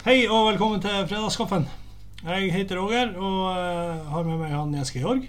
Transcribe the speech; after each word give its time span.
Hei 0.00 0.22
og 0.32 0.46
velkommen 0.46 0.80
til 0.80 1.02
Fredagskaffen. 1.10 1.66
Jeg 2.24 2.46
heter 2.54 2.78
Roger 2.80 3.10
og 3.20 3.50
eh, 3.52 4.06
har 4.08 4.22
med 4.24 4.38
meg 4.40 4.54
han 4.54 4.72
Jens 4.72 4.94
Georg. 4.94 5.26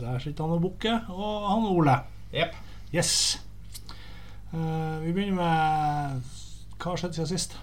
Der 0.00 0.22
sitter 0.24 0.46
han 0.46 0.54
og 0.54 0.62
bukker. 0.64 1.02
Og 1.12 1.44
han 1.50 1.66
Ole. 1.68 1.98
Yep. 2.32 2.56
Yes. 2.94 3.10
Uh, 4.54 5.04
vi 5.04 5.12
begynner 5.12 5.36
med 5.36 6.32
Hva 6.80 6.94
har 6.94 7.02
skjedd 7.02 7.18
siden 7.18 7.28
sist? 7.34 7.58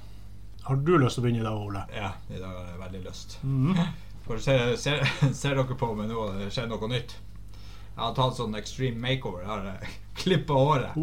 Har 0.67 0.77
du 0.77 0.93
lyst 0.93 1.17
til 1.17 1.23
å 1.23 1.25
begynne 1.25 1.41
i 1.41 1.47
dag, 1.49 1.57
Ole? 1.57 1.81
Ja, 1.89 2.11
i 2.29 2.37
dag 2.37 2.53
har 2.53 2.69
jeg 2.75 2.81
veldig 2.83 3.01
lyst. 3.07 3.39
Mhm. 3.41 3.81
For 4.27 4.43
ser, 4.43 4.75
ser, 4.77 5.01
ser 5.41 5.57
dere 5.57 5.79
på 5.81 5.89
meg 5.97 6.13
nå, 6.13 6.27
det 6.37 6.51
skjer 6.53 6.69
noe 6.69 6.91
nytt? 6.93 7.17
Jeg 7.97 8.05
har 8.05 8.11
tatt 8.13 8.35
sånn 8.37 8.53
extreme 8.59 9.01
makeover. 9.01 9.41
Jeg 9.41 9.49
har 9.49 9.63
uh, 9.73 9.95
klippa 10.17 10.53
håret. 10.53 10.91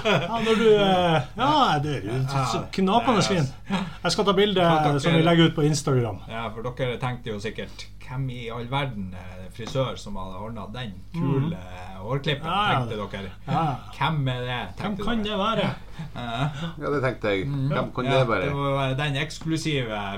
Ja, 0.00 0.38
når 0.40 0.56
du 0.56 0.68
eh, 0.72 1.16
Ja, 1.36 1.78
det 1.82 1.90
er 1.98 2.06
jo 2.06 2.60
knapende 2.72 3.22
fin. 3.26 3.44
Jeg 4.04 4.12
skal 4.14 4.24
ta 4.24 4.32
bilde 4.36 4.64
som 5.04 5.12
vi 5.12 5.20
legger 5.24 5.50
ut 5.50 5.56
på 5.58 5.64
Instagram. 5.68 6.22
Ja, 6.30 6.46
for 6.54 6.64
dere 6.64 6.96
tenkte 7.02 7.34
jo 7.34 7.40
sikkert 7.42 7.84
Hvem 8.06 8.24
i 8.32 8.46
all 8.48 8.64
verden 8.70 9.10
er 9.12 9.50
frisør 9.52 9.98
som 10.00 10.16
hadde 10.16 10.40
ordna 10.40 10.64
den 10.72 10.94
kule 11.12 11.58
hårklippen? 12.00 12.48
Ja. 12.48 12.80
Tenkte 12.80 12.96
dere. 13.18 13.34
Ja. 13.44 13.66
Hvem 13.98 14.32
er 14.32 14.40
det? 14.46 14.62
Hvem 14.80 14.96
kan 15.02 15.20
dere. 15.20 15.28
det 15.28 15.38
være? 15.42 15.68
Eh, 16.08 16.64
Ja, 16.80 16.94
det 16.96 17.02
tenkte 17.04 17.34
jeg. 17.34 17.44
Hvem 17.74 17.92
kan 17.98 18.08
ja, 18.08 18.16
det 18.16 18.32
være? 18.32 18.48
Det 18.48 18.56
må 18.56 18.72
være 18.78 18.96
den 19.04 19.20
eksklusive 19.20 19.92
Ja, 19.92 20.16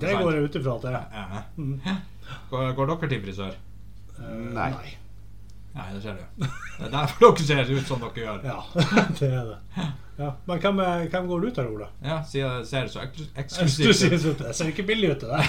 det 0.00 0.16
går 0.16 0.32
jeg 0.32 0.48
ut 0.48 0.58
ifra 0.62 0.80
at 0.80 0.88
det 0.88 0.96
er. 0.96 2.02
Går, 2.50 2.72
går 2.72 2.92
dere 2.94 3.12
til 3.12 3.24
frisør? 3.28 3.54
Nei. 4.18 4.72
Nei, 5.74 5.88
det 5.90 6.02
ser 6.04 6.14
du. 6.14 6.44
Det 6.78 6.86
er 6.86 6.90
derfor 6.92 7.34
dere 7.34 7.46
ser 7.48 7.70
ut 7.74 7.88
som 7.88 8.02
dere 8.02 8.26
gjør. 8.26 8.44
Ja, 8.46 8.60
det 9.18 9.30
er 9.30 9.48
det. 9.48 9.86
Ja. 10.18 10.28
Men 10.46 10.60
hvem, 10.62 10.82
hvem 11.10 11.26
går 11.26 11.40
du 11.42 11.48
til, 11.56 11.70
Ola? 11.74 11.88
Ja, 12.04 12.20
siden 12.30 12.60
det 12.60 12.68
ser 12.70 12.86
så 12.92 13.02
eksklusivt 13.02 14.28
ut. 14.28 14.44
Det 14.44 14.52
ser 14.54 14.70
ikke 14.70 14.86
billig 14.86 15.10
ut, 15.16 15.24
til 15.24 15.32
deg. 15.34 15.42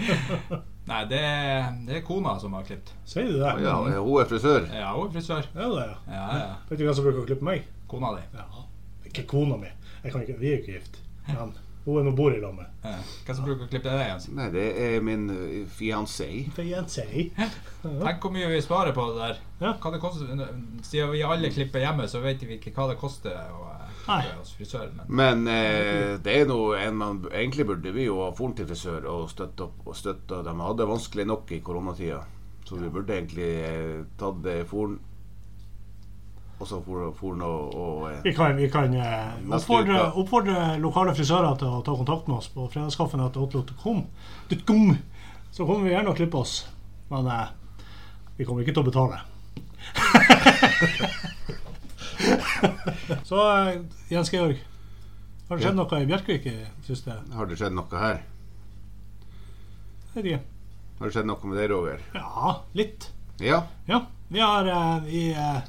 Nei, 0.90 1.00
det 1.08 1.20
er, 1.22 1.70
det 1.86 1.96
er 2.00 2.04
kona 2.04 2.34
som 2.42 2.52
har 2.58 2.66
klippet. 2.68 2.92
Sier 3.08 3.30
du 3.30 3.38
det? 3.38 3.54
Ja, 3.64 3.78
hun 3.78 4.20
er 4.20 4.28
frisør. 4.28 4.66
Ja, 4.74 4.92
hun 4.96 5.08
er 5.08 5.14
frisør. 5.14 5.48
Ja, 5.54 5.68
det 5.72 5.84
er. 5.86 5.96
Ja, 6.10 6.24
ja. 6.42 6.52
Vet 6.68 6.80
du 6.80 6.84
hvem 6.84 6.96
som 6.98 7.06
bruker 7.06 7.22
å 7.22 7.28
klippe 7.28 7.46
meg? 7.46 7.68
Kona 7.88 8.12
di. 8.18 8.24
Ja. 8.36 8.64
Ikke 9.08 9.24
kona 9.30 9.56
mi. 9.60 9.70
Jeg 10.02 10.12
kan 10.12 10.24
ikke, 10.26 10.36
vi 10.40 10.50
er 10.50 10.58
jo 10.58 10.62
ikke 10.64 10.76
gift. 10.76 11.00
Men 11.32 11.54
hun 11.90 12.00
er 12.00 12.08
nå 12.08 12.12
bor 12.16 12.34
i 12.34 12.40
lag 12.40 12.54
med. 12.56 12.68
Ja. 12.84 12.96
Hvem 13.26 13.36
som 13.36 13.46
bruker 13.46 13.66
å 13.66 13.70
klippe 13.70 13.90
deg, 13.92 14.06
Jens? 14.08 14.28
Nei, 14.32 14.46
det 14.54 14.66
er 14.80 15.02
min 15.04 15.26
uh, 15.28 15.56
fiancé. 15.76 16.28
Fiancé. 16.56 17.06
Tenk 17.82 18.24
hvor 18.24 18.32
mye 18.34 18.48
vi 18.50 18.60
sparer 18.64 18.96
på 18.96 19.04
det 19.10 19.18
der. 19.20 19.42
Ja. 19.60 19.74
Hva 19.76 19.92
det 19.92 20.00
koster 20.00 20.28
Siden 20.86 21.12
vi 21.12 21.22
alle 21.26 21.50
klipper 21.52 21.84
hjemme, 21.84 22.08
så 22.08 22.22
vet 22.24 22.42
vi 22.46 22.56
ikke 22.56 22.72
hva 22.76 22.88
det 22.90 22.96
koster 23.00 23.36
å 23.36 23.66
eh, 23.74 23.92
klippe 24.06 24.38
hos 24.38 24.54
frisør. 24.56 24.88
Men 24.96 25.20
Men 25.20 25.52
eh, 25.52 26.14
det 26.24 26.38
er 26.40 26.48
noe 26.48 26.78
en 26.80 26.96
man 26.96 27.20
Egentlig 27.30 27.66
burde 27.68 27.92
vi 27.94 28.06
jo 28.06 28.22
ha 28.24 28.30
dratt 28.32 28.56
til 28.56 28.68
frisør 28.70 29.08
og 29.12 29.28
støtte 29.32 29.68
opp 29.68 29.86
og 29.86 29.96
støtte. 29.96 30.42
De 30.46 30.56
hadde 30.62 30.80
det 30.82 30.88
vanskelig 30.90 31.28
nok 31.28 31.52
i 31.52 31.60
koronatida, 31.64 32.22
så 32.64 32.80
vi 32.80 32.92
burde 32.92 33.16
egentlig 33.18 33.52
eh, 33.68 34.02
tatt 34.20 34.40
det 34.46 34.62
for 34.70 34.96
og 36.60 36.68
så 36.68 36.76
for, 36.84 37.06
for 37.16 37.40
og, 37.46 37.74
og 37.74 38.10
eh, 38.10 38.18
Vi 38.24 38.32
kan, 38.36 38.56
vi 38.56 38.68
kan 38.68 38.92
eh, 38.92 39.28
oppfordre, 39.56 40.12
oppfordre 40.20 40.76
lokale 40.82 41.14
frisører 41.16 41.54
til 41.60 41.68
å 41.72 41.80
ta 41.86 41.94
kontakt 41.96 42.28
med 42.28 42.36
oss 42.36 42.48
på 42.52 42.66
fredagskaffen.outlook.com. 42.74 43.98
Så 45.50 45.66
kommer 45.66 45.84
vi 45.88 45.94
gjerne 45.94 46.10
og 46.12 46.16
klipper 46.20 46.38
oss. 46.44 46.54
Men 47.08 47.26
eh, 47.32 47.48
vi 48.36 48.44
kommer 48.44 48.60
ikke 48.62 48.74
til 48.76 48.84
å 48.84 48.90
betale. 48.90 49.16
Så 53.30 53.38
eh, 53.40 53.80
Jens 54.12 54.32
Georg, 54.32 54.56
har 55.48 55.54
det 55.56 55.62
skjedd 55.64 55.78
noe 55.80 56.02
i 56.02 56.10
Bjerkvik 56.12 56.44
i 56.46 56.48
siste? 56.86 57.12
Har 57.34 57.44
det 57.48 57.56
skjedd 57.58 57.74
noe 57.74 57.96
her? 58.04 58.16
Vet 60.12 60.24
ikke. 60.26 60.42
Har 61.00 61.04
det 61.08 61.14
skjedd 61.16 61.28
noe 61.30 61.44
med 61.48 61.56
deg, 61.56 61.66
Roger? 61.72 61.98
Ja, 62.12 62.60
litt. 62.76 63.08
Ja? 63.40 63.64
Ja. 63.88 64.04
Vi 64.30 64.38
har 64.44 64.68
eh, 64.68 65.08
i, 65.10 65.32
eh, 65.32 65.64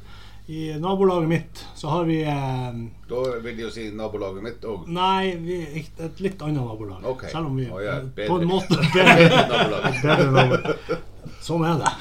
i 0.52 0.80
nabolaget 0.80 1.30
mitt 1.30 1.66
så 1.76 1.88
har 1.88 2.04
vi 2.04 2.24
eh, 2.24 2.74
Da 3.10 3.22
vil 3.44 3.56
de 3.56 3.64
jo 3.64 3.70
si 3.72 3.86
nabolaget 3.96 4.44
mitt 4.44 4.66
òg. 4.68 4.84
Nei, 4.92 5.36
vi 5.40 5.62
et 5.80 6.20
litt 6.20 6.42
annet 6.44 6.60
nabolag. 6.60 7.06
Ok. 7.08 7.24
Selv 7.32 7.48
om 7.48 7.56
vi 7.56 7.70
oh, 7.72 7.80
ja, 7.80 8.02
på 8.18 8.36
en 8.42 8.50
måte 8.50 8.76
bedre, 8.96 9.46
bedre 9.48 10.28
nabolag. 10.36 11.00
Sånn 11.48 11.64
er 11.70 11.80
det. 11.80 11.92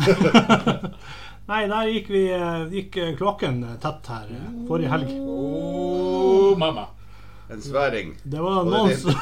Nei, 1.50 1.60
der 1.70 1.92
gikk 1.94 2.10
vi 2.10 2.24
eh, 2.34 2.64
gikk 2.74 2.98
eh, 2.98 3.14
kloakken 3.18 3.62
tett 3.82 4.10
her 4.10 4.34
eh, 4.34 4.50
forrige 4.66 4.90
helg. 4.96 5.14
oh, 5.22 6.58
mamma. 6.58 6.88
En 7.50 7.62
sværing. 7.62 8.12
Det 8.22 8.42
var 8.42 8.66
noen 8.66 8.92
som 8.94 9.14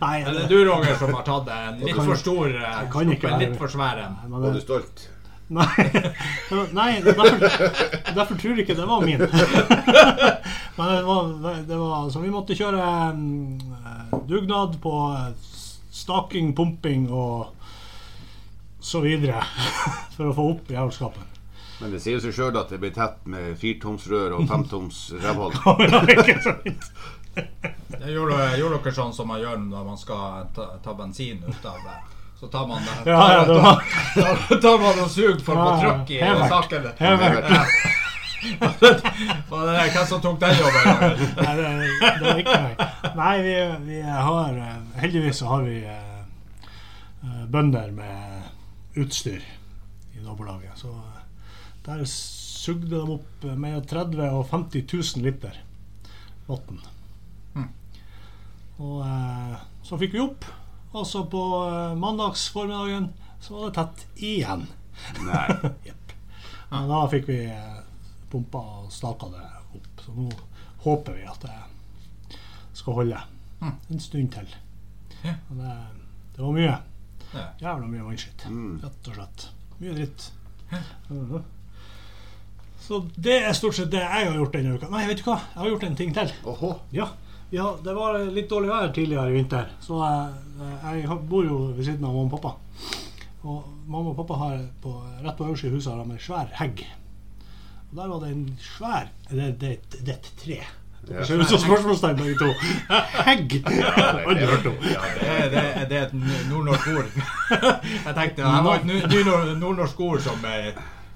Nei, 0.00 0.22
Er 0.22 0.32
det 0.32 0.46
du, 0.48 0.56
Roger, 0.64 0.94
som 0.96 1.12
har 1.12 1.26
tatt 1.26 1.50
en 1.52 1.82
litt 1.82 1.98
for 1.98 2.16
stor 2.16 2.54
Jeg 2.54 2.88
kan 2.92 3.12
ikke 3.12 3.28
en 3.28 3.34
være 3.34 3.48
litt 3.50 3.58
for 3.60 3.72
svær 3.72 4.00
en? 4.04 4.16
Var 4.32 4.54
du 4.54 4.62
stolt? 4.64 5.08
Nei, 5.48 5.90
nei 6.72 7.02
derfor, 7.04 7.38
derfor 8.14 8.34
tror 8.34 8.56
jeg 8.56 8.64
ikke 8.64 8.78
det 8.78 8.86
var 8.88 9.04
min. 9.06 9.20
Men 10.76 10.90
det 10.90 11.02
var, 11.06 11.62
det 11.66 11.76
var 11.76 12.10
Så 12.10 12.20
vi 12.20 12.30
måtte 12.30 12.56
kjøre 12.58 12.88
mm, 13.16 13.60
eh, 13.60 14.16
dugnad 14.28 14.80
på 14.82 14.94
eh, 15.14 15.30
staking, 15.90 16.52
pumping 16.56 17.06
og 17.10 17.46
så 18.80 19.00
videre 19.00 19.40
for 20.16 20.30
å 20.30 20.34
få 20.36 20.50
opp 20.56 20.70
jævelskapen. 20.70 21.32
Men 21.80 21.92
det 21.92 22.00
sier 22.00 22.20
seg 22.24 22.32
sjøl 22.32 22.56
at 22.56 22.70
det 22.72 22.80
blir 22.80 22.94
tett 22.96 23.24
med 23.28 23.56
firtomsrør 23.60 24.38
og 24.38 24.46
femtoms 24.48 25.10
rævhold. 25.20 25.56
Gjorde 28.06 28.36
dere 28.48 28.92
sånn 28.96 29.12
som 29.12 29.28
man 29.28 29.42
gjør 29.42 29.58
når 29.60 29.84
man 29.84 29.98
skal 30.00 30.46
ta, 30.56 30.70
ta 30.84 30.94
bensin 30.96 31.42
ut 31.44 31.66
av 31.68 31.76
det? 31.84 32.15
Så 32.40 32.46
tar 32.52 32.66
man 32.68 32.82
det 32.84 33.10
Ja, 33.10 33.32
ja, 33.32 33.44
det 33.48 33.54
var 33.60 33.84
Da 34.50 34.60
tar 34.60 34.78
man 34.82 35.04
og 35.04 35.10
suger 35.10 35.38
for 35.44 35.56
å 35.56 35.68
få 35.68 35.76
trøkk 35.80 36.10
i 36.10 36.20
hele 36.20 36.48
saken. 36.50 36.90
helt 36.98 37.50
Ja. 37.50 37.66
Det 38.46 39.90
Hvem 39.90 40.06
som 40.06 40.20
tok 40.22 40.36
den 40.40 40.52
jobben? 40.54 40.84
Nei, 41.40 41.52
det, 41.56 41.70
det 42.04 42.26
var 42.26 42.40
ikke 42.42 42.58
meg. 42.62 42.82
Nei, 43.16 43.32
vi, 43.42 43.54
vi 43.88 44.00
har 44.04 44.58
eh, 44.60 44.76
Heldigvis 45.00 45.40
så 45.40 45.48
har 45.50 45.64
vi 45.66 45.80
eh, 45.82 47.46
bønder 47.50 47.90
med 47.96 49.00
utstyr 49.02 49.42
i 50.14 50.22
nabolaget. 50.22 50.76
Så 50.78 50.92
der 51.86 52.04
sugde 52.10 52.92
de 52.92 53.16
opp 53.16 53.46
mellom 53.46 53.82
30 53.82 54.20
000 54.20 54.38
og 54.40 54.46
50 54.50 54.86
000 54.92 55.26
liter 55.26 55.58
vann. 56.46 56.80
Mm. 57.54 57.68
Og 58.82 59.02
uh, 59.02 59.58
så 59.86 59.98
fikk 60.00 60.16
vi 60.16 60.22
opp. 60.24 60.46
Og 60.96 61.04
så 61.06 61.24
på 61.28 61.40
mandagsformiddagen 62.00 63.08
mandags 63.10 63.46
så 63.46 63.54
var 63.58 63.66
det 63.68 63.74
tett 63.76 64.22
igjen. 64.24 64.62
Nei. 65.26 65.46
yep. 65.88 66.12
Men 66.70 66.88
da 66.90 67.02
fikk 67.12 67.28
vi 67.28 67.38
eh, 67.52 67.80
pumpa 68.32 68.62
og 68.80 68.92
staka 68.94 69.28
det 69.34 69.44
opp. 69.76 69.90
Så 70.06 70.14
nå 70.16 70.30
håper 70.86 71.18
vi 71.18 71.26
at 71.28 71.44
det 71.46 72.40
skal 72.76 73.00
holde 73.02 73.24
Mm. 73.56 73.72
en 73.88 74.00
stund 74.04 74.32
til. 74.34 74.50
Ja. 75.24 75.32
Men 75.48 75.58
det, 75.62 75.74
det 76.36 76.42
var 76.44 76.50
mye. 76.52 76.72
Ja. 77.32 77.44
Jævla 77.60 77.86
mye 77.88 78.02
vannskitt. 78.04 78.42
Mm. 78.52 78.74
Rett 78.82 79.08
og 79.08 79.14
slett. 79.16 79.46
Mye 79.80 79.94
dritt. 79.96 80.26
Mhm. 81.08 81.44
Så 82.86 82.98
det 83.16 83.38
er 83.46 83.56
stort 83.56 83.78
sett 83.78 83.88
det 83.90 84.02
jeg 84.04 84.26
har 84.28 84.36
gjort 84.36 84.52
denne 84.54 84.74
uka. 84.76 84.90
Nei, 84.92 85.06
vet 85.08 85.22
du 85.22 85.24
hva? 85.26 85.38
Jeg 85.54 85.58
har 85.62 85.70
gjort 85.72 85.86
en 85.88 85.96
ting 85.98 86.12
til. 86.14 86.34
Åhå. 86.52 86.70
Ja, 86.94 87.08
ja, 87.50 87.76
det 87.84 87.94
var 87.94 88.18
litt 88.32 88.48
dårlig 88.50 88.70
vær 88.72 88.92
tidligere 88.94 89.30
i 89.30 89.36
vinter, 89.36 89.68
så 89.80 90.00
jeg, 90.02 91.02
jeg 91.06 91.18
bor 91.30 91.44
jo 91.46 91.58
ved 91.76 91.84
siden 91.86 92.04
av 92.04 92.14
mamma 92.16 92.26
og 92.26 92.40
pappa. 92.40 92.54
Og 93.46 93.68
mamma 93.86 94.10
og 94.10 94.16
pappa 94.18 94.38
har 94.40 94.56
på, 94.82 94.94
rett 95.22 95.36
på 95.38 95.46
øverste 95.46 95.70
huset 95.70 95.92
har 95.92 96.02
de 96.02 96.16
en 96.16 96.22
svær 96.22 96.48
hegg. 96.58 96.82
Og 97.90 98.00
der 98.00 98.08
var 98.10 98.24
det 98.24 98.32
en 98.34 98.48
svær 98.58 99.06
Det, 99.30 99.52
det, 99.60 99.76
det 100.00 100.08
er 100.10 100.18
et 100.18 100.32
tre. 100.42 100.58
Det 101.06 101.22
ser 101.28 101.38
ut 101.38 101.46
som 101.46 101.60
spørsmålstegn 101.62 102.16
begge 102.18 102.34
to. 102.40 102.48
Hegg! 103.28 103.52
Aldri 103.62 104.48
hørt 104.50 104.66
om. 104.66 104.80
Ja, 104.90 105.04
det 105.20 105.28
er, 105.30 105.44
det, 105.52 105.62
er- 105.62 105.86
det 105.92 105.98
er 106.00 106.06
et 106.08 106.16
nordnorsk 106.50 106.88
ord. 106.96 107.12
Jeg 107.54 108.14
tenkte 108.16 108.42
det 108.42 108.64
var 108.66 108.80
et 108.80 108.88
nord- 108.90 109.52
nordnorsk 109.60 110.00
ord 110.02 110.24
som 110.24 110.42
eh, 110.50 110.72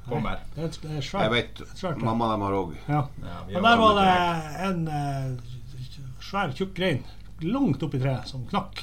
kommer. 0.06 0.38
Det 0.54 0.68
er, 0.68 0.78
er 1.00 1.24
Jeg 1.24 1.32
vet. 1.34 1.62
Svært, 1.74 1.98
ja. 1.98 2.04
Mamma 2.06 2.30
dem 2.36 2.44
har 2.46 2.54
òg. 2.60 2.76
Ja. 2.86 3.02
Ja, 3.24 3.40
Og 3.58 3.66
der 3.66 3.82
var 3.82 3.98
det 3.98 4.68
en 4.68 4.86
eh, 4.86 5.58
svær, 6.30 6.52
tjukk 6.56 6.74
grein 6.76 7.02
langt 7.40 7.82
oppi 7.82 7.98
treet 8.00 8.28
som 8.28 8.42
knakk 8.50 8.82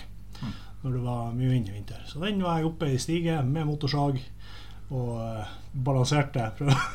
når 0.84 0.94
det 0.94 1.02
var 1.04 1.32
mye 1.34 1.50
vind 1.50 1.68
i 1.70 1.74
vinter. 1.74 2.02
Så 2.06 2.20
den 2.22 2.42
var 2.44 2.60
jeg 2.60 2.68
oppe 2.70 2.88
i 2.94 2.98
stige 3.02 3.40
med 3.44 3.66
motorsag 3.66 4.20
og 4.94 5.10
eh, 5.20 5.50
balanserte, 5.74 6.46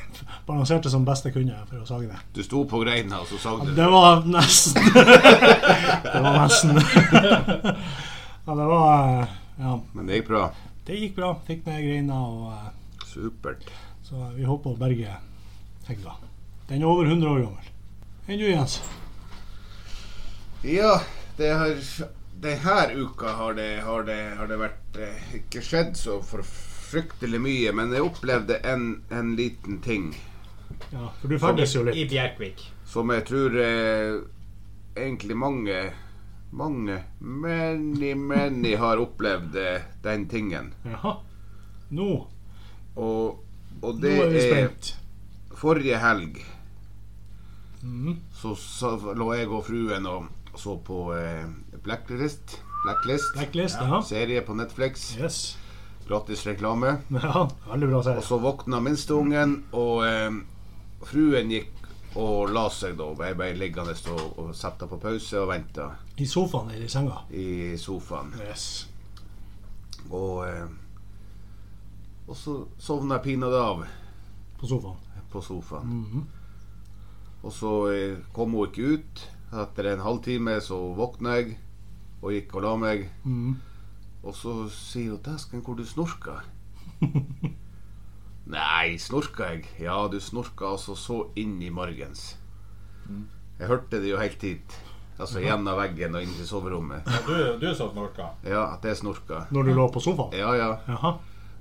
balanserte 0.48 0.88
som 0.90 1.04
best 1.04 1.26
jeg 1.26 1.34
kunne 1.34 1.58
for 1.68 1.82
å 1.82 1.88
sage 1.88 2.06
det. 2.08 2.20
Du 2.32 2.40
sto 2.46 2.62
på 2.70 2.78
greina, 2.84 3.18
og 3.20 3.28
så 3.28 3.40
sagde 3.42 3.66
du. 3.68 3.74
Det 3.76 3.88
var 3.92 4.22
nesten 4.24 4.86
Det 6.06 6.22
var 6.24 6.38
nesten 6.38 6.78
Ja, 8.46 8.54
det 8.54 8.68
var 8.70 8.94
eh, 9.02 9.34
Ja, 9.60 9.74
Men 9.92 10.08
det 10.08 10.22
gikk 10.22 10.30
bra. 10.30 10.44
det 10.86 11.02
gikk 11.02 11.18
bra. 11.18 11.34
Fikk 11.50 11.66
ned 11.68 11.82
greina, 11.84 12.22
og 12.22 12.48
eh, 12.54 12.72
Supert. 13.12 13.68
så 14.08 14.30
vi 14.38 14.46
håper 14.48 14.72
å 14.72 14.80
berge 14.80 15.18
hegga. 15.90 16.16
Den 16.70 16.80
er 16.80 16.88
over 16.88 17.10
100 17.10 17.28
år 17.28 17.44
gammel. 17.44 17.70
Enn 18.30 18.40
du, 18.40 18.46
Jens? 18.48 18.78
Ja, 20.62 21.02
det 21.36 21.48
har 21.58 21.74
Denne 22.42 22.94
uka 22.94 23.32
har 23.38 23.54
det, 23.54 23.80
har 23.86 24.02
det, 24.06 24.18
har 24.38 24.46
det 24.50 24.58
vært 24.58 24.96
eh, 24.98 25.34
ikke 25.38 25.62
skjedd 25.62 25.92
så 25.98 26.16
for 26.26 26.42
fryktelig 26.46 27.38
mye, 27.42 27.72
men 27.74 27.92
jeg 27.94 28.02
opplevde 28.04 28.56
en, 28.66 29.02
en 29.14 29.34
liten 29.38 29.78
ting 29.84 30.08
Ja, 30.90 31.08
for 31.20 31.30
du 31.30 31.38
ferdes 31.38 31.74
jo 31.76 31.84
I 31.86 31.92
litt. 31.92 32.10
Bjerkvik. 32.10 32.64
som 32.86 33.10
jeg 33.14 33.24
tror 33.28 33.54
eh, 33.62 34.16
egentlig 34.98 35.36
mange 35.38 35.78
mange, 36.52 36.98
many, 37.18 38.10
many 38.14 38.74
har 38.76 39.00
opplevd 39.00 39.54
eh, 39.56 39.86
den 40.04 40.26
tingen. 40.28 40.74
Jaha. 40.84 41.14
Nå, 41.96 42.08
Og, 42.96 43.38
og 43.80 43.94
nå 43.94 44.00
det 44.02 44.12
er 44.18 44.28
vi 44.34 44.42
er 44.42 44.50
spent. 44.50 44.90
forrige 45.56 45.96
helg 46.02 46.42
mm. 47.82 48.16
så, 48.36 48.52
så 48.58 48.96
lå 49.16 49.30
jeg 49.38 49.48
og 49.48 49.64
fruen 49.70 50.06
og 50.10 50.28
så 50.58 50.76
på 50.84 51.14
eh, 51.16 51.46
Blacklist. 51.82 52.58
Blacklist. 52.84 53.34
Blacklist, 53.36 53.78
ja. 53.80 54.02
Serie 54.02 54.42
på 54.42 54.54
Netflix. 54.58 55.16
Yes. 55.18 55.56
Gratis 56.08 56.46
reklame. 56.46 56.96
Ja, 57.14 57.46
veldig 57.68 57.88
bra 57.88 58.02
serie. 58.02 58.18
Og 58.18 58.24
så 58.26 58.38
våkna 58.42 58.80
minsteungen, 58.82 59.54
og 59.72 60.02
eh, 60.06 60.34
fruen 61.06 61.50
gikk 61.54 61.70
og 62.18 62.50
la 62.52 62.66
seg 62.68 62.98
da. 62.98 63.06
Jeg 63.24 63.38
ble 63.38 63.52
liggende 63.56 63.94
og, 64.12 64.38
og 64.42 64.50
satte 64.58 64.84
på 64.90 64.98
pause 65.00 65.38
og 65.40 65.48
venta 65.48 65.86
I 66.20 66.26
sofaen 66.28 66.68
eller 66.74 66.84
i 66.84 66.92
senga. 66.92 67.22
i 67.32 67.46
sofaen. 67.80 68.34
Yes. 68.42 68.66
Og, 70.10 70.42
eh, 70.44 70.66
og 72.28 72.36
så 72.36 72.58
sovna 72.82 73.16
jeg 73.20 73.24
pinadø 73.30 73.62
av 73.62 73.84
På 74.60 74.68
sofaen. 74.68 74.98
på 75.32 75.40
sofaen. 75.40 75.88
Mhm. 76.02 76.26
Og 77.42 77.52
så 77.56 77.70
eh, 77.94 78.18
kom 78.36 78.52
hun 78.54 78.68
ikke 78.68 78.98
ut. 78.98 79.22
Etter 79.52 79.90
en 79.90 80.00
halvtime 80.00 80.56
så 80.64 80.78
våkna 80.96 81.36
jeg 81.40 81.56
og 82.22 82.32
gikk 82.32 82.54
og 82.56 82.64
la 82.64 82.72
meg. 82.80 83.08
Mm. 83.24 83.56
Og 84.22 84.36
så 84.38 84.54
sier 84.72 85.16
hun 85.16 85.22
'Dæsken, 85.22 85.60
hvor 85.60 85.74
du 85.76 85.84
snorka'. 85.84 86.40
Nei, 88.56 88.96
snorka 88.98 89.50
jeg? 89.52 89.66
Ja, 89.80 90.08
du 90.08 90.20
snorka 90.20 90.72
altså 90.72 90.94
så 90.94 91.18
inn 91.36 91.60
i 91.62 91.70
morgens. 91.70 92.38
Jeg 93.58 93.68
hørte 93.68 94.00
det 94.00 94.10
jo 94.10 94.18
helt 94.18 94.42
hit. 94.42 94.78
Altså 95.20 95.42
gjennom 95.42 95.76
veggen 95.78 96.16
og 96.16 96.24
inn 96.24 96.32
til 96.34 96.46
soverommet. 96.48 97.06
Ja, 97.06 97.20
du, 97.26 97.58
du 97.60 97.68
så 97.74 97.90
snorka. 97.92 98.32
Ja, 98.42 98.64
at 98.74 98.86
jeg 98.88 98.96
snorka. 98.96 99.44
Når 99.50 99.68
du 99.68 99.74
lå 99.76 99.88
på 99.92 100.00
sofaen? 100.00 100.34
Ja, 100.34 100.54
ja. 100.56 100.70
Jaha. 100.88 101.12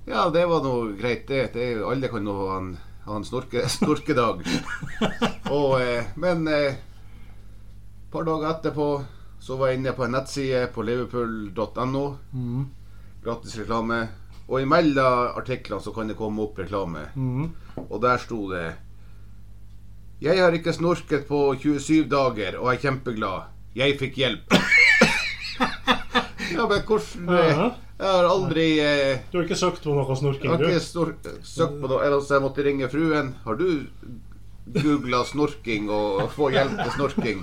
Ja, 0.06 0.24
det 0.34 0.46
var 0.50 0.64
nå 0.64 0.72
greit, 0.98 1.28
det. 1.28 1.52
det 1.54 1.66
alle 1.86 2.08
kan 2.10 2.24
nå 2.26 2.34
ha 2.34 2.56
en, 2.58 2.72
ha 3.04 3.18
en 3.18 3.26
snorke, 3.26 3.66
snorkedag. 3.76 4.42
Og, 5.58 5.76
eh, 5.82 6.10
men 6.16 6.48
eh, 6.50 6.80
et 8.12 8.18
par 8.18 8.26
dager 8.28 8.50
etterpå 8.50 8.86
så 9.40 9.54
var 9.56 9.70
jeg 9.70 9.78
inne 9.78 9.92
på 9.96 10.04
en 10.04 10.12
nettside 10.12 10.66
på 10.74 10.82
liverpool.no. 10.84 12.02
Mm. 12.36 12.66
Gratis 13.24 13.54
reklame. 13.56 14.00
Og 14.52 14.60
imellom 14.60 15.38
artiklene 15.40 15.80
så 15.80 15.94
kan 15.96 16.10
det 16.12 16.18
komme 16.18 16.44
opp 16.44 16.58
reklame. 16.60 17.06
Mm. 17.16 17.46
Og 17.88 17.94
der 18.02 18.20
sto 18.20 18.42
det 18.50 18.66
Jeg 20.20 20.42
har 20.42 20.52
ikke 20.52 20.74
snorket 20.76 21.24
på 21.26 21.40
27 21.56 22.04
dager 22.12 22.58
og 22.60 22.68
er 22.74 22.82
kjempeglad. 22.84 23.48
Jeg 23.80 23.96
fikk 24.02 24.20
hjelp. 24.20 24.52
ja, 26.52 26.68
men 26.68 26.84
hvordan. 26.84 27.72
Jeg 28.02 28.10
har 28.12 28.28
aldri 28.28 28.66
eh, 28.82 29.24
Du 29.32 29.38
har 29.38 29.46
ikke 29.48 29.56
søkt 29.56 29.88
på 29.88 29.96
noe 29.96 30.04
Jeg 30.04 30.52
har 30.52 30.68
ikke 30.68 30.84
snor- 30.84 31.16
søkt 31.40 31.80
på 31.80 31.88
noe, 31.88 32.04
ellers 32.04 32.28
jeg 32.28 32.44
måtte 32.44 32.68
ringe 32.68 32.92
fruen. 32.92 33.32
Har 33.46 33.56
du 33.56 33.86
googla 34.66 35.24
snorking 35.26 35.88
og 35.90 36.28
få 36.36 36.50
hjelp 36.54 36.76
til 36.82 36.92
snorking? 36.96 37.40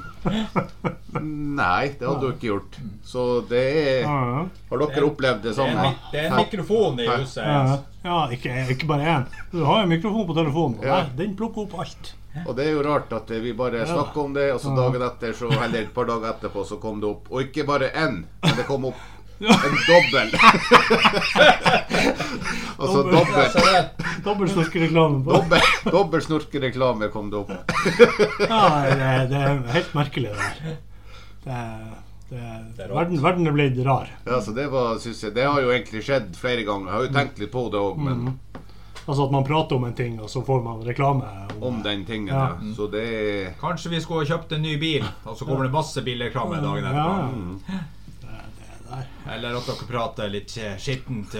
Nei, 1.19 1.89
det 1.99 2.05
hadde 2.07 2.21
du 2.21 2.29
ikke 2.31 2.47
gjort. 2.51 2.77
Så 3.05 3.23
det 3.49 3.63
er 3.81 4.05
Har 4.09 4.83
dere 4.85 5.07
opplevd 5.09 5.41
det 5.43 5.49
Det 5.49 5.55
er, 5.55 5.57
samme? 5.57 5.89
det 6.13 6.21
er 6.21 6.29
en 6.29 6.37
mikrofon 6.39 6.99
i 7.03 7.07
huset. 7.09 7.43
ja. 7.43 7.79
ja 8.05 8.19
ikke, 8.35 8.55
ikke 8.75 8.87
bare 8.87 9.09
én. 9.17 9.27
Du 9.51 9.63
har 9.65 9.81
jo 9.83 9.91
mikrofon 9.91 10.27
på 10.29 10.37
telefonen, 10.37 10.79
og 10.79 10.85
Ja. 10.85 11.01
den 11.17 11.35
plukker 11.35 11.65
opp 11.67 11.79
alt. 11.83 12.13
Og 12.45 12.53
det 12.55 12.67
er 12.67 12.75
jo 12.77 12.83
rart 12.85 13.11
at 13.11 13.31
vi 13.41 13.51
bare 13.57 13.85
snakker 13.89 14.21
om 14.21 14.33
det, 14.33 14.51
og 14.53 14.59
så 14.61 14.71
dagen 14.77 15.01
etter, 15.01 15.33
så, 15.33 15.49
eller 15.49 15.79
et 15.81 15.93
par 15.93 16.05
dager 16.05 16.29
etterpå, 16.29 16.63
så 16.63 16.77
kom 16.79 17.01
det 17.01 17.09
opp. 17.09 17.25
Og 17.33 17.41
ikke 17.41 17.65
bare 17.67 17.89
én, 17.89 18.21
men 18.45 18.55
det 18.55 18.67
kom 18.69 18.85
opp 18.85 19.01
en 19.39 19.77
dobbel. 19.87 20.29
altså 22.77 23.03
Dobbel. 23.03 23.49
dobbel. 24.23 24.49
Så 24.49 24.53
snorkereklame. 24.53 25.23
Dobbel, 25.23 25.61
dobbel 25.91 26.21
snorkereklame 26.25 27.07
kom 27.13 27.29
det 27.31 27.37
opp. 27.43 27.51
Ja, 28.49 28.63
det, 28.89 29.09
det 29.31 29.39
er 29.45 29.63
helt 29.77 29.95
merkelig, 29.97 30.29
det 30.35 30.37
der. 30.39 30.77
Det, 32.29 32.39
Det 32.77 32.83
er 32.85 32.91
verden, 32.93 33.21
verden 33.23 33.47
er 33.49 33.55
blitt 33.55 33.79
rar. 33.85 34.11
Ja, 34.27 34.41
så 34.41 34.51
det, 34.53 34.67
var, 34.69 34.99
jeg, 35.01 35.31
det 35.33 35.47
har 35.47 35.61
jo 35.63 35.71
egentlig 35.73 36.03
skjedd 36.05 36.35
flere 36.37 36.65
ganger. 36.67 36.91
Jeg 36.91 36.95
har 36.97 37.07
jo 37.07 37.13
tenkt 37.15 37.39
litt 37.41 37.53
på 37.55 37.69
det 37.73 37.81
òg, 37.81 37.97
men 38.05 38.35
Altså 39.09 39.25
at 39.25 39.31
man 39.33 39.41
prater 39.47 39.73
om 39.79 39.87
en 39.87 39.93
ting, 39.97 40.19
og 40.21 40.29
så 40.29 40.43
får 40.45 40.59
man 40.61 40.83
reklame 40.85 41.25
om, 41.55 41.63
om 41.65 41.77
den 41.81 42.03
tingen. 42.05 42.27
Ja. 42.29 42.51
Ja. 42.61 42.73
Så 42.77 42.85
det 42.93 43.55
kanskje 43.57 43.89
vi 43.95 44.01
skulle 44.03 44.21
ha 44.21 44.35
kjøpt 44.35 44.53
en 44.53 44.61
ny 44.61 44.75
bil, 44.77 45.07
og 45.25 45.33
så 45.39 45.47
kommer 45.47 45.65
det 45.65 45.73
masse 45.73 46.03
bilreklame 46.05 46.59
dagen 46.61 46.85
etter. 46.85 46.99
ja. 46.99 47.15
Det, 47.65 47.79
der. 48.89 49.09
Eller 49.35 49.57
at 49.59 49.67
dere 49.69 49.87
prater 49.89 50.31
litt 50.33 50.55
skittent 50.81 51.35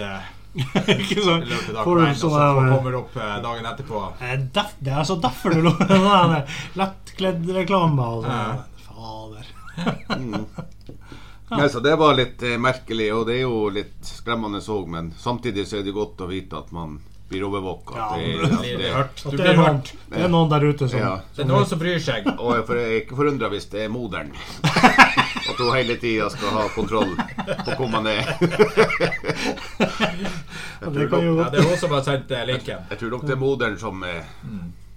Ikke 0.50 1.22
sant? 1.22 1.46
Sånn. 1.46 1.76
får 1.84 2.00
du 2.00 2.06
så 2.18 2.30
sånn 2.32 2.40
der- 2.40 2.72
kommer 2.74 2.90
det 2.90 2.98
opp 2.98 3.16
eh, 3.16 3.36
dagen 3.44 3.68
etterpå. 3.70 4.00
Def, 4.56 4.72
Det 4.80 4.90
er 4.90 4.98
altså 5.04 5.16
derfor 5.22 5.54
du 5.54 5.62
lover 5.68 5.86
sånne 6.06 6.40
lettkledd 6.80 7.52
reklame 7.60 8.08
Altså. 8.10 8.30
Ja. 8.34 8.64
Fader. 8.88 9.46
Nei, 11.50 11.68
så 11.68 11.80
det 11.82 11.96
var 11.98 12.14
litt 12.14 12.42
eh, 12.46 12.58
merkelig, 12.62 13.08
og 13.14 13.24
det 13.26 13.38
er 13.40 13.44
jo 13.44 13.62
litt 13.74 13.96
skremmende 14.06 14.60
òg, 14.62 14.90
men 14.90 15.12
samtidig 15.18 15.66
så 15.66 15.80
er 15.80 15.86
det 15.86 15.94
godt 15.94 16.20
å 16.22 16.28
vite 16.30 16.58
at 16.58 16.70
man 16.74 16.98
blir 17.30 17.44
overvåka. 17.46 17.94
Ja, 17.94 18.08
det, 18.18 18.50
det, 18.62 18.76
det, 18.78 18.92
hørt. 18.94 19.22
Det, 19.30 19.46
er 19.46 19.58
noen, 19.58 19.80
det 20.10 20.22
er 20.26 20.30
noen 20.30 20.50
der 20.50 20.66
ute 20.66 20.88
som, 20.90 20.98
ja. 20.98 21.12
Det 21.34 21.44
er 21.44 21.50
noen 21.50 21.66
som 21.70 21.78
bryr 21.78 21.98
seg. 22.02 22.26
Og 22.36 22.56
jeg 22.58 22.80
er 22.82 22.94
ikke 23.04 23.18
forundra 23.18 23.50
hvis 23.52 23.70
det 23.70 23.84
er 23.86 23.92
moderen. 23.94 24.32
At 25.50 25.58
hun 25.58 25.72
hele 25.74 25.96
tida 26.00 26.28
skal 26.30 26.52
ha 26.54 26.66
kontroll 26.74 27.14
på 27.16 27.76
hvor 27.76 27.88
man 27.90 28.06
er. 28.06 28.22
Det 30.80 31.06
jo 31.12 31.34
Ja, 31.36 31.48
det 31.52 31.60
er 31.60 31.66
hun 31.68 31.76
som 31.76 31.90
har 31.92 32.02
sendt 32.02 32.30
eh, 32.32 32.46
linken. 32.48 32.86
Jeg 32.90 32.98
tror 32.98 33.10
nok 33.12 33.26
det 33.28 33.34
er 33.34 33.40
moderen 33.40 33.76
som 33.78 34.04
eh, 34.04 34.24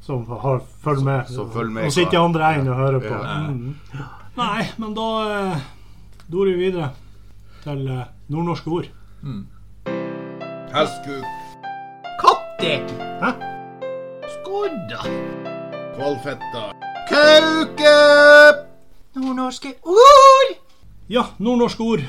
som 0.04 0.24
har 0.30 0.62
følger 0.84 1.04
med. 1.04 1.28
Som 1.28 1.52
følger 1.52 1.72
med, 1.72 1.86
og 1.86 1.94
sitter 1.94 2.14
i 2.14 2.22
andre 2.24 2.54
enden 2.56 2.70
og 2.72 2.76
hører 2.76 3.00
på. 3.00 3.14
Ja. 3.14 3.38
Mm. 3.48 3.76
Nei, 4.38 4.64
men 4.82 4.96
da 4.98 5.08
eh, 5.36 5.66
dor 6.32 6.50
vi 6.50 6.56
videre 6.60 6.90
til 7.64 7.88
eh, 7.88 8.06
nordnorske 8.34 8.70
ord. 8.80 8.90
Hestkuk, 10.74 11.26
Kattek! 12.24 12.96
Hæ? 13.24 13.34
Skodda! 14.36 15.04
kvalfetta, 15.96 16.64
kauke! 17.10 18.73
Nordnorske 19.14 19.76
ord! 19.84 20.56
Ja, 21.12 21.26
nordnorske 21.38 21.84
ord. 21.84 22.02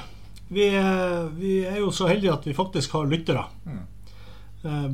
Vi, 0.49 0.69
eh, 0.77 1.25
vi 1.37 1.59
er 1.67 1.79
jo 1.83 1.91
så 1.93 2.07
heldige 2.09 2.33
at 2.33 2.47
vi 2.47 2.55
faktisk 2.55 2.93
har 2.97 3.07
lyttere. 3.11 3.45
Mm. 3.67 3.83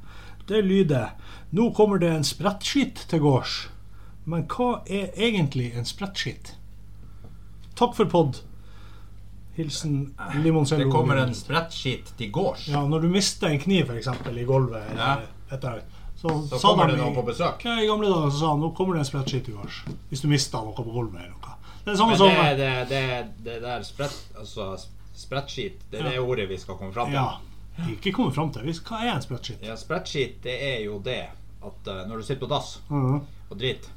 Det 0.48 0.62
lyder 0.64 1.10
Nå 1.52 1.70
kommer 1.76 2.00
det 2.00 2.10
en 2.12 2.24
sprettskitt 2.28 3.06
til 3.12 3.20
gårds. 3.24 3.68
Men 4.28 4.44
hva 4.52 4.82
er 4.88 5.12
egentlig 5.16 5.70
en 5.76 5.88
sprettskitt? 5.88 6.54
Takk 7.80 7.96
for 7.96 8.10
pod. 8.12 8.42
Hilsen 9.58 10.14
Limoncello. 10.44 10.86
Det 10.86 10.92
kommer 10.94 11.18
en 11.24 11.34
sprettskitt 11.36 12.12
til 12.20 12.30
gårds. 12.32 12.68
Ja, 12.70 12.84
når 12.88 13.02
du 13.02 13.08
mister 13.10 13.50
en 13.50 13.60
kniv 13.60 13.90
eksempel 13.96 14.38
i 14.38 14.46
gulvet 14.46 14.84
eller 14.92 15.02
Ja. 15.02 15.56
etter, 15.56 15.82
så, 16.18 16.30
Så 16.50 16.60
kommer 16.62 16.88
det 16.92 16.98
noen 16.98 17.16
på 17.16 17.24
besøk. 17.26 17.64
Ja, 17.66 17.80
I 17.82 17.88
gamle 17.88 18.08
dager 18.10 18.30
så 18.32 18.40
sa 18.40 18.50
han 18.54 18.60
nå 18.62 18.72
kommer 18.78 18.94
det 18.98 19.00
en 19.06 19.10
sprettskitt 19.12 19.46
til 19.46 19.56
gårds. 19.58 19.82
Hvis 20.12 20.22
du 20.22 20.28
mister 20.30 20.62
noe 20.66 20.74
på 20.78 20.84
gulvet 20.86 21.20
eller 21.22 21.34
noe. 21.34 21.56
Det 21.86 21.94
er 21.94 21.98
samme 21.98 22.10
Men 22.10 22.18
som 22.18 22.28
det, 22.28 22.58
det, 22.58 22.90
det, 22.90 23.28
det 23.44 23.62
der 23.64 23.84
sprett, 23.84 24.18
altså 24.38 24.78
sprettskit, 25.16 25.82
det 25.92 26.00
er 26.02 26.10
det 26.12 26.20
ordet 26.20 26.50
vi 26.50 26.58
skal 26.58 26.76
komme 26.78 26.94
fram 26.94 27.08
til. 27.08 27.16
Ja. 27.16 27.38
Ikke 27.94 28.12
komme 28.14 28.34
fram 28.34 28.52
til. 28.52 28.62
Hva 28.64 29.02
er 29.06 29.14
en 29.16 29.22
sprettskitt? 29.22 29.62
Ja, 29.66 29.76
sprettskit, 29.78 30.42
det 30.44 30.58
er 30.62 30.84
jo 30.86 31.00
det 31.00 31.22
at 31.64 31.88
eh, 31.88 32.04
når 32.10 32.18
du 32.18 32.24
sitter 32.24 32.46
på 32.46 32.50
dass 32.50 32.80
Mhm. 32.90 33.22
og 33.50 33.58
driter, 33.58 33.90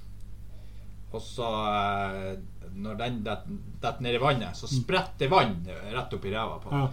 og 1.13 1.21
så 1.21 1.49
eh, 1.75 2.37
Når 2.75 2.95
den 2.99 3.23
detter 3.25 4.01
ned 4.01 4.15
i 4.15 4.19
vannet, 4.23 4.57
så 4.57 4.67
spretter 4.71 5.29
vann 5.33 5.57
rett 5.93 6.13
opp 6.15 6.25
i 6.25 6.33
ræva 6.35 6.59
på 6.63 6.71
den. 6.71 6.81
Ja. 6.81 6.89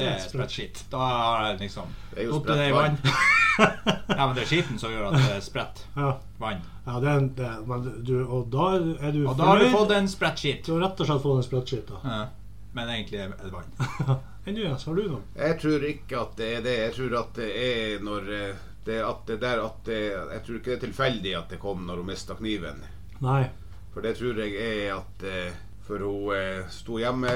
Det 0.00 0.06
er 0.06 0.18
sprettskitt. 0.22 0.84
Da 0.90 0.98
har 0.98 1.46
jeg 1.50 1.58
liksom 1.66 1.88
Det 2.14 2.22
er 2.22 2.28
jo 2.28 2.38
fått 2.38 2.46
det 2.46 2.68
i 2.68 2.72
vann. 2.72 2.96
ja, 3.58 4.26
men 4.26 4.34
det 4.36 4.42
er 4.46 4.48
skiten 4.48 4.78
som 4.80 4.92
gjør 4.94 5.08
at 5.10 5.18
det 5.26 5.40
spretter 5.44 5.82
Ja. 6.00 6.12
vann. 6.38 6.62
ja, 6.86 7.00
det 7.02 7.08
er, 7.10 7.20
det, 7.36 7.46
er- 7.50 7.66
men 7.66 7.88
du, 8.06 8.14
og 8.24 8.46
da 8.54 8.68
er 8.78 9.12
du 9.12 9.26
Og 9.28 9.36
da 9.36 9.44
har 9.50 9.58
du 9.60 9.68
fått 9.74 9.90
en 9.98 10.08
sprettskitt. 10.08 10.64
Du 10.66 10.72
har 10.78 10.86
rett 10.86 11.00
og 11.00 11.06
slett 11.10 11.22
fått 11.26 11.36
en 11.42 11.48
sprettskitt. 11.48 11.88
da. 11.90 12.00
Ja. 12.04 12.26
Men 12.72 12.88
egentlig 12.94 13.18
er 13.20 13.34
det 13.42 13.52
vann. 13.52 13.70
Enn 14.46 14.54
du, 14.56 14.62
Jens? 14.62 14.84
Har 14.86 14.94
du 14.96 15.02
noe? 15.10 15.20
Jeg 15.36 15.58
tror 15.60 15.84
ikke 15.90 16.20
at 16.22 16.36
det 16.38 16.48
er 16.56 16.62
det. 16.64 16.76
Jeg 16.86 16.92
tror 16.96 17.16
at 17.20 17.34
det 17.36 17.48
er 17.60 18.04
når 18.06 18.30
eh, 18.38 18.54
det, 18.86 19.00
at 19.04 19.26
det 19.28 19.40
der 19.42 19.60
at 19.66 19.82
det, 19.84 19.98
Jeg 20.14 20.42
tror 20.46 20.56
ikke 20.60 20.70
det 20.70 20.76
er 20.78 20.84
tilfeldig 20.86 21.34
at 21.42 21.50
det 21.52 21.58
kom 21.60 21.82
når 21.86 22.00
hun 22.00 22.06
mista 22.14 22.34
kniven. 22.38 22.80
Nei. 23.20 23.42
For 23.90 24.02
det 24.06 24.16
tror 24.18 24.38
jeg 24.38 24.54
er 24.54 24.94
at 24.94 25.24
eh, 25.26 25.56
For 25.86 25.98
hun 26.04 26.34
eh, 26.36 26.68
sto 26.70 26.98
hjemme. 27.02 27.32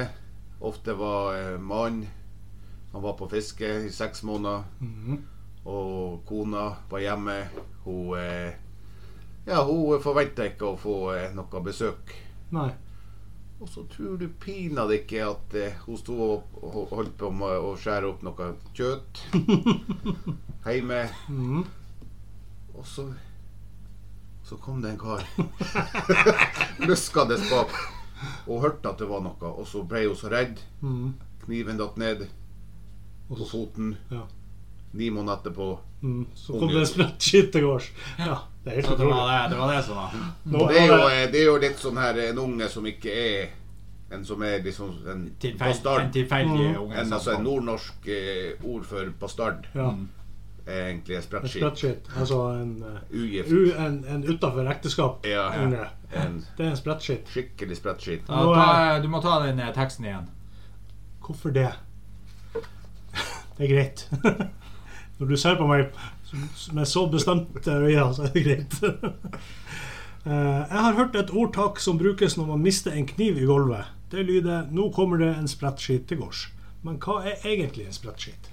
Ofte 0.64 0.94
var 0.98 1.34
eh, 1.34 1.60
mannen 1.60 2.06
Han 2.92 3.02
var 3.02 3.16
på 3.18 3.28
fiske 3.28 3.70
i 3.86 3.90
seks 3.90 4.22
måneder. 4.22 4.64
Mhm. 4.80 5.22
Og 5.64 6.20
kona 6.28 6.68
var 6.90 7.00
hjemme. 7.00 7.38
Hun 7.84 8.16
Ja, 9.46 9.64
hun 9.64 10.00
forventa 10.00 10.44
ikke 10.46 10.70
å 10.70 10.76
få 10.80 10.96
noe 11.34 11.60
besøk. 11.64 12.12
Nei. 12.52 12.70
Og 13.60 13.68
så 13.68 13.84
tror 13.88 14.18
du 14.20 14.26
pinadø 14.28 14.96
ikke 14.98 15.22
at 15.24 15.54
eh, 15.56 15.76
hun 15.86 15.96
sto 15.96 16.14
og 16.20 16.58
og 16.64 16.90
holdt 16.92 17.16
på 17.20 17.30
med 17.30 17.54
å 17.64 17.74
skjære 17.80 18.08
opp 18.08 18.22
noe 18.26 18.48
kjøtt 18.76 19.20
hjemme. 20.66 21.02
Mhm. 21.28 21.64
Og 22.74 22.86
så 22.88 23.06
Så 24.44 24.56
kom 24.60 24.82
det 24.82 24.90
en 24.90 24.98
kar. 24.98 25.24
Luskende 26.88 27.36
bak. 27.50 27.70
Og 28.48 28.60
hørte 28.62 28.88
at 28.92 28.98
det 29.00 29.08
var 29.08 29.22
noe. 29.24 29.50
Og 29.56 29.66
så 29.68 29.82
ble 29.88 30.04
hun 30.06 30.16
så 30.18 30.30
redd. 30.32 30.60
Mm. 30.84 31.14
Kniven 31.44 31.80
datt 31.80 31.96
ned 32.00 32.26
på 33.28 33.38
så, 33.40 33.46
foten. 33.50 33.94
ja. 34.12 34.24
Ni 34.94 35.08
måneder 35.10 35.40
etterpå. 35.40 35.64
mm. 36.04 36.26
så 36.38 36.54
kom 36.60 36.68
det 36.70 36.78
en 36.84 36.86
sprettskitt 36.86 37.48
til 37.52 37.64
gårds. 37.66 37.88
Ja, 38.20 38.36
det 38.62 38.70
er 38.70 38.76
helt 38.76 38.86
det 38.86 38.94
utrolig. 38.94 39.14
var 39.16 39.30
det, 39.32 39.50
det, 39.50 39.58
var 39.58 39.72
det 39.74 39.80
som 39.84 39.96
var 39.96 40.12
Nå 40.44 40.60
Det 40.68 40.76
er, 40.78 40.86
jo, 40.86 40.94
er 40.94 41.08
det- 41.08 41.34
eh, 41.34 41.40
er 41.40 41.46
jo 41.48 41.56
litt 41.64 41.80
sånn 41.82 41.98
her 41.98 42.20
en 42.28 42.38
unge 42.38 42.68
som 42.70 42.86
ikke 42.86 43.10
er 43.24 43.48
En 44.14 44.22
som 44.24 44.42
er 44.46 44.60
liksom 44.62 44.92
en 45.10 45.24
tilfeldig 45.42 45.96
Mm. 46.44 46.76
unge 46.84 46.94
En, 47.00 47.12
altså, 47.12 47.32
en 47.34 47.42
nordnorsk 47.42 48.06
eh, 48.06 48.52
ord 48.62 48.84
for 48.86 49.10
bastard 49.20 49.66
ja, 49.74 49.88
er 49.90 49.96
egentlig 50.66 51.16
en 51.16 51.22
spreadsheet. 51.22 51.60
sprettskitt. 51.62 52.08
Altså 52.18 52.38
en, 52.62 52.82
eh, 52.82 53.00
Ugift. 53.20 53.50
u, 53.52 53.72
en, 53.72 54.04
en 54.08 54.24
utafor 54.24 54.68
ekteskap. 54.70 55.26
Ja, 55.26 55.48
Unge. 55.64 55.88
en 56.12 56.44
Det 56.56 56.66
er 56.66 56.70
en 56.70 56.76
sprettskitt. 56.76 57.28
skikkelig 57.28 57.76
sprettskitt. 57.76 58.28
Ja, 58.28 58.44
ta, 58.54 58.98
du 59.02 59.08
må 59.08 59.20
ta 59.22 59.40
den 59.46 59.60
eh, 59.60 59.72
teksten 59.74 60.04
igjen. 60.04 60.28
Hvorfor 61.26 61.50
det? 61.52 61.70
Det 63.56 63.64
er 63.64 63.74
greit. 63.74 64.08
Når 65.18 65.26
du 65.28 65.36
ser 65.36 65.54
på 65.56 65.66
meg 65.66 65.90
med 66.74 66.86
så 66.90 67.04
bestemte 67.10 67.70
øyne, 67.70 68.14
så 68.14 68.22
er 68.24 68.32
det 68.34 68.44
greit. 68.44 68.80
Eh, 70.26 70.32
Jeg 70.70 70.80
har 70.80 70.94
hørt 70.96 71.16
et 71.20 71.30
ordtak 71.36 71.78
som 71.84 71.98
brukes 72.00 72.36
når 72.38 72.46
man 72.46 72.62
mister 72.64 72.90
en 72.96 73.04
kniv 73.06 73.36
i 73.36 73.44
gulvet. 73.44 73.84
Det 74.10 74.22
lyder 74.24 74.62
'Nå 74.70 74.86
kommer 74.96 75.16
det 75.20 75.36
en 75.36 75.48
sprettskitt 75.48 76.06
til 76.08 76.16
gårds'. 76.16 76.46
Men 76.82 76.96
hva 76.98 77.18
er 77.28 77.44
egentlig 77.44 77.84
en 77.86 77.92
sprettskitt? 77.92 78.48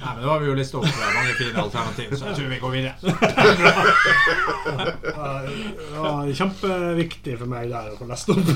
Nei, 0.00 0.14
men 0.16 0.22
Da 0.24 0.28
har 0.30 0.38
vi 0.40 0.46
jo 0.48 0.54
lista 0.56 0.78
opp 0.80 0.86
eh, 0.88 1.10
mange 1.14 1.34
fine 1.36 1.60
alternativer, 1.60 2.16
så 2.16 2.24
jeg 2.30 2.36
tror 2.38 2.48
vi 2.48 2.58
går 2.62 2.70
videre. 2.76 2.94
Ja, 6.00 6.10
kjempeviktig 6.32 7.34
for 7.40 7.50
meg 7.50 7.68
der 7.70 7.90
å 7.92 7.96
få 7.98 8.06
lest 8.08 8.30
opp. 8.32 8.40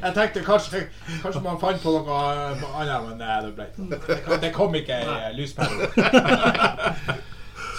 Jeg 0.00 0.12
tenkte 0.16 0.42
kanskje, 0.46 0.84
kanskje 1.22 1.42
man 1.44 1.58
fant 1.60 1.82
på 1.82 1.94
noe 1.96 2.20
eh, 2.30 2.64
annet, 2.80 3.08
men 3.08 3.24
eh, 3.24 3.36
det, 3.46 3.52
ble, 3.56 3.66
ikke 4.20 4.38
det 4.44 4.52
kom 4.54 4.76
ikke 4.78 5.00
i 5.02 5.02
lyspære. 5.38 5.90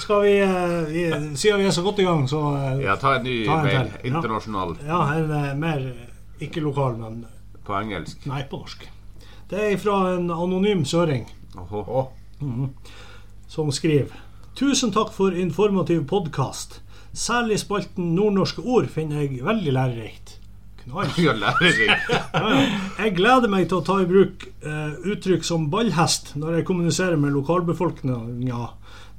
Skal 0.01 0.23
vi, 0.25 0.33
vi 0.91 1.01
Siden 1.37 1.61
vi 1.61 1.67
er 1.69 1.75
så 1.75 1.83
godt 1.85 2.01
i 2.01 2.07
gang, 2.07 2.25
så 2.29 2.39
Ja, 2.81 2.97
ta 2.99 3.15
en 3.19 3.23
ny 3.27 3.37
Ta 3.45 3.59
en 3.61 3.67
mail. 3.69 3.91
Internasjonal 4.11 4.75
Ja, 4.87 5.03
en 5.15 5.59
mer 5.61 5.79
ikke 6.41 6.63
lokal, 6.65 6.97
men 6.99 7.23
på 7.63 7.71
engelsk. 7.77 8.25
nei, 8.25 8.41
på 8.49 8.57
norsk. 8.63 8.87
Det 9.51 9.59
er 9.59 9.79
fra 9.83 10.13
en 10.13 10.29
anonym 10.31 10.85
søring. 10.87 11.25
Oho. 11.59 12.05
Som 13.51 13.71
skriver 13.75 14.13
Tusen 14.55 14.93
takk 14.95 15.09
for 15.11 15.35
informativ 15.35 16.05
podkast. 16.07 16.77
Særlig 17.11 17.57
spalten 17.59 18.13
nordnorske 18.15 18.63
ord 18.63 18.87
finner 18.93 19.25
jeg 19.25 19.41
veldig 19.43 19.73
lærerikt. 19.75 20.37
Knall. 20.85 21.11
Jeg 23.01 23.11
gleder 23.17 23.51
meg 23.51 23.67
til 23.67 23.81
å 23.81 23.83
ta 23.89 23.97
i 23.99 24.07
bruk 24.07 24.45
eh, 24.47 24.95
uttrykk 25.11 25.43
som 25.43 25.67
ballhest 25.73 26.31
når 26.39 26.61
jeg 26.61 26.67
kommuniserer 26.71 27.19
med 27.19 27.35
lokalbefolkninga 27.35 28.61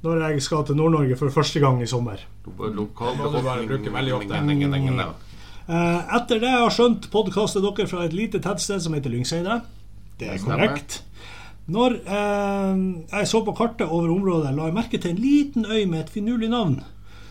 når 0.03 0.25
jeg 0.25 0.41
skal 0.47 0.65
til 0.67 0.81
Nord-Norge 0.81 1.19
for 1.21 1.31
første 1.31 1.61
gang 1.61 1.77
i 1.79 1.87
sommer. 1.87 2.25
Eh, 5.69 6.17
etter 6.17 6.41
det 6.41 6.49
jeg 6.49 6.65
har 6.65 6.75
skjønt, 6.75 7.07
podkaster 7.13 7.63
dere 7.63 7.87
fra 7.87 8.03
et 8.09 8.17
lite 8.17 8.41
tettsted 8.41 8.81
som 8.83 8.97
heter 8.97 9.13
Lyngseidet. 9.13 9.61
Det 10.23 10.37
er 10.37 10.45
korrekt. 10.45 11.01
Når 11.73 11.95
eh, 12.01 12.81
jeg 13.11 13.27
så 13.31 13.43
på 13.45 13.53
kartet 13.55 13.87
over 13.87 14.11
området, 14.11 14.51
la 14.55 14.67
jeg 14.67 14.75
merke 14.75 14.99
til 14.99 15.13
en 15.13 15.21
liten 15.23 15.65
øy 15.65 15.85
med 15.87 16.01
et 16.01 16.11
finurlig 16.11 16.49
navn. 16.51 16.81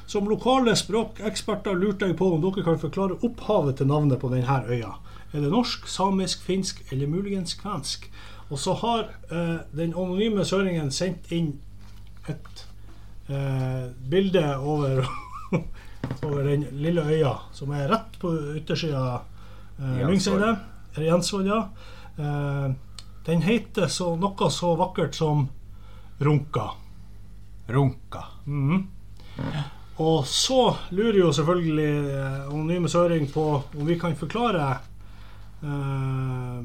Som 0.07 0.29
lokale 0.29 0.75
språkeksperter 0.77 1.77
lurte 1.79 2.09
jeg 2.09 2.17
på 2.17 2.31
om 2.35 2.41
dere 2.43 2.65
kan 2.65 2.81
forklare 2.81 3.19
opphavet 3.25 3.79
til 3.81 3.89
navnet 3.89 4.21
på 4.21 4.33
denne 4.33 4.63
øya. 4.69 4.97
Er 5.33 5.41
det 5.41 5.53
norsk, 5.53 5.87
samisk, 5.89 6.43
finsk 6.45 6.83
eller 6.93 7.09
muligens 7.09 7.55
kvensk? 7.55 8.11
Og 8.53 8.59
så 8.59 8.75
har 8.83 9.07
eh, 9.31 9.61
den 9.73 9.95
anonyme 9.97 10.45
søringen 10.45 10.91
sendt 10.93 11.31
inn 11.33 11.55
et 12.29 12.67
eh, 13.29 13.89
bilde 14.11 14.45
over, 14.59 15.07
over 16.27 16.43
den 16.43 16.67
lille 16.73 17.05
øya, 17.09 17.33
som 17.53 17.73
er 17.73 17.89
rett 17.93 18.19
på 18.21 18.35
yttersida 18.59 19.01
av 19.01 19.23
eh, 19.81 20.05
Lyngseidet. 20.09 20.57
Jensvoll, 21.01 21.49
ja. 21.49 21.63
Eh, 22.19 22.73
den 23.27 23.43
heter 23.43 23.87
så, 23.89 24.15
noe 24.19 24.51
så 24.51 24.75
vakkert 24.77 25.15
som 25.15 25.49
Runka. 26.23 26.71
Runka. 27.69 28.25
Mhm. 28.45 28.83
Og 30.03 30.27
så 30.27 30.77
lurer 30.91 31.19
jo 31.19 31.33
selvfølgelig 31.33 32.11
eh, 32.11 32.47
anonyme 32.49 32.89
søring 32.89 33.29
på 33.33 33.45
om 33.61 33.87
vi 33.87 33.99
kan 34.01 34.17
forklare 34.17 34.69
eh, 35.63 36.61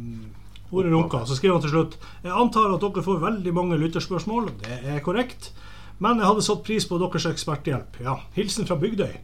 ordet 0.72 0.92
runka. 0.92 1.26
Så 1.26 1.36
skriver 1.36 1.58
han 1.58 1.66
til 1.66 1.74
slutt 1.74 1.98
Jeg 2.24 2.34
antar 2.34 2.74
at 2.74 2.82
dere 2.84 3.04
får 3.04 3.24
veldig 3.24 3.54
mange 3.54 3.80
lytterspørsmål. 3.82 4.52
Det 4.64 4.80
er 4.84 5.04
korrekt. 5.06 5.52
Men 6.00 6.22
jeg 6.22 6.30
hadde 6.30 6.46
satt 6.46 6.64
pris 6.66 6.86
på 6.86 7.00
deres 7.02 7.26
eksperthjelp. 7.26 8.00
Ja, 8.06 8.20
Hilsen 8.36 8.68
fra 8.70 8.78
Bygdøy. 8.80 9.18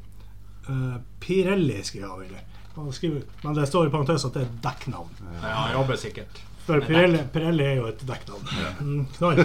Eh, 0.70 0.98
Pirelli, 1.22 1.82
skriver 1.86 2.10
han. 2.10 2.26
Ville. 2.26 2.44
Men 2.76 3.54
det 3.58 3.68
står 3.70 3.88
i 3.88 3.92
parentes 3.94 4.26
at 4.26 4.34
det 4.34 4.42
er 4.44 4.50
et 4.50 4.58
dekknavn. 4.66 5.10
Ja, 5.44 5.54
han 5.60 5.74
jobber 5.78 5.96
sikkert. 6.02 6.42
For 6.64 6.80
Pirelli, 6.80 7.20
Pirelli 7.34 7.64
er 7.68 7.76
jo 7.82 7.88
et 7.92 8.02
dekknavn. 8.08 8.46
Mm. 8.84 9.06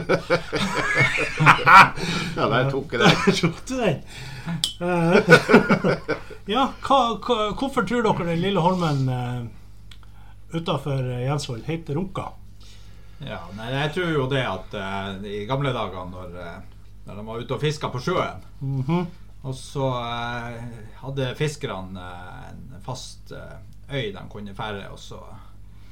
Ja, 2.36 2.46
der 2.48 2.70
tok 2.70 2.92
jeg 2.94 3.00
det. 3.02 3.10
Tok 3.40 3.58
du 3.68 3.74
den? 3.76 3.98
Ja, 6.48 6.64
hva, 6.86 6.98
hva, 7.20 7.36
hvorfor 7.58 7.84
tror 7.86 8.02
dere 8.06 8.26
den 8.30 8.40
lille 8.42 8.62
holmen 8.64 9.02
uh, 9.10 9.40
utafor 10.54 11.02
Jensvoll 11.20 11.62
heter 11.66 11.98
Runka? 11.98 12.28
Ja, 13.20 13.40
nei, 13.58 13.68
jeg 13.74 13.92
tror 13.96 14.12
jo 14.14 14.26
det 14.30 14.44
at 14.46 14.76
uh, 14.78 15.18
i 15.26 15.42
gamle 15.50 15.72
dager 15.74 16.06
når, 16.08 16.28
uh, 16.38 16.58
når 17.08 17.18
de 17.20 17.26
var 17.28 17.42
ute 17.42 17.56
og 17.58 17.64
fiska 17.66 17.90
på 17.92 18.00
sjøen, 18.08 18.44
Mhm. 18.62 19.06
Og 19.42 19.54
så 19.54 19.88
eh, 20.02 20.62
hadde 21.02 21.34
fiskerne 21.38 22.00
eh, 22.00 22.48
en 22.52 22.80
fast 22.84 23.32
eh, 23.32 23.58
øy 23.94 24.12
de 24.12 24.24
kunne 24.30 24.54
ferde, 24.54 24.88
og 24.90 24.98
så 24.98 25.20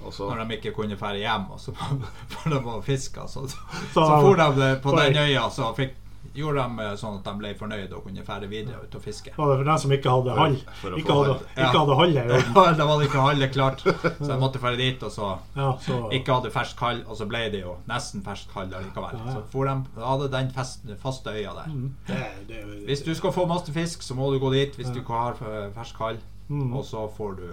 også. 0.01 0.27
når 0.35 0.45
de 0.45 0.57
ikke 0.59 0.73
kunne 0.77 0.97
fære 0.97 1.19
hjem, 1.23 1.47
og 1.51 1.61
så 1.61 1.73
for 2.33 2.51
de 2.51 2.59
var 2.65 2.81
fiska, 2.83 3.27
så, 3.29 3.47
så, 3.49 3.57
Så- 3.95 4.09
for 4.21 4.35
de 4.37 4.73
på 4.83 4.91
den 4.99 5.17
øya, 5.23 5.49
så 5.51 5.71
fikk, 5.77 5.95
gjorde 6.41 6.65
de 6.65 6.85
eh, 6.85 6.95
sånn 7.01 7.19
at 7.19 7.27
de 7.29 7.35
ble 7.41 7.53
fornøyd 7.59 7.93
og 7.97 8.05
kunne 8.07 8.25
fære 8.27 8.49
videre 8.51 8.83
ut 8.85 8.97
og 8.99 9.03
fiske. 9.05 9.33
Var 9.37 9.51
det 9.53 9.57
for 9.61 9.69
dem 9.71 9.81
som 9.85 9.95
ikke 9.97 10.15
hadde 10.15 10.37
hall? 10.37 10.57
Ikke 11.01 11.17
hadde, 11.19 11.37
ikke 11.55 11.79
hadde 11.81 11.99
hall 12.01 12.15
i 12.15 12.23
orden. 12.25 12.57
Ja, 12.57 12.65
da 12.81 12.89
var 12.91 13.01
det 13.01 13.09
ikke 13.11 13.27
hallet 13.27 13.55
klart, 13.55 13.85
så 13.85 14.31
jeg 14.31 14.41
måtte 14.43 14.63
fære 14.63 14.81
dit, 14.81 15.07
og 15.07 15.15
så 15.15 15.31
Ja, 15.57 15.71
så 15.87 16.01
ikke 16.17 16.39
hadde 16.39 16.53
fersk 16.55 16.83
hall, 16.87 17.03
og 17.07 17.21
så 17.21 17.29
ble 17.31 17.45
det 17.55 17.63
jo 17.63 17.77
nesten 17.91 18.25
fersk 18.27 18.53
hall 18.57 18.73
ja. 18.73 18.83
Så 18.97 19.45
for 19.53 19.69
de, 19.69 19.77
hadde 20.03 20.29
den 20.33 20.51
fest, 20.57 20.85
faste 21.03 21.33
øya 21.33 21.55
der. 21.61 21.73
det, 22.09 22.21
det, 22.49 22.65
Hvis 22.89 23.05
du 23.07 23.15
skal 23.15 23.33
få 23.33 23.47
masse 23.47 23.73
fisk, 23.73 24.03
så 24.03 24.17
må 24.19 24.31
du 24.33 24.41
gå 24.43 24.53
dit 24.55 24.77
hvis 24.77 24.93
du 24.93 25.01
ikke 25.01 25.23
har 25.25 25.41
eh, 25.47 25.71
fersk 25.77 25.99
hall. 26.05 26.21
Mm. 26.49 26.73
Og 26.77 26.85
så 26.87 27.09
får 27.17 27.41
du 27.41 27.49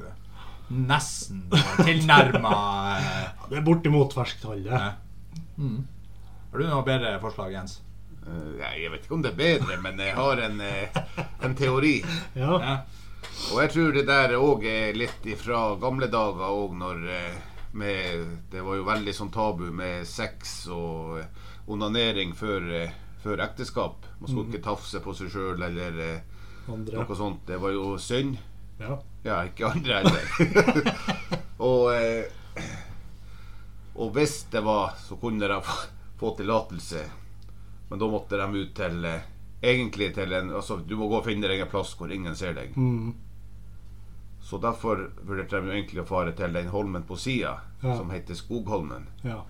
nesten 0.74 1.48
tilnærma 1.84 2.54
det 3.50 3.60
er 3.60 3.66
bortimot 3.66 4.14
ferskt 4.16 4.46
hall, 4.48 4.64
det. 4.66 4.84
mm. 5.58 5.82
Har 6.54 6.62
du 6.62 6.70
noe 6.70 6.86
bedre 6.86 7.16
forslag, 7.22 7.54
Jens? 7.56 7.80
Eh, 8.28 8.82
jeg 8.84 8.92
vet 8.92 9.06
ikke 9.06 9.16
om 9.18 9.24
det 9.24 9.34
er 9.34 9.40
bedre, 9.40 9.78
men 9.84 10.00
jeg 10.00 10.16
har 10.18 10.42
en, 10.46 10.62
eh, 10.62 11.00
en 11.44 11.56
teori. 11.56 11.98
Ja. 12.40 12.58
Ja. 12.60 12.76
Og 13.54 13.60
jeg 13.64 13.72
tror 13.74 13.96
det 13.96 14.04
der 14.08 14.36
òg 14.38 14.66
er 14.68 14.98
litt 14.98 15.26
ifra 15.28 15.74
gamle 15.82 16.08
dager 16.12 16.52
òg, 16.52 16.76
når 16.78 17.08
eh, 17.12 17.40
med, 17.74 18.28
Det 18.52 18.62
var 18.62 18.78
jo 18.78 18.86
veldig 18.86 19.14
sånn 19.18 19.32
tabu 19.34 19.66
med 19.74 20.06
sex 20.06 20.68
og 20.70 21.24
onanering 21.66 22.36
før, 22.38 22.68
før 23.24 23.42
ekteskap. 23.48 24.06
Man 24.20 24.30
skulle 24.30 24.52
ikke 24.52 24.68
tafse 24.68 25.02
på 25.02 25.16
seg 25.18 25.32
sjøl 25.34 25.64
eller 25.66 25.98
Andre. 26.70 27.00
noe 27.00 27.18
sånt. 27.18 27.42
Det 27.48 27.58
var 27.58 27.74
jo 27.74 27.96
synd. 27.98 28.38
Ja. 28.78 29.00
Ja, 29.26 29.40
ikke 29.48 29.72
andre 29.72 30.04
heller. 30.04 30.94
og, 31.72 31.90
og 33.96 34.14
hvis 34.20 34.38
det 34.54 34.62
var, 34.68 34.94
så 35.02 35.18
kunne 35.18 35.50
de 35.50 35.58
få, 35.66 35.80
få 36.22 36.36
tillatelse. 36.38 37.08
Men 37.94 38.02
da 38.02 38.08
måtte 38.10 38.40
de 38.42 38.64
ut 38.64 38.72
til 38.74 39.06
eh, 39.06 39.22
Egentlig 39.64 40.08
til 40.16 40.34
en 40.34 40.50
Altså, 40.58 40.80
du 40.82 40.96
må 40.98 41.06
gå 41.12 41.20
og 41.22 41.28
finne 41.28 41.46
deg 41.48 41.62
en 41.62 41.70
plass 41.70 41.94
hvor 42.00 42.10
ingen 42.12 42.34
ser 42.36 42.56
deg. 42.58 42.74
Mm. 42.76 43.14
Så 44.44 44.58
derfor 44.60 45.06
vurderte 45.24 45.62
de 45.62 45.70
jo 45.70 45.76
egentlig 45.78 46.02
å 46.02 46.08
fare 46.10 46.34
til 46.36 46.52
den 46.58 46.68
holmen 46.74 47.06
på 47.08 47.16
sida, 47.16 47.54
Ja. 47.84 47.94
som 47.96 48.10
heter 48.12 48.36
Skogholmen. 48.36 49.06
ja. 49.24 49.44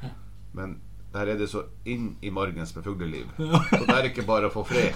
Men 0.54 0.76
der 1.14 1.32
er 1.32 1.38
det 1.38 1.48
så 1.50 1.64
inn 1.86 2.16
i 2.22 2.30
margens 2.30 2.76
med 2.76 2.84
fugleliv. 2.86 3.26
Så 3.38 3.86
det 3.88 3.96
er 3.96 4.10
ikke 4.12 4.26
bare 4.28 4.50
å 4.50 4.54
få 4.54 4.64
fred. 4.66 4.94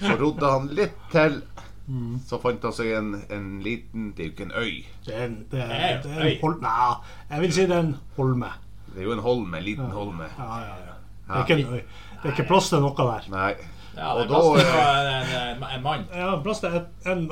Så 0.00 0.16
rodde 0.18 0.50
han 0.50 0.66
litt 0.74 0.96
til. 1.12 1.42
Mm. 1.86 2.18
Så 2.26 2.38
fant 2.42 2.62
han 2.66 2.72
seg 2.74 2.90
en, 2.94 3.14
en 3.34 3.46
liten 3.64 4.12
Det 4.14 4.22
er 4.22 4.28
jo 4.28 4.32
ikke 4.34 4.44
en 4.48 4.52
øy. 4.58 4.84
Det 5.06 5.14
er 5.14 5.28
det 5.50 5.62
er, 5.62 6.02
det 6.02 6.10
er 6.14 6.26
en 6.26 6.36
holme 6.42 6.60
Nei, 6.62 6.90
jeg 7.30 7.40
vil 7.44 7.52
si 7.56 7.64
det 7.66 7.76
er 7.76 7.86
en 7.88 7.94
holme. 8.16 8.50
Det 8.94 8.98
er 9.02 9.08
jo 9.08 9.12
en 9.16 9.22
holme, 9.24 9.56
en 9.58 9.64
liten 9.64 9.90
holme. 9.94 10.28
Ja, 10.38 10.50
ja, 10.66 10.76
ja. 10.86 10.94
Det 11.30 11.36
er 11.36 11.46
ikke 11.46 11.58
en 11.58 11.74
øy. 11.74 11.82
Det 12.20 12.28
er 12.28 12.34
ikke 12.34 12.48
plass 12.50 12.68
til 12.72 12.82
noe 12.84 12.94
der. 12.96 13.28
Nei. 13.32 13.52
Ja, 13.96 14.12
Og 14.14 14.18
det 14.20 14.24
er 14.24 14.28
plass 14.30 14.48
til 14.54 14.66
eh, 14.66 14.74
en, 15.20 15.62
en, 15.62 15.64
en 15.74 15.82
mann. 15.82 16.04
Ja, 16.14 16.34
plass 16.44 16.60
til 16.60 16.76
en 17.10 17.24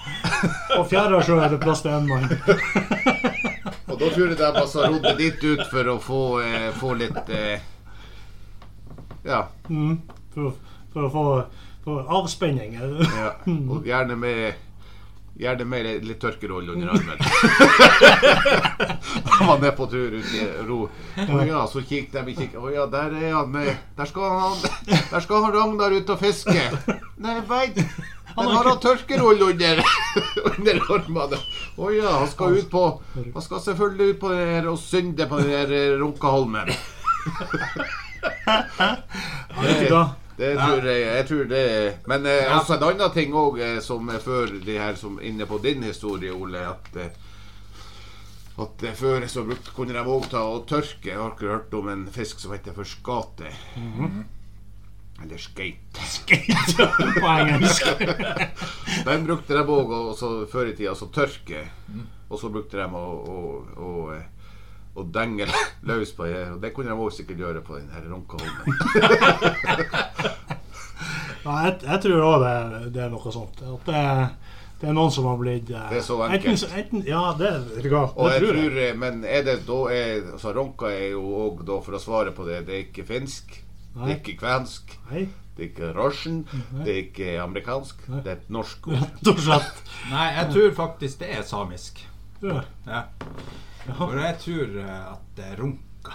På 0.76 0.84
Fjærasjø 0.90 1.36
er 1.44 1.48
det 1.54 1.60
plass 1.62 1.82
til 1.84 1.92
en 1.94 2.08
mann. 2.08 2.30
Og 3.90 3.98
da 3.98 4.08
tror 4.14 4.26
jeg 4.30 4.38
de 4.38 4.46
altså 4.48 4.86
rodde 4.86 5.16
dit 5.18 5.44
ut 5.50 5.64
for 5.70 5.90
å 5.92 5.98
få, 6.02 6.20
eh, 6.46 6.70
få 6.80 6.94
litt 6.98 7.34
eh, 7.34 7.58
Ja. 9.26 9.42
Mm. 9.68 9.98
For, 10.34 10.54
for 10.94 11.08
å 11.08 11.10
få 11.12 11.26
for 11.84 12.04
avspenning. 12.12 12.74
ja. 12.76 13.30
Og 13.46 13.86
gjerne 13.88 14.16
med 14.16 14.52
Gjerne 15.40 15.64
med 15.64 16.04
litt 16.04 16.20
tørkeroll 16.20 16.68
under 16.68 16.90
armen. 16.92 17.16
Han 19.24 19.46
var 19.48 19.58
nede 19.62 19.72
på 19.72 19.86
tur 19.88 20.12
ut 20.12 20.34
i 20.36 20.42
ro. 20.68 20.80
Og 21.24 21.40
ja, 21.48 21.62
så 21.70 21.80
kikket 21.80 22.18
de 22.18 22.32
i 22.32 22.36
kikket. 22.36 22.58
Å 22.60 22.72
ja, 22.74 22.84
der 22.92 23.14
er 23.16 23.32
han 23.38 23.48
med. 23.54 23.70
Der 23.96 24.10
skal 24.10 24.34
han, 24.36 24.58
der 24.90 25.24
skal 25.24 25.46
han 25.46 25.54
Ragnar 25.56 25.96
ut 25.96 26.12
og 26.12 26.20
fiske. 26.20 26.66
Nei, 27.24 27.38
veit 27.48 27.80
Den 27.80 28.52
har 28.52 28.68
han 28.68 28.78
tørkeroll 28.84 29.40
under, 29.48 29.80
under 30.52 30.82
armene. 30.92 31.40
Å 31.80 31.90
ja, 31.96 32.12
han 32.20 32.28
skal 32.30 32.60
ut 32.60 32.68
på 32.70 32.84
Han 33.16 33.42
skal 33.42 33.64
selvfølgelig 33.64 34.14
ut 34.14 34.20
på 34.20 34.30
det 34.34 34.44
her 34.52 34.68
og 34.70 34.78
synde 34.80 35.26
på 35.30 35.40
den 35.40 35.50
der 35.56 35.72
eh, 35.74 35.96
Runkaholmen. 36.00 36.68
Du 39.80 39.88
hva? 39.90 40.04
Det 40.40 40.54
tror 40.56 40.86
jeg, 40.88 41.00
jeg 41.04 41.24
tror 41.28 41.48
det 41.50 41.64
Men 42.08 42.26
eh, 42.26 42.52
også 42.56 42.78
en 42.78 42.86
annen 42.88 43.12
ting 43.12 43.34
òg, 43.36 43.58
eh, 43.60 43.80
som 43.84 44.08
er 44.08 44.22
før 44.24 44.54
de 44.64 44.78
her 44.80 44.96
som 44.96 45.18
inne 45.20 45.44
på 45.46 45.58
din 45.60 45.84
historie, 45.84 46.32
Ole, 46.32 46.62
at 46.64 46.96
eh, 46.96 47.10
at 48.60 48.82
eh, 48.82 48.94
før 48.94 49.26
så 49.26 49.44
brukte, 49.44 49.72
kunne 49.76 49.94
de 49.96 50.02
òg 50.04 50.26
ta 50.32 50.42
og 50.44 50.66
tørke. 50.68 51.08
Jeg 51.12 51.18
har 51.18 51.34
ikke 51.34 51.52
hørt 51.52 51.76
om 51.78 51.88
en 51.92 52.06
fisk 52.12 52.40
som 52.42 52.52
heter 52.54 52.76
for 52.76 52.88
skate. 52.88 53.52
Eller 55.20 55.40
skate. 55.40 56.00
På 57.20 57.30
engelsk. 57.36 57.86
Den 59.08 59.24
brukte 59.28 59.56
de 59.56 59.64
òg 59.64 59.94
før 60.50 60.72
i 60.72 60.76
tida, 60.76 60.94
så 60.96 61.08
tørke. 61.12 61.64
Og 62.30 62.38
så 62.40 62.50
brukte 62.52 62.78
de 62.78 62.84
å, 62.84 63.06
å, 63.34 63.38
å, 63.76 63.94
eh, 64.16 64.26
å 64.94 65.06
denge 65.08 65.48
løs 65.86 66.12
på 66.16 66.28
det. 66.28 66.44
Og 66.54 66.60
det 66.62 66.74
kunne 66.76 66.92
de 66.92 67.00
òg 67.00 67.14
sikkert 67.14 67.42
gjøre 67.42 67.64
på 67.66 67.78
den 67.78 67.90
her 67.94 68.06
Runkaholmen. 68.10 68.64
Ja, 71.44 71.52
jeg, 71.66 71.74
jeg 71.86 71.98
tror 72.04 72.20
òg 72.26 72.38
det, 72.44 72.54
det 72.94 73.02
er 73.06 73.10
noe 73.12 73.32
sånt. 73.34 73.56
At 73.64 73.82
det, 73.88 74.02
det 74.80 74.86
er 74.88 74.94
noen 74.96 75.10
som 75.12 75.24
har 75.28 75.36
blitt 75.40 75.68
eh, 75.72 75.88
Det 75.92 75.98
er 76.00 76.04
så 76.06 76.16
enkelt. 76.26 76.64
Enten, 76.68 76.78
enten, 76.78 77.00
ja, 77.08 77.22
det, 77.38 77.50
det, 77.68 77.74
det 77.82 77.90
tror 77.90 78.30
jeg. 78.30 78.40
tror, 78.44 78.70
eh, 78.84 78.94
men 79.02 79.14
er 79.24 79.42
det 79.48 79.56
da 79.68 79.80
er, 79.94 80.10
altså 80.34 80.48
Ronka 80.56 80.86
er 80.92 81.08
jo 81.14 81.22
òg, 81.46 81.56
for 81.84 81.92
å 81.98 82.02
svare 82.02 82.30
på 82.36 82.42
det, 82.48 82.58
det 82.68 82.74
er 82.76 82.82
ikke 82.86 83.04
finsk. 83.08 83.46
Det 83.90 84.06
er 84.06 84.16
ikke 84.20 84.36
kvensk. 84.40 84.84
Nei, 85.10 85.24
Det 85.56 85.62
er 85.66 85.70
ikke 85.72 85.88
russian. 85.96 86.38
Det 86.84 86.90
er 86.92 87.00
ikke 87.02 87.28
amerikansk. 87.42 87.96
Det 88.08 88.22
er 88.22 88.36
et 88.38 88.50
norsk 88.54 88.80
ord. 88.88 89.08
Nei, 90.14 90.26
jeg 90.38 90.46
tror 90.54 90.70
faktisk 90.78 91.14
det 91.24 91.30
er 91.36 91.42
samisk. 91.44 91.94
Ja. 92.40 92.60
Ja. 92.86 93.00
For 93.98 94.14
jeg 94.16 94.34
tror 94.44 94.66
eh, 94.80 95.00
at 95.10 95.22
det 95.36 95.44
er 95.50 95.56
runka. 95.60 96.14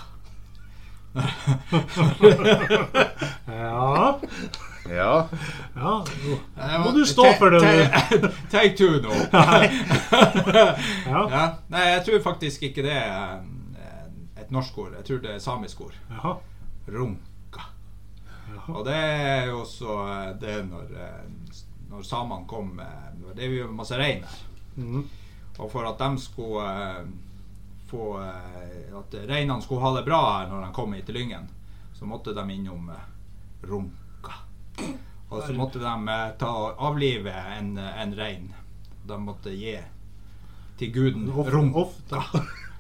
Ja, 3.48 4.20
Ja. 4.90 5.28
ja. 5.76 6.06
Må 6.86 6.92
du 6.92 7.06
stå 7.06 7.34
for 7.40 7.50
det, 7.50 7.60
Take, 7.60 8.32
take 8.52 8.78
two 8.78 9.02
nå. 9.02 9.14
Ja. 11.06 11.30
Ja. 11.32 11.46
Nei, 11.68 11.86
jeg 11.90 12.04
tror 12.06 12.22
faktisk 12.30 12.68
ikke 12.70 12.86
det 12.86 12.94
er 12.94 13.40
eh, 13.82 14.06
et 14.44 14.54
norsk 14.54 14.78
ord. 14.78 14.94
Jeg 15.00 15.08
tror 15.08 15.24
det 15.24 15.34
er 15.36 15.42
samisk 15.42 15.82
ord. 15.88 15.98
Jaha. 16.12 16.36
Runka. 16.94 17.66
Jaha. 18.54 18.76
Og 18.76 18.86
det 18.86 19.00
er 19.00 19.50
jo 19.50 19.60
også 19.64 19.98
eh, 20.06 20.32
det 20.42 20.60
når, 20.70 20.94
eh, 21.08 21.60
når 21.90 22.06
samene 22.06 22.48
kom 22.50 22.80
Det 23.34 23.46
er 23.46 23.58
jo 23.58 23.74
masse 23.74 23.98
rein 23.98 24.24
her. 24.24 24.40
Mm. 24.76 25.04
Og 25.58 25.72
for 25.72 25.88
at 25.88 26.00
de 26.02 26.20
skulle 26.20 26.70
få 27.88 28.18
At 28.20 29.14
reinene 29.30 29.62
skulle 29.64 29.82
ha 29.82 29.94
det 29.96 30.06
bra 30.06 30.22
her 30.40 30.50
når 30.52 30.66
de 30.66 30.74
kom 30.76 30.94
hit 30.94 31.06
til 31.08 31.16
Lyngen, 31.16 31.46
så 31.96 32.06
måtte 32.06 32.34
de 32.36 32.50
innom 32.54 32.90
Runka. 33.66 34.05
Og 35.30 35.44
så 35.48 35.54
måtte 35.58 35.80
de 35.82 35.94
eh, 36.14 36.32
ta 36.40 36.46
og 36.48 36.76
avlive 36.92 37.34
en, 37.60 37.78
en 37.78 38.14
rein. 38.18 38.54
De 39.08 39.18
måtte 39.22 39.50
gi 39.54 39.76
til 40.80 40.94
guden 40.94 41.28
Off- 41.32 41.52
De 41.52 41.74
off- 41.74 42.02
Da 42.10 42.22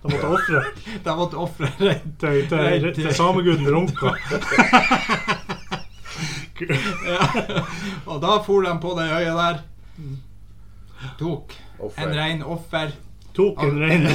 da 0.06 0.10
måtte 0.12 0.28
ofre 0.36 0.62
De 1.06 1.16
måtte 1.18 1.38
ofre 1.42 1.68
rein 1.80 2.16
til, 2.22 2.48
til, 2.50 2.94
til 3.00 3.14
sameguden 3.16 3.68
Runka. 3.74 4.10
Ja. 7.06 7.20
Og 8.08 8.22
da 8.24 8.38
for 8.46 8.62
de 8.64 8.72
på 8.82 8.94
den 8.96 9.10
øya 9.12 9.34
der. 9.36 9.58
Tok 11.20 11.52
Offer. 11.80 12.02
en 12.08 12.14
rein 12.16 12.44
offer. 12.44 12.92
Tok 13.36 13.64
en 13.64 13.80
rein. 13.82 14.06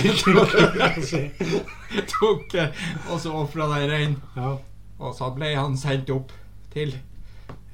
Tok, 2.14 2.54
eh, 2.54 2.68
og 3.12 3.20
så 3.20 3.32
ofra 3.42 3.66
de 3.74 3.90
rein. 3.92 4.16
Ja. 4.36 4.54
Og 5.00 5.14
så 5.18 5.28
ble 5.36 5.52
han 5.56 5.76
sendt 5.76 6.10
opp 6.14 6.32
til 6.72 6.94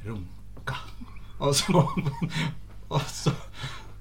Runka. 0.06 0.74
Og 1.38 1.54
så 1.54 1.72
Og 2.88 3.00
så, 3.10 3.30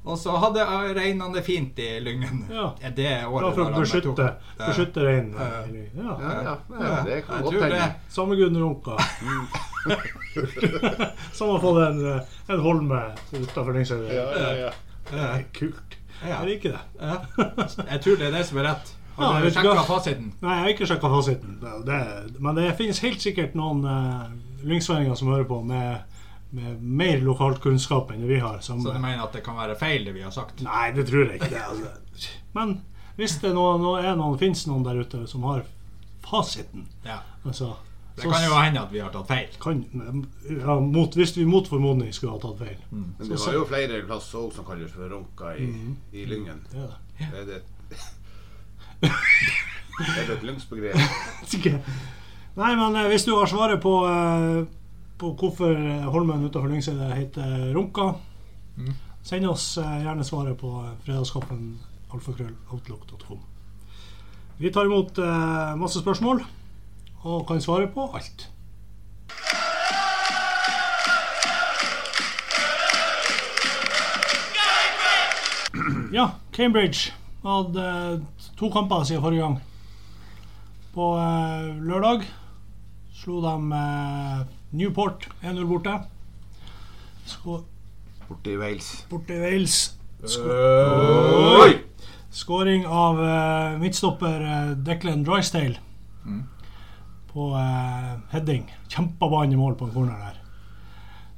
og 0.06 0.18
så 0.22 0.30
hadde 0.38 0.62
reinene 0.94 1.34
det 1.34 1.42
fint 1.48 1.80
i 1.82 1.88
Lyngen. 2.06 2.44
Ja. 2.54 2.68
Det 2.96 3.08
Ja, 3.10 3.26
året 3.28 3.56
for 3.58 3.66
å 3.66 3.80
beskytte, 3.82 4.28
beskytte 4.60 5.02
reinen. 5.08 5.34
Ja. 5.34 5.40
Ja. 5.50 5.56
Ja, 6.22 6.30
ja, 6.46 6.54
ja, 6.84 6.92
det 7.08 7.18
kan 7.26 7.42
godt 7.48 7.58
hende. 7.64 7.88
Samme 8.14 8.36
Gunn 8.38 8.58
Runka. 8.62 8.94
Som 11.34 11.50
å 11.56 11.58
få 11.62 11.72
en, 11.82 12.00
eh, 12.12 12.22
en 12.54 12.60
holme 12.62 13.02
utafor 13.34 13.74
Lyngseidet. 13.74 14.14
Ja, 14.14 14.28
ja, 14.38 14.52
ja. 14.66 14.72
Det 15.10 15.20
er 15.26 15.44
kult. 15.58 15.98
Ja. 16.22 16.38
Jeg 16.42 16.46
liker 16.54 16.70
det. 16.78 16.84
Ja. 17.02 17.16
Jeg 17.90 18.00
tror 18.06 18.16
det 18.22 18.26
er 18.30 18.34
det 18.38 18.46
som 18.48 18.58
er 18.62 18.66
rett. 18.70 18.88
Ja, 19.18 19.30
Har 19.32 19.46
du 19.46 19.52
sjekka 19.52 19.84
fasiten? 19.88 20.32
Nei, 20.42 20.56
jeg 20.56 20.64
har 20.64 20.74
ikke 20.74 20.88
sjekka 20.90 21.10
fasiten. 21.14 21.54
Det, 21.62 21.76
det, 21.88 22.00
men 22.44 22.58
det 22.60 22.66
finnes 22.80 23.00
helt 23.06 23.22
sikkert 23.24 23.54
noen 23.56 23.86
uh, 23.88 24.26
lyngsvendinger 24.68 25.16
som 25.16 25.32
hører 25.32 25.48
på 25.48 25.62
med, 25.64 26.18
med 26.56 26.82
mer 26.82 27.24
lokalt 27.24 27.62
kunnskap 27.64 28.12
enn 28.12 28.26
det 28.26 28.28
vi 28.34 28.42
har. 28.44 28.60
Som, 28.66 28.82
Så 28.84 28.92
du 28.92 29.00
mener 29.00 29.24
at 29.24 29.32
det 29.38 29.46
kan 29.46 29.56
være 29.56 29.78
feil, 29.80 30.04
det 30.08 30.18
vi 30.18 30.26
har 30.26 30.34
sagt? 30.36 30.60
Nei, 30.66 30.90
det 30.98 31.08
tror 31.08 31.30
jeg 31.30 31.40
ikke. 31.40 31.54
Det, 31.54 31.64
altså. 31.64 32.36
Men 32.58 32.76
hvis 33.16 33.38
det 33.40 33.54
nå, 33.56 33.66
nå 33.80 33.96
er 34.02 34.18
noen, 34.20 34.36
finnes 34.42 34.66
noen 34.68 34.84
der 34.84 35.00
ute 35.00 35.24
som 35.32 35.48
har 35.48 35.64
fasiten 36.26 36.88
Ja. 37.06 37.22
altså, 37.46 37.76
Det 38.18 38.24
kan 38.28 38.44
jo 38.44 38.56
hende 38.58 38.82
at 38.82 38.92
vi 38.92 39.00
har 39.00 39.12
tatt 39.14 39.28
feil. 39.28 39.56
kan, 39.62 39.82
ja, 40.50 40.80
mot, 40.80 41.16
Hvis 41.16 41.38
vi 41.38 41.46
mot 41.46 41.68
formodning 41.68 42.12
skulle 42.16 42.36
ha 42.36 42.40
tatt 42.44 42.60
feil. 42.60 42.78
Men 42.92 43.16
det 43.20 43.40
har 43.40 43.54
jo 43.54 43.64
flere 43.70 44.04
plasser 44.08 44.40
òg 44.44 44.54
som 44.56 44.68
kalles 44.68 44.92
for 44.92 45.08
Ronka 45.12 45.56
i, 45.56 45.72
i 46.12 46.26
Lyngen. 46.28 46.62
Det 46.72 47.32
er 47.32 47.50
det. 47.54 47.64
det 49.06 50.24
er 50.24 50.34
et 50.36 50.46
lønnsbegrep. 50.46 51.80
Nei, 52.56 52.72
men 52.80 52.96
eh, 52.96 53.10
hvis 53.12 53.26
du 53.28 53.34
har 53.36 53.50
svaret 53.52 53.82
på, 53.84 53.96
eh, 54.08 54.62
på 55.20 55.34
hvorfor 55.40 55.76
holmen 56.14 56.46
utafor 56.48 56.72
Lyngseidet 56.72 57.12
heter 57.18 57.74
Runka, 57.76 58.14
mm. 58.78 58.94
send 59.28 59.50
oss 59.52 59.74
eh, 59.82 59.98
gjerne 60.06 60.28
svaret 60.28 60.58
på 60.60 60.72
fredagskaffen 61.04 61.76
alfakrølloutlook.com. 62.16 63.44
Vi 64.58 64.72
tar 64.72 64.88
imot 64.88 65.18
masse 65.76 66.00
spørsmål 66.00 66.46
og 67.28 67.42
kan 67.50 67.60
svare 67.60 67.90
på 67.92 68.06
alt. 68.16 68.46
Ja, 76.16 76.30
Cambridge 76.56 77.12
hadde 77.44 78.22
to 78.60 78.70
kamper 78.72 79.04
siden 79.04 79.22
forrige 79.24 79.42
gang. 79.42 79.58
På 80.96 81.10
eh, 81.20 81.72
lørdag 81.84 82.24
slo 83.16 83.42
de 83.44 83.54
eh, 83.76 84.46
Newport 84.76 85.28
1-0 85.44 85.66
borte. 85.68 85.98
Skå 87.26 87.62
Borte 88.28 88.52
i 88.54 88.58
Wales. 88.58 89.06
borte 89.10 89.34
i 89.36 89.40
Wales. 89.42 89.76
Oi! 90.26 91.76
Skåring 92.36 92.86
av 92.90 93.20
eh, 93.24 93.76
midtstopper 93.80 94.42
eh, 94.42 94.72
Declan 94.86 95.24
Drystale 95.24 95.78
Mm. 96.26 96.40
På 97.30 97.52
eh, 97.60 98.14
heading. 98.32 98.64
Kjempa 98.90 99.28
ballen 99.30 99.52
i 99.54 99.58
mål 99.60 99.76
på 99.78 99.86
en 99.86 99.92
corner 99.94 100.18
der. 100.24 100.40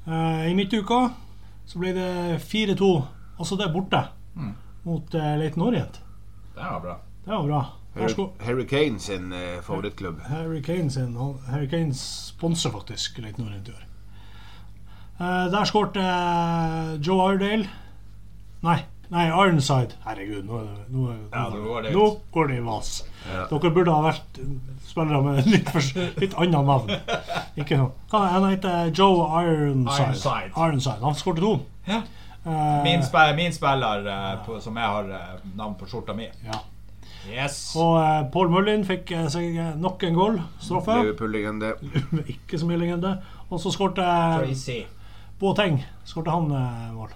Eh, 0.08 0.46
I 0.50 0.54
midtuka 0.56 1.10
så 1.68 1.78
ble 1.82 1.90
det 1.92 2.38
4-2, 2.40 2.88
også 3.36 3.58
det 3.60 3.68
borte, 3.74 4.00
Mm. 4.34 4.54
mot 4.86 5.14
eh, 5.14 5.34
Leighton 5.42 5.66
Orient. 5.66 6.00
Det 6.54 6.64
var 6.64 6.80
bra. 6.80 6.94
Det 7.28 7.34
var 7.36 7.44
bra. 7.44 7.60
Harry, 7.98 8.26
Harry 8.46 8.64
Kane 8.70 9.00
sin 9.02 9.32
eh, 9.36 9.58
favorittklubb. 9.66 10.20
Harry 10.30 10.62
Kane 10.62 10.90
sin 10.90 11.16
han- 11.16 11.38
Harry 11.50 11.66
Kane 11.68 11.92
sponser 11.94 12.70
faktisk 12.72 13.18
litt 13.24 13.38
rundt 13.38 13.68
i 13.68 13.72
år. 13.74 13.84
Eh, 15.20 15.48
der 15.52 15.64
skårte 15.66 16.00
eh, 16.04 16.94
Joe 17.02 17.32
Iredale 17.34 17.66
Nei, 18.62 18.76
nei, 19.10 19.26
Ironside. 19.28 19.94
Herregud, 20.06 20.46
nå, 20.48 20.60
nå, 20.90 21.08
Ja, 21.32 21.44
nå 21.52 21.60
går 21.66 21.82
det 21.88 21.92
går 22.34 22.48
det 22.48 22.56
i 22.56 22.64
vas. 22.66 22.92
Ja. 23.28 23.44
Dere 23.50 23.70
burde 23.76 23.92
ha 23.94 24.00
vært 24.08 24.40
spillere 24.88 25.20
med 25.22 25.46
litt, 25.46 25.68
litt 26.18 26.34
annet 26.34 26.66
navn. 26.66 26.90
Ikke 27.60 27.78
noe. 27.78 27.92
Han 28.14 28.48
heter 28.48 28.90
Joe 28.90 29.28
Ironside. 29.44 30.08
Ironside. 30.08 30.50
Ironside. 30.56 31.02
Han 31.04 31.14
skårte 31.20 31.44
to. 31.44 31.52
Ja. 31.86 32.00
Eh, 32.48 32.82
Min, 32.86 33.02
spe, 33.06 33.28
min 33.38 33.52
spiller 33.54 34.06
eh, 34.10 34.34
på, 34.46 34.58
som 34.64 34.76
jeg 34.80 34.90
har 34.96 35.14
eh, 35.20 35.46
navn 35.58 35.74
på 35.78 35.86
skjorta 35.90 36.14
mi. 36.18 36.30
ja. 36.46 36.64
Yes. 37.26 37.56
Og 37.76 37.96
eh, 38.00 38.20
Paul 38.32 38.50
Mullin 38.52 38.84
fikk 38.86 39.10
eh, 39.16 39.26
seg 39.32 39.56
eh, 39.58 39.74
nok 39.80 40.04
en 40.06 40.16
goal. 40.16 40.38
Straffe. 40.62 41.00
Liverpool-legende. 41.02 41.74
Ikke 42.34 42.60
så 42.60 42.68
mye 42.68 42.78
legende. 42.80 43.16
Og 43.50 43.60
så 43.62 43.72
skårte 43.74 44.04
eh, 44.04 44.38
Tracy. 44.44 44.78
Boateng. 45.40 45.80
Skårte 46.08 46.34
han 46.34 46.48
eh, 46.54 46.88
mål. 46.94 47.12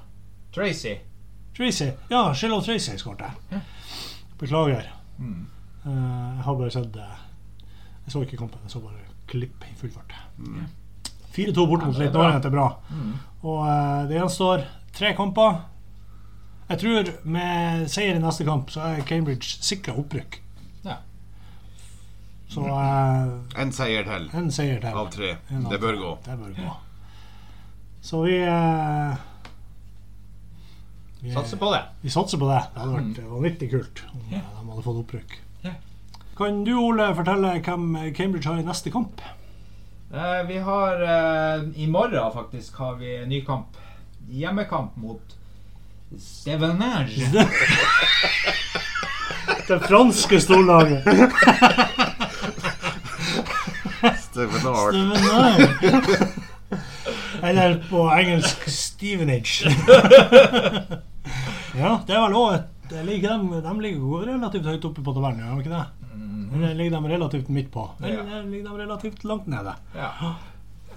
Tracy. 0.54 0.96
Tracy. 1.56 1.90
Ja, 2.10 2.26
Shiloh 2.34 2.64
Tracy 2.64 2.96
skårte. 3.00 3.30
Beklager. 4.40 4.90
Mm. 5.18 5.46
Eh, 5.86 5.90
jeg 6.36 6.44
har 6.46 6.54
bare 6.58 6.70
sett 6.74 6.96
eh, 6.96 7.18
Jeg 8.04 8.12
så 8.14 8.22
ikke 8.24 8.38
kampen, 8.40 8.60
jeg 8.64 8.74
så 8.74 8.80
bare 8.82 9.02
klipp 9.30 9.64
i 9.68 9.74
full 9.78 9.92
fart. 9.94 10.14
4-2 11.32 11.66
bort 11.66 11.84
mot 11.86 11.96
Ja, 11.96 12.04
det 12.04 12.08
er 12.10 12.16
bra. 12.18 12.30
Er 12.36 12.50
bra. 12.52 12.66
Mm. 12.90 13.12
Og 13.42 13.60
eh, 13.66 14.00
det 14.10 14.18
gjenstår 14.18 14.64
tre 14.92 15.14
kamper. 15.16 15.60
Jeg 16.72 16.80
tror 16.80 17.08
med 17.28 17.82
seier 17.92 18.16
i 18.16 18.20
neste 18.22 18.44
kamp 18.48 18.70
så 18.72 18.80
er 18.94 19.02
Cambridge 19.04 19.58
sikra 19.61 19.92
opprykk. 20.00 20.38
Ja. 20.87 20.94
Så 22.52 22.64
eh, 22.64 23.35
En 23.61 23.72
seier 23.76 24.06
til 24.08 24.30
en 24.40 24.48
seier 24.54 24.80
til. 24.80 24.96
av 25.02 25.11
tre. 25.12 25.35
En 25.52 25.66
av 25.66 25.74
Det 25.74 25.80
bør 25.82 25.92
tre. 25.98 26.00
gå. 26.00 26.12
Det 26.30 26.37
bør 26.40 26.54
gå. 26.56 26.72
Så 28.02 28.22
vi 28.24 28.38
eh, 28.40 29.20
vi, 31.22 31.30
Satser 31.37 31.61
på 31.61 31.68
det. 31.74 31.82
vi 32.02 32.11
satser 32.11 32.40
på 32.40 32.48
det. 32.50 32.62
Det 32.72 32.80
hadde 32.82 32.96
vært 32.96 33.20
vanvittig 33.35 33.68
kult 33.70 34.00
om 34.11 34.24
yeah. 34.32 34.48
de 34.56 34.64
hadde 34.72 34.87
fått 34.88 35.02
opprykk. 35.04 35.37
Yeah. 35.62 35.76
Kan 36.40 36.64
du, 36.66 36.72
Ole, 36.80 37.11
fortelle 37.14 37.52
hvem 37.62 37.92
Cambridge 38.16 38.48
har 38.48 38.58
i 38.58 38.66
neste 38.66 38.90
kamp? 38.90 39.20
Eh, 40.12 40.40
vi 40.48 40.58
har 40.64 41.04
eh, 41.04 41.68
I 41.85 41.87
morgen 41.92 42.32
faktisk 42.35 42.80
har 42.82 42.96
vi 42.98 43.12
en 43.20 43.28
ny 43.30 43.44
kamp. 43.46 43.76
Hjemmekamp 44.32 44.96
mot 44.96 45.37
Stevenage. 46.18 47.29
Det 49.68 49.79
franske 49.87 50.40
storlaget. 50.42 51.05
Stevenage. 54.20 54.92
Stevenage. 54.92 55.68
Eller 57.42 57.85
på 57.90 58.11
engelsk 58.11 58.68
Stevenage. 58.70 59.70
ja, 61.83 61.90
det 62.07 62.14
er 62.14 62.20
vel 62.27 62.37
òg 62.37 62.55
et 62.59 62.68
de 62.92 63.03
ligger 63.09 63.38
jo 63.96 64.20
relativt 64.20 64.66
høyt 64.68 64.85
oppe 64.85 65.03
på 65.05 65.14
tabellen, 65.16 65.40
gjør 65.40 65.55
de 65.55 65.62
ikke 65.62 65.72
det? 65.72 65.85
Eller 66.53 66.75
ligger 66.77 67.01
de 67.01 67.12
relativt 67.14 67.48
midt 67.48 67.70
på? 67.72 67.87
Eller 68.03 68.42
ligger 68.44 68.68
de 68.68 68.83
relativt 68.83 69.25
langt 69.25 69.46
nede? 69.48 69.72
Ja. 69.96 70.11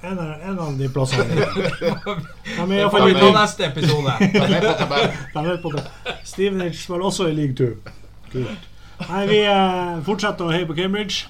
En, 0.06 0.20
av- 0.22 0.42
en 0.50 0.60
av 0.60 0.78
de 0.78 0.88
plassene. 0.94 1.26
De 1.26 1.42
er 1.42 2.68
Det 2.70 2.80
iallfall 2.80 3.08
i 3.10 3.14
vi 3.14 3.20
ta 3.20 3.30
neste 3.40 3.66
episode. 3.72 4.16
Er 4.22 4.66
er. 5.50 5.88
Stevenage 6.28 6.90
var 6.92 7.06
også 7.10 7.30
i 7.32 7.36
league 7.38 7.56
2. 7.58 7.70
Kult. 8.34 8.68
Nei, 9.10 9.24
vi 9.28 9.40
eh, 9.44 9.96
fortsetter 10.06 10.46
å 10.48 10.54
heie 10.54 10.68
på 10.70 10.76
Cambridge. 10.78 11.26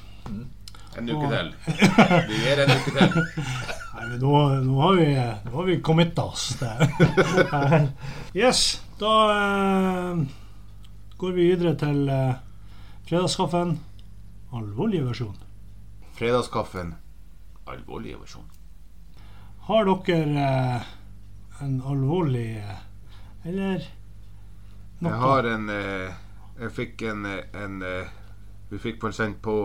En 0.95 1.09
uke 1.11 1.27
til. 1.31 1.47
Vi 2.29 2.37
gir 2.39 2.61
en 2.63 2.69
uke 2.71 2.91
til. 2.95 3.15
Nei, 3.95 4.05
men 4.11 4.19
nå, 4.21 4.33
nå 4.63 4.75
har 4.79 4.93
vi, 4.99 5.07
nå 5.49 5.51
har 5.57 5.65
vi 5.67 5.75
committa 5.83 6.23
oss. 6.29 6.45
Der. 6.61 6.85
yes, 8.45 8.61
da 9.01 9.11
eh, 9.33 10.21
går 11.19 11.35
vi 11.35 11.49
videre 11.51 11.73
til 11.79 12.05
eh, 12.11 12.37
fredagskaffen. 13.09 13.75
Alvorlig 14.55 15.01
versjon. 15.09 15.35
Fredagskaffen. 16.15 16.93
Alvorlig 17.67 18.15
versjon. 18.21 18.45
Har 19.67 19.85
dere 20.05 20.75
eh, 20.75 20.81
en 21.63 21.81
alvorlig 21.81 22.57
eh, 22.57 22.81
Eller 23.49 23.85
noe? 24.99 25.11
Jeg 25.11 25.21
har 25.21 25.47
en 25.53 25.69
eh, 25.73 26.11
Jeg 26.61 26.71
fikk 26.75 27.01
en, 27.11 27.25
eh, 27.25 27.63
en 27.63 27.79
eh, 27.85 28.11
Vi 28.69 28.77
fikk 28.83 29.01
den 29.01 29.13
sendt 29.15 29.41
på, 29.45 29.55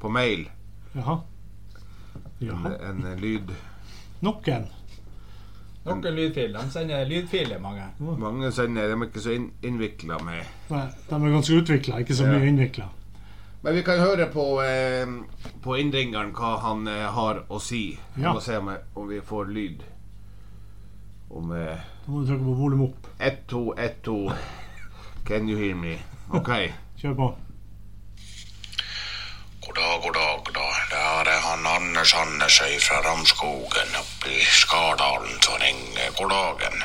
på 0.00 0.10
mail 0.12 0.48
Jaha. 0.94 1.20
en, 2.14 2.46
Jaha. 2.48 2.74
en 2.88 3.04
en 3.06 3.20
lyd 3.22 3.54
Nok 4.24 4.48
en. 4.48 4.66
Nok 5.84 6.04
en 6.08 6.14
lydfil. 6.16 6.52
De 6.54 6.70
sender 6.72 7.02
lydfiler, 7.04 7.58
mange. 7.60 7.84
Mange 7.98 8.48
sender 8.56 8.86
De 8.88 8.94
er 8.96 9.02
ikke 9.08 9.20
så 9.20 9.34
inn, 9.36 9.50
innvikla 9.62 10.16
med 10.24 10.46
Nei, 10.70 10.84
De 11.10 11.14
er 11.18 11.34
ganske 11.34 11.58
utvikla, 11.60 11.98
ikke 12.00 12.14
så 12.16 12.24
Ja. 12.24 12.38
mye 12.38 12.48
innvikla. 12.48 12.86
Men 13.64 13.74
vi 13.74 13.82
kan 13.86 13.98
høre 14.02 14.26
på, 14.32 14.44
eh, 14.62 15.06
på 15.64 15.76
innringeren 15.80 16.34
hva 16.36 16.50
han 16.60 16.86
eh, 16.90 17.06
har 17.16 17.38
å 17.48 17.60
si. 17.60 17.98
Vi 18.14 18.22
Ja. 18.22 18.32
må 18.36 18.40
se 18.44 18.56
om, 18.60 18.68
jeg- 18.68 18.82
om 18.94 19.08
vi 19.08 19.20
får 19.20 19.44
lyd. 19.54 19.82
Om 21.30 21.52
eh, 21.52 21.78
Da 22.04 22.12
må 22.12 22.20
du 22.20 22.26
trykke 22.28 22.44
på 22.44 22.56
volum 22.58 22.82
opp. 22.82 23.06
1, 23.18 23.46
2, 23.48 23.74
1, 23.78 24.02
2 24.04 24.32
Can 25.24 25.48
you 25.48 25.56
hear 25.56 25.74
me? 25.74 25.98
OK. 26.32 26.50
Kjør 27.00 27.14
på. 27.16 27.30
God 29.64 29.74
dag, 29.80 30.02
god 30.02 30.12
dag, 30.14 30.44
god 30.44 30.54
dag. 30.54 30.74
Det 31.24 31.32
er 31.32 31.40
han 31.40 31.66
Anders 31.66 32.12
Andersøy 32.14 32.76
fra 32.84 33.00
Ramskogen 33.00 33.96
oppe 33.96 34.28
i 34.28 34.44
Skardalen 34.44 35.40
som 35.42 35.56
ringer. 35.62 36.12
God 36.18 36.28
dagen. 36.30 36.82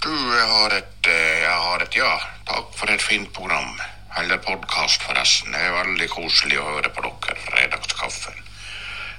Du, 0.00 0.08
jeg 0.32 0.48
har 0.48 0.70
et, 0.78 1.06
eh, 1.06 1.40
jeg 1.44 1.60
har 1.66 1.82
et 1.84 1.96
ja. 1.96 2.14
Takk 2.46 2.72
for 2.74 2.86
et 2.90 3.02
fint 3.02 3.30
program. 3.34 3.76
Eller 4.16 4.38
podkast, 4.38 5.02
forresten. 5.02 5.52
Det 5.52 5.60
er 5.60 5.74
veldig 5.74 6.06
koselig 6.08 6.56
å 6.58 6.64
høre 6.64 6.90
på 6.94 7.02
dere. 7.04 7.34
Fredagskaffen. 7.44 8.38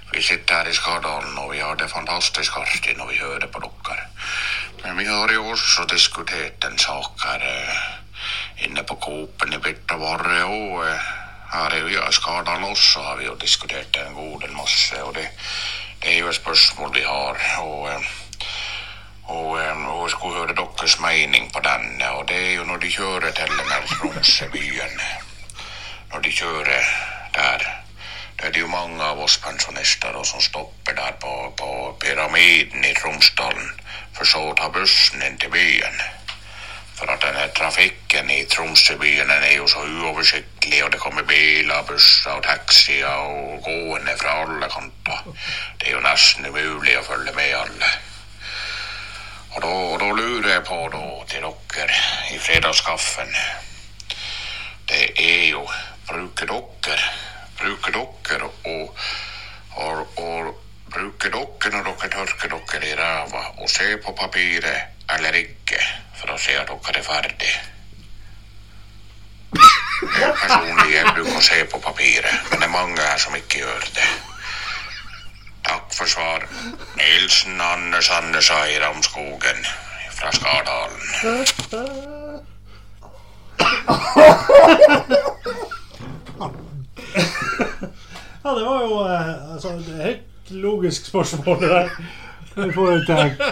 Vi 0.10 0.23
sitter 0.25 0.56
her 0.56 0.69
i 0.71 0.73
Skardalen, 0.73 1.38
og 1.38 1.52
vi 1.54 1.60
har 1.62 1.78
det 1.78 1.91
fantastisk 1.91 2.58
artig 2.58 2.95
når 2.97 3.12
vi 3.12 3.19
hører 3.21 3.45
på 3.54 3.62
dere. 3.62 4.08
Men 4.82 4.97
vi 4.97 5.06
har 5.06 5.34
jo 5.34 5.45
også 5.54 5.86
diskutert 5.91 6.65
en 6.65 6.80
sak 6.82 7.21
her 7.28 7.45
eh, 7.45 7.84
inne 8.65 8.84
på 8.84 8.97
Coop-en 9.06 9.54
i 9.54 9.62
Birtavarre, 9.62 10.41
og 10.49 10.82
eh, 10.88 11.12
her 11.54 11.78
er 11.78 11.91
i 11.93 11.99
Skardalen 12.17 12.65
også 12.71 13.06
har 13.06 13.21
vi 13.21 13.30
jo 13.30 13.38
diskutert 13.38 14.02
en 14.02 14.17
god 14.17 14.41
del 14.41 14.58
masse, 14.58 15.04
og 15.04 15.13
det, 15.19 15.28
det 16.02 16.15
er 16.15 16.23
jo 16.23 16.34
et 16.34 16.41
spørsmål 16.41 16.95
vi 16.97 17.06
har. 17.06 17.45
og... 17.62 17.86
eh, 17.93 18.10
og, 19.30 19.60
eh, 19.62 19.88
og 19.88 20.04
jeg 20.04 20.12
skulle 20.12 20.38
høre 20.39 20.56
deres 20.58 20.88
mening 21.01 21.51
på 21.53 21.59
den. 21.59 22.01
Og 22.01 22.27
det 22.27 22.39
er 22.47 22.53
jo 22.53 22.63
når 22.63 22.77
de 22.83 22.91
kjører 22.91 23.31
til 23.31 23.51
den 23.57 23.71
her 23.71 23.85
Tromsøbyen. 23.93 25.01
Når 26.13 26.19
de 26.19 26.31
kjører 26.31 26.85
der. 27.35 27.65
Det 28.39 28.47
er 28.47 28.51
det 28.51 28.62
jo 28.62 28.71
mange 28.71 29.03
av 29.03 29.19
oss 29.19 29.38
pensjonister 29.43 30.15
som 30.23 30.41
stopper 30.41 30.95
der 30.95 31.17
på, 31.21 31.33
på 31.59 31.97
Pyramiden 31.99 32.85
i 32.85 32.93
Tromsdalen. 33.01 33.73
For 34.15 34.25
så 34.25 34.45
å 34.49 34.55
ta 34.55 34.69
bussen 34.71 35.23
inn 35.23 35.38
til 35.41 35.51
byen. 35.51 36.01
For 36.99 37.12
at 37.12 37.23
denne 37.23 37.45
trafikken 37.55 38.31
i 38.31 38.41
Tromsøbyen 38.51 39.31
er 39.31 39.53
jo 39.55 39.67
så 39.71 39.85
uoversiktlig, 39.88 40.83
og 40.83 40.91
det 40.91 40.99
kommer 40.99 41.23
biler, 41.23 41.83
busser 41.88 42.35
og 42.35 42.43
taxier 42.43 43.07
og 43.07 43.63
gående 43.63 44.17
fra 44.19 44.41
alle 44.43 44.67
kanter. 44.71 45.23
Det 45.79 45.88
er 45.88 45.95
jo 45.95 46.03
nesten 46.03 46.51
umulig 46.51 46.97
å 46.99 47.07
følge 47.07 47.35
med 47.39 47.55
alle. 47.62 47.91
Og 49.55 49.62
da, 49.99 50.09
lurer 50.13 50.49
jeg 50.51 50.63
på 50.67 50.77
da 50.93 51.03
til 51.29 51.45
dere 51.73 51.95
i 52.33 52.38
fredagskaffen. 52.38 53.31
Det 54.89 55.05
er 55.17 55.49
jo 55.49 55.63
Bruker 56.09 56.49
dere 56.49 56.97
Bruker 57.57 57.97
dere 57.97 58.49
og, 58.49 58.95
og, 59.75 60.19
og 60.21 60.53
Bruker 60.93 61.33
dere 61.33 61.73
når 61.73 61.89
dere 61.89 62.12
tørker 62.13 62.53
dere 62.53 62.91
i 62.91 62.95
ræva 63.01 63.43
og 63.57 63.69
ser 63.69 63.97
på 64.05 64.13
papiret 64.13 65.09
eller 65.15 65.41
ikke 65.41 65.81
for 66.21 66.35
å 66.35 66.39
se 66.41 66.53
at 66.59 66.69
dere 66.69 67.01
er 67.01 67.09
ferdig? 67.09 67.53
Personlig 69.99 70.91
jeg 70.93 71.13
bruker 71.15 71.38
å 71.38 71.43
se 71.43 71.63
på 71.71 71.81
papiret, 71.83 72.49
men 72.51 72.62
det 72.62 72.67
er 72.69 72.75
mange 72.77 73.01
her 73.01 73.17
som 73.21 73.35
ikke 73.35 73.63
gjør 73.63 73.88
det. 73.97 74.09
Takk 75.69 75.93
for 75.93 76.08
svar. 76.10 76.47
Nilsen 76.97 77.62
Anders 77.62 78.10
Andersa 78.10 78.65
i 78.65 78.79
Ramskogen 78.79 79.60
fra 80.12 80.32
Skardalen. 80.32 81.01
Ja, 88.43 88.49
det 88.55 88.65
var 88.65 88.82
jo 88.82 88.99
eh, 89.05 89.53
altså, 89.53 89.69
et 89.69 90.03
helt 90.03 90.51
logisk 90.51 91.05
spørsmål, 91.05 91.62
det 91.62 91.69
der. 91.69 91.89
I 92.65 92.71
forhold 92.73 93.05
til, 93.05 93.43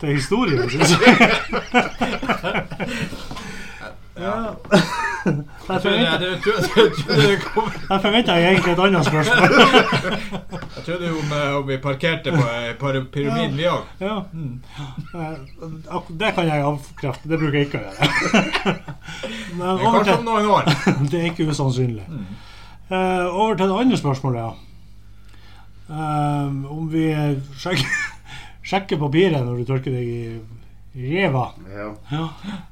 til 0.00 0.08
historien, 0.08 0.70
syns 0.70 0.90
jeg. 0.90 1.36
Ja. 4.20 4.54
Jeg 5.24 5.80
forventa 8.02 8.36
det 8.36 8.44
egentlig 8.46 8.72
et 8.72 8.82
annet 8.84 9.06
spørsmål. 9.06 9.38
jeg 10.76 10.84
trodde 10.86 11.10
om, 11.10 11.32
eh, 11.36 11.56
om 11.58 11.66
vi 11.68 11.76
parkerte 11.82 12.32
på 12.32 12.44
eh, 12.48 13.02
pyramiden, 13.12 13.56
vi 13.58 13.66
òg. 13.68 13.82
Ja. 14.00 14.16
ja. 15.14 16.00
Det 16.08 16.30
kan 16.34 16.48
jeg 16.48 16.64
avkrefte. 16.64 17.28
Det 17.28 17.40
bruker 17.40 17.58
jeg 17.58 17.68
ikke 17.68 17.80
å 17.80 17.84
gjøre. 17.88 17.96
Men 19.58 19.84
Kanskje 19.84 20.16
om 20.16 20.24
noen 20.30 20.46
år. 20.56 20.72
det 21.10 21.20
er 21.20 21.26
ikke 21.32 21.50
usannsynlig. 21.50 22.06
Eh, 22.90 23.26
over 23.28 23.54
til 23.58 23.66
det 23.68 23.80
andre 23.84 24.00
spørsmålet, 24.00 24.40
ja. 24.40 24.52
Eh, 25.90 26.48
om 26.70 26.88
vi 26.92 27.04
sjekker, 27.60 28.00
sjekker 28.72 28.96
papiret 29.02 29.44
når 29.44 29.60
du 29.60 29.68
tørker 29.68 29.92
deg 29.94 30.06
i 30.08 30.24
reva. 30.94 31.44
Ja. 31.70 31.90
Ja, 32.10 32.24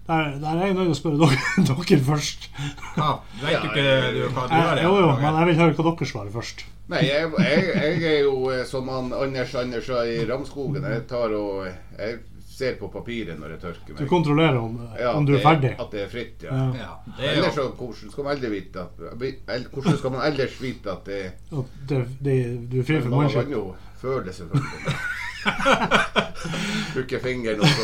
der, 0.07 0.33
der 0.42 0.48
er 0.48 0.66
jeg 0.66 0.74
nødt 0.74 0.88
til 0.88 0.96
å 0.96 0.98
spørre 0.98 1.20
dere, 1.22 1.66
dere 1.68 2.00
først. 2.09 2.48
Ja, 2.96 3.12
vet 3.42 3.62
du 3.62 3.68
ikke 3.68 3.85
du, 4.16 4.24
hva 4.35 4.48
du 4.48 4.57
gjør? 4.57 4.83
jo, 4.83 4.96
jo, 5.04 5.12
men 5.20 5.38
jeg 5.38 5.50
vil 5.50 5.61
høre 5.62 5.76
hva 5.76 5.92
dere 5.92 6.11
svarer 6.12 6.35
først. 6.35 6.64
Nei, 6.88 7.02
jeg, 7.04 7.28
jeg, 7.44 7.68
jeg 7.76 8.09
er 8.09 8.22
jo 8.24 8.48
eh, 8.48 8.64
som 8.64 8.88
han 8.88 9.12
Anders 9.12 9.52
Anders 9.61 9.90
i 10.09 10.22
Ramskogen. 10.28 10.87
Jeg 10.88 11.04
tar 11.11 11.35
og 11.37 11.66
Jeg 11.68 12.18
ser 12.59 12.78
på 12.81 12.88
papiret 12.90 13.38
når 13.38 13.52
jeg 13.54 13.61
tørker 13.62 13.92
meg. 13.92 14.00
Du 14.00 14.11
kontrollerer 14.11 14.57
om, 14.59 14.78
Ja, 14.98 15.12
om 15.14 15.26
du 15.28 15.35
er 15.37 15.38
er 15.38 15.44
ferdig. 15.44 15.74
At 15.78 15.92
det 15.94 16.00
er 16.07 16.09
fritt, 16.11 16.42
ja. 16.48 16.57
Ja. 16.57 16.72
Ja, 16.81 17.12
det 17.18 17.28
er 17.28 17.37
Ellers 17.37 17.54
så, 17.54 17.68
hvordan 17.76 18.14
skal 18.16 18.26
man 18.26 18.42
vite 18.50 18.83
at 18.83 19.70
Hvordan 19.76 20.00
skal 20.00 20.16
man 20.16 20.26
ellers 20.26 20.57
vite 20.62 20.90
at 20.96 21.07
det 21.07 21.20
At 21.52 21.78
det, 21.92 22.00
det, 22.24 22.38
du 22.72 22.81
er 22.81 22.88
fri 22.88 22.98
for 23.04 23.14
Man 23.14 23.31
kan 23.31 23.52
jo 23.52 23.62
føle 24.00 24.24
det, 24.26 24.35
selvfølgelig. 24.40 24.98
Bruke 26.94 27.20
fingeren 27.22 27.61
og 27.61 27.68
så 27.68 27.83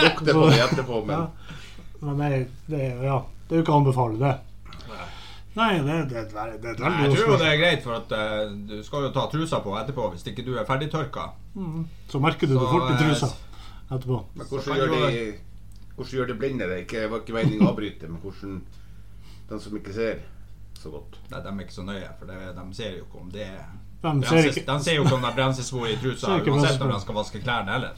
lukte 0.00 0.34
på 0.34 0.46
det 0.50 0.60
etterpå, 0.66 1.04
men 1.04 1.16
Ja. 1.16 1.26
Men 2.00 2.16
det, 2.16 2.78
ja, 3.04 3.18
det 3.48 3.52
er 3.52 3.58
jo 3.58 3.64
ikke 3.64 3.74
å 3.74 3.80
anbefale 3.82 4.16
det. 4.16 4.36
Nei, 5.58 5.72
det, 5.82 5.96
det, 6.08 6.20
er 6.30 6.52
det 6.62 6.70
er 6.70 6.78
veldig 6.78 7.10
Jeg 7.10 7.16
tror 7.18 7.32
jo 7.32 7.38
det 7.40 7.48
er 7.50 7.56
greit, 7.58 7.80
for 7.82 7.96
at 7.98 8.12
uh, 8.14 8.52
du 8.70 8.76
skal 8.86 9.08
jo 9.08 9.10
ta 9.14 9.26
trusa 9.32 9.58
på 9.64 9.74
etterpå 9.80 10.06
hvis 10.12 10.24
ikke 10.30 10.44
du 10.46 10.54
er 10.56 10.66
ferdigtørka. 10.68 11.26
Så 12.08 12.20
merker 12.22 12.46
du 12.46 12.54
det 12.54 12.62
Så, 12.62 12.68
fort 12.70 12.92
i 12.92 12.98
trusa 13.02 13.30
etterpå. 13.90 14.20
Men 14.38 14.46
hvordan 14.46 14.78
gjør, 14.78 14.94
de, 14.94 15.24
hvordan 15.96 16.14
gjør 16.16 16.30
de 16.30 16.38
blinde 16.38 16.70
det? 16.70 16.78
Ikke, 16.86 17.02
det 17.02 17.10
var 17.10 17.24
ikke 17.24 17.36
meningen 17.36 17.66
å 17.66 17.72
avbryte, 17.74 18.08
men 18.08 18.22
hvordan 18.22 18.60
De 19.50 19.58
som 19.58 19.76
ikke 19.76 19.92
ser 19.92 20.20
så 20.78 20.92
godt. 20.94 21.18
Nei, 21.32 21.42
de 21.42 21.50
er 21.50 21.64
ikke 21.66 21.74
så 21.74 21.84
nøye, 21.84 22.10
for 22.20 22.30
det, 22.30 22.38
de 22.56 22.66
ser 22.78 22.94
jo 22.94 23.04
ikke 23.08 23.24
om 23.24 23.32
det 23.34 23.48
er 23.50 23.64
De 24.02 24.26
ser 24.26 24.46
ikke 24.50 24.64
de 24.66 24.78
ser 24.84 24.94
jo 24.96 25.04
ikke 25.04 25.14
om 25.18 25.24
det 25.26 25.30
er 25.30 25.36
brensesvor 25.36 25.88
i 25.90 25.96
trusa 26.00 26.38
uansett 26.40 26.80
om 26.86 26.92
de 26.94 27.00
skal 27.02 27.14
vaske 27.20 27.42
klærne 27.44 27.74
heller. 27.74 27.92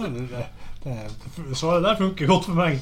det, 0.00 0.46
det, 0.84 0.94
Svaret 1.56 1.82
der 1.84 1.96
funker 1.98 2.26
godt 2.30 2.44
for 2.48 2.56
meg. 2.56 2.78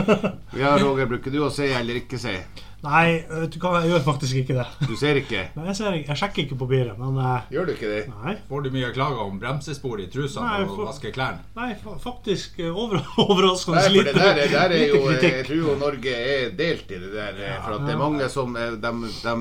Ja, 0.60 0.74
Roger, 0.82 1.06
bruker 1.08 1.32
du 1.32 1.38
å 1.46 1.50
se 1.54 1.70
eller 1.72 2.02
ikke 2.02 2.18
se? 2.20 2.34
Nei, 2.80 3.20
vet 3.28 3.52
du 3.52 3.58
hva, 3.60 3.82
jeg 3.82 3.90
gjør 3.92 4.04
faktisk 4.06 4.38
ikke 4.40 4.54
det. 4.56 4.64
Du 4.88 4.94
ser 4.96 5.18
ikke? 5.20 5.42
Nei, 5.56 5.66
jeg, 5.70 5.76
ser, 5.78 5.96
jeg 6.00 6.16
sjekker 6.20 6.42
ikke 6.46 6.56
papiret, 6.62 6.96
men 7.00 7.16
eh, 7.20 7.48
Gjør 7.56 7.68
du 7.68 7.72
ikke 7.74 7.90
det? 7.92 8.02
Nei, 8.22 8.34
Får 8.48 8.64
du 8.66 8.70
mye 8.76 8.92
klager 8.96 9.20
om 9.24 9.40
bremsespor 9.40 10.00
i 10.04 10.06
trusa 10.12 10.44
Nei, 10.44 10.60
når 10.64 10.76
du 10.76 10.84
vasker 10.88 11.12
klærne? 11.16 11.42
nei 11.56 11.70
faktisk 12.04 12.60
eh, 12.64 12.70
over, 12.72 13.00
overraskende 13.24 13.80
Nei, 13.80 13.88
for 13.88 13.96
det 13.96 14.04
lite, 14.04 14.14
der, 14.20 14.44
er- 14.44 14.54
der 14.54 14.76
er 14.76 14.84
jo, 14.86 15.00
Jeg 15.00 15.18
kritikk. 15.20 15.42
tror 15.50 15.80
Norge 15.86 16.14
er 16.36 16.54
delt 16.60 16.92
i 16.96 17.00
det 17.06 17.12
der. 17.16 17.42
Ja, 17.46 17.58
For 17.64 17.76
at 17.80 17.88
det 17.88 17.96
er 17.96 18.00
mange 18.04 18.28
som 18.32 18.56
eh, 18.60 18.76
de, 18.80 18.94
de 19.24 19.36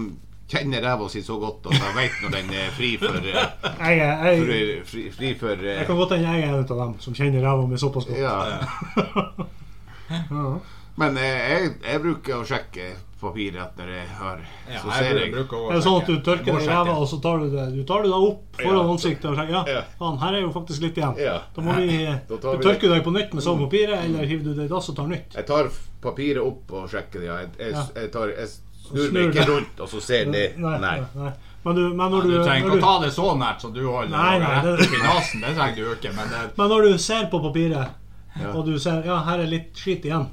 kjenner 0.49 0.81
ræva 0.81 1.09
si 1.13 1.21
så 1.25 1.37
godt 1.41 1.67
at 1.69 1.77
jeg 1.77 1.95
vet 1.95 2.15
når 2.23 2.33
den 2.37 2.49
er 2.57 2.71
fri 2.77 2.89
for, 3.01 3.19
eh, 3.21 3.35
Jeg, 3.35 3.99
jeg, 3.99 4.39
fri, 4.45 4.61
fri, 4.91 5.03
fri 5.13 5.33
for 5.37 5.61
eh, 5.65 5.77
jeg 5.81 5.85
kan 5.89 5.99
godt 6.01 6.15
hende 6.17 6.31
jeg 6.33 6.47
er 6.47 6.53
en 6.55 6.63
av 6.63 6.79
dem 6.83 6.95
som 7.03 7.13
kjenner 7.17 7.45
ræva 7.45 7.67
mi 7.69 7.77
såpass 7.77 8.09
godt. 8.09 8.17
Ja. 8.19 9.45
Ja. 10.09 10.59
Men 10.99 11.17
eh, 11.21 11.37
jeg, 11.53 11.67
jeg 11.85 12.01
bruker 12.01 12.39
å 12.41 12.45
sjekke 12.49 12.87
papiret 13.19 13.75
når 13.77 13.89
jeg 13.93 14.07
har 14.17 14.39
Ja, 14.71 14.79
Så 14.81 14.93
ser 14.95 15.19
jeg. 15.19 15.33
Er 15.35 15.75
det 15.75 15.81
sånn 15.85 15.97
at 15.99 16.07
du 16.09 16.15
tørker 16.23 16.47
deg 16.55 16.63
i 16.65 16.69
ræva, 16.71 16.95
og 16.97 17.05
så 17.11 17.19
tar 17.23 17.43
du 17.43 17.49
det 17.53 17.65
Du 17.75 17.83
tar 17.87 18.05
det 18.05 18.09
da 18.13 18.19
opp 18.23 18.57
foran 18.57 18.79
Ja. 18.79 18.85
ansiktet 18.95 19.27
og 19.29 19.35
sjekker 19.37 19.69
Ja, 19.75 19.83
faen, 19.99 20.17
her 20.23 20.37
er 20.39 20.43
jo 20.45 20.51
faktisk 20.55 20.85
litt 20.87 20.97
igjen. 20.99 21.13
Ja. 21.19 21.35
Da 21.55 21.65
må 21.65 21.75
vi 21.77 21.99
Da 22.31 22.39
Du 22.39 22.63
tørker 22.65 22.95
deg 22.95 23.03
på 23.05 23.13
nytt 23.15 23.35
med 23.37 23.45
samme 23.45 23.67
papiret, 23.67 24.07
eller 24.07 24.25
hiver 24.25 24.49
du 24.49 24.53
det 24.55 24.65
i 24.65 24.71
dass 24.71 24.89
og 24.91 24.97
tar 24.99 25.11
nytt? 25.11 25.35
Jeg 25.37 25.47
tar 25.51 25.69
papiret 26.01 26.41
opp 26.43 26.73
og 26.79 26.89
sjekker 26.91 27.21
det. 27.21 27.29
Ja. 27.29 27.37
Jeg, 27.43 27.53
jeg, 27.59 27.85
jeg, 27.99 28.11
tar, 28.15 28.33
jeg 28.33 28.49
snur 28.87 29.11
meg 29.11 29.29
ikke 29.33 29.45
rundt, 29.49 29.79
og 29.79 29.89
så 29.89 30.01
ser 30.01 30.25
det 30.31 30.57
Nei. 30.57 30.77
Nei. 30.79 30.97
nei. 31.15 31.31
Men, 31.65 31.75
du, 31.75 31.81
men 31.89 31.99
Ja, 31.99 32.09
når 32.09 32.21
du 32.23 32.29
du, 32.31 32.43
trenger 32.43 32.65
ikke 32.69 32.77
å 32.77 32.81
ta 32.81 32.93
det 33.05 33.11
så 33.13 33.25
nært 33.37 33.61
som 33.61 33.73
du 33.73 33.81
holder 33.85 34.09
Nei, 34.15 34.39
nei, 34.39 34.61
det- 34.63 34.73
opp 34.79 34.93
i 34.95 35.01
nesen. 35.03 35.41
Det 35.43 35.55
trenger 35.57 35.75
du 35.75 35.89
ikke, 35.95 36.13
men 36.15 36.29
det, 36.29 36.43
Men 36.57 36.69
når 36.69 36.81
du 36.91 36.97
ser 36.97 37.25
på 37.31 37.39
papiret, 37.43 37.89
Ja. 38.39 38.51
og 38.53 38.65
du 38.65 38.77
ser 38.79 39.03
ja, 39.03 39.17
her 39.25 39.39
er 39.39 39.47
litt 39.47 39.73
skitt 39.75 40.05
igjen, 40.05 40.27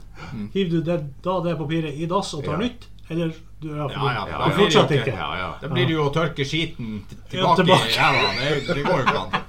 hiver 0.55 0.71
du 0.71 0.81
det, 0.83 0.99
da 1.25 1.41
det 1.41 1.57
papiret 1.59 1.97
i 1.99 2.07
dass 2.07 2.33
og 2.35 2.45
tar 2.45 2.57
Mm. 2.57 2.61
Ja. 2.61 2.67
nytt? 2.69 2.87
Eller 3.11 3.33
du, 3.61 3.69
ja, 3.69 3.89
Ja, 3.89 4.13
ja, 4.13 4.25
du, 4.25 4.33
da 4.33 4.45
du 4.49 4.55
fortsetter 4.63 4.97
ikke-? 5.03 5.17
Ja, 5.19 5.37
ja. 5.39 5.55
da 5.61 5.69
blir 5.69 5.87
det 5.87 5.95
jo 5.95 6.05
å 6.09 6.13
tørke 6.15 6.45
skiten 6.45 7.03
Ja, 7.33 7.55
tilbake, 7.55 7.57
tilbake. 7.57 7.89
i 7.91 7.99
ræva. 7.99 8.31
Det, 8.39 8.75
det 8.75 8.85
går 8.85 8.97
jo 8.99 9.05
ikke 9.07 9.19
an. 9.19 9.43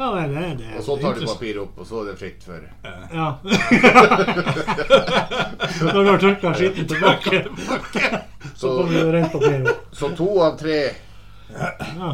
Ja, 0.00 0.06
det, 0.16 0.22
det, 0.32 0.42
det, 0.58 0.68
Og 0.78 0.84
så 0.86 0.94
tar 0.96 1.14
du 1.18 1.26
papiret 1.28 1.58
opp, 1.60 1.74
og 1.82 1.86
så 1.86 1.94
er 2.00 2.04
det 2.08 2.14
fritt 2.20 2.42
for 2.46 2.60
Ja. 3.12 3.26
Når 5.92 6.02
du 6.04 6.08
har 6.10 6.18
tørka 6.22 6.52
skitten 6.56 6.86
tilbake, 6.92 7.36
så 8.56 8.66
kommer 8.78 8.92
det 8.96 9.12
rent 9.18 9.32
papir 9.34 9.58
opp. 9.70 9.78
så 9.92 10.06
to 10.16 10.28
av 10.46 10.54
tre 10.60 10.78
Ja. 11.52 12.10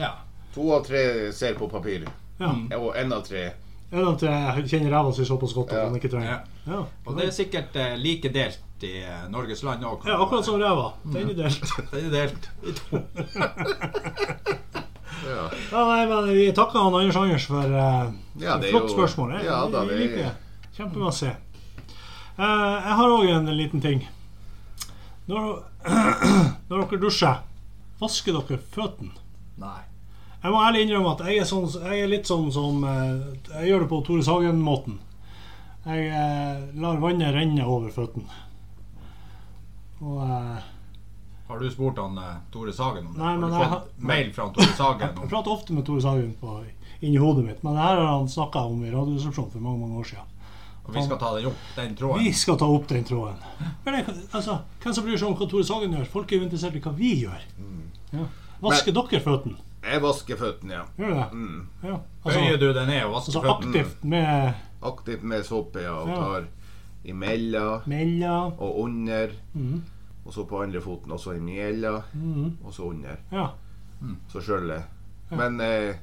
Ja. 0.00 0.10
To 0.54 0.72
av 0.74 0.82
tre 0.88 1.02
ser 1.32 1.54
på 1.54 1.68
papir. 1.70 2.08
ja. 2.40 2.50
Og 2.78 2.96
én 2.96 3.12
av 3.14 3.22
tre 3.28 3.50
En 3.92 4.04
av 4.06 4.18
tre 4.18 4.34
kjenner 4.66 4.90
ræva 4.94 5.12
si 5.14 5.24
såpass 5.26 5.52
godt 5.54 5.70
at 5.72 5.76
Ja. 5.78 5.84
han 5.86 5.96
ikke 5.98 6.08
trenger 6.10 6.30
Ja. 6.30 6.38
ja. 6.74 6.84
Og 7.06 7.16
det 7.18 7.24
er 7.28 7.32
sikkert 7.34 7.76
eh, 7.76 7.96
like 7.98 8.28
delt 8.34 8.58
i 8.82 9.02
eh, 9.02 9.28
Norges 9.30 9.62
land 9.62 9.84
òg. 9.84 10.06
ja, 10.06 10.16
akkurat 10.24 10.44
som 10.44 10.60
ræva. 10.60 10.92
Den 11.04 11.30
er 11.30 11.34
delt. 11.44 11.60
Det 11.92 12.04
er 12.04 12.10
delt 12.10 12.48
i 12.62 12.72
to. 12.72 12.98
Ja, 15.26 15.50
Ja, 15.72 15.82
nei, 15.88 16.06
men 16.08 16.28
Vi 16.34 16.46
takker 16.56 16.78
han 16.80 16.94
Anders 16.94 17.16
Anders 17.16 17.46
for 17.50 17.66
uh, 17.74 18.08
Ja, 18.40 18.56
det 18.58 18.70
flott 18.70 18.88
jo- 18.88 18.94
spørsmål. 18.96 19.34
Jeg, 19.38 19.44
Ja, 19.50 19.58
da, 19.68 19.84
det- 19.84 19.98
liker 20.00 20.16
det. 20.16 20.32
Kjempemasse. 20.76 21.34
Uh, 22.38 22.76
jeg 22.80 22.96
har 23.00 23.08
òg 23.18 23.28
en 23.34 23.50
liten 23.56 23.80
ting. 23.84 24.06
Når, 25.28 25.62
når 26.70 26.86
dere 26.86 27.00
dusjer, 27.02 27.42
vasker 28.00 28.32
dere 28.38 28.58
føttene? 28.72 29.12
Nei. 29.60 29.78
Jeg 30.42 30.52
må 30.54 30.62
ærlig 30.64 30.86
innrømme 30.86 31.10
at 31.12 31.26
jeg 31.28 31.42
er, 31.42 31.44
sånn, 31.44 31.66
jeg 31.84 32.00
er 32.00 32.08
litt 32.08 32.24
sånn 32.30 32.46
som 32.54 32.78
eh, 32.88 33.58
Jeg 33.58 33.68
gjør 33.74 33.82
det 33.84 33.88
på 33.90 33.98
Tore 34.06 34.22
Sagen-måten. 34.24 34.96
Jeg 35.84 36.06
eh, 36.08 36.62
lar 36.80 36.96
vannet 37.02 37.34
renne 37.36 37.66
over 37.68 37.92
føttene. 37.92 38.38
Og 40.00 40.22
eh, 40.24 40.69
Har 41.50 41.58
du 41.58 41.70
spurt 41.74 41.98
han 41.98 42.18
eh, 42.22 42.34
Tore 42.54 42.72
Sagen 42.72 43.06
om 43.08 43.12
det? 43.14 43.18
Nei, 43.20 43.32
har 43.34 43.40
du 43.40 43.46
du 43.46 43.52
har- 43.58 43.70
fått 43.74 44.02
mail 44.10 44.32
fra 44.36 44.44
han 44.46 44.52
Tore 44.54 44.74
Sagen 44.78 45.00
Jeg 45.20 45.30
prater 45.32 45.50
ofte 45.56 45.72
med 45.76 45.86
Tore 45.88 46.00
Sagen 46.04 46.34
på, 46.40 46.58
inni 47.00 47.16
hodet 47.18 47.44
mitt, 47.44 47.62
men 47.66 47.74
det 47.74 47.82
her 47.82 47.96
har 48.00 48.12
han 48.18 48.28
snakka 48.28 48.62
om 48.70 48.84
i 48.84 48.90
Radioresepsjonen 48.92 49.50
for 49.52 49.60
mange 49.64 49.80
mange 49.80 49.98
år 50.00 50.04
siden. 50.12 50.26
Og 50.86 50.94
vi 50.94 51.02
skal 51.04 51.18
ta 51.20 51.32
den 51.36 51.46
opp, 51.50 51.58
den 51.76 51.92
tråden? 51.96 52.22
Vi 52.24 52.32
skal 52.32 52.56
ta 52.58 52.66
opp 52.66 52.86
den 52.88 53.04
tråden. 53.04 53.36
Men 53.84 53.94
det, 53.94 54.14
altså, 54.32 54.58
hvem 54.82 54.94
som 54.94 55.04
bryr 55.04 55.18
seg 55.20 55.28
om 55.28 55.34
hva 55.36 55.48
Tore 55.50 55.64
Sagen 55.64 55.92
gjør? 55.94 56.06
Folk 56.14 56.32
er 56.32 56.36
jo 56.40 56.46
interessert 56.48 56.74
i 56.78 56.80
hva 56.86 56.92
vi 56.96 57.10
gjør. 57.24 57.44
Ja. 58.12 58.24
Vasker 58.60 58.92
dere 58.96 59.20
føttene? 59.22 59.56
Jeg 59.82 60.02
vasker 60.02 60.36
føttene, 60.36 60.72
ja. 60.72 60.84
Gjør 60.98 61.08
du 61.08 61.14
det? 61.20 61.28
Mm. 61.32 61.68
Ja. 61.84 61.94
Bøyer 62.24 62.40
Altså, 62.40 62.56
du 62.60 62.72
deg 62.72 62.88
ned 62.90 63.04
og 63.04 63.12
vasker 63.14 63.32
altså 63.32 63.42
føttene? 63.46 63.70
aktivt 63.70 64.04
med 64.04 64.54
Aktivt 64.82 65.22
med 65.22 65.44
såpe, 65.46 65.82
ja. 65.84 65.94
Og 65.94 66.08
tar 66.16 66.48
imellom 67.04 68.52
og 68.58 68.80
under. 68.84 69.32
Mhm. 69.54 69.80
Og 70.30 70.34
så 70.36 70.44
på 70.46 70.60
andre 70.62 70.78
foten 70.80 71.10
også 71.10 71.32
i 71.34 71.40
Mhm. 72.14 72.58
og 72.64 72.72
så 72.72 72.84
under. 72.92 73.16
Ja. 73.32 73.48
Så 74.30 74.40
skjøllet. 74.40 74.84
Men 75.34 75.58
eh, 75.60 75.96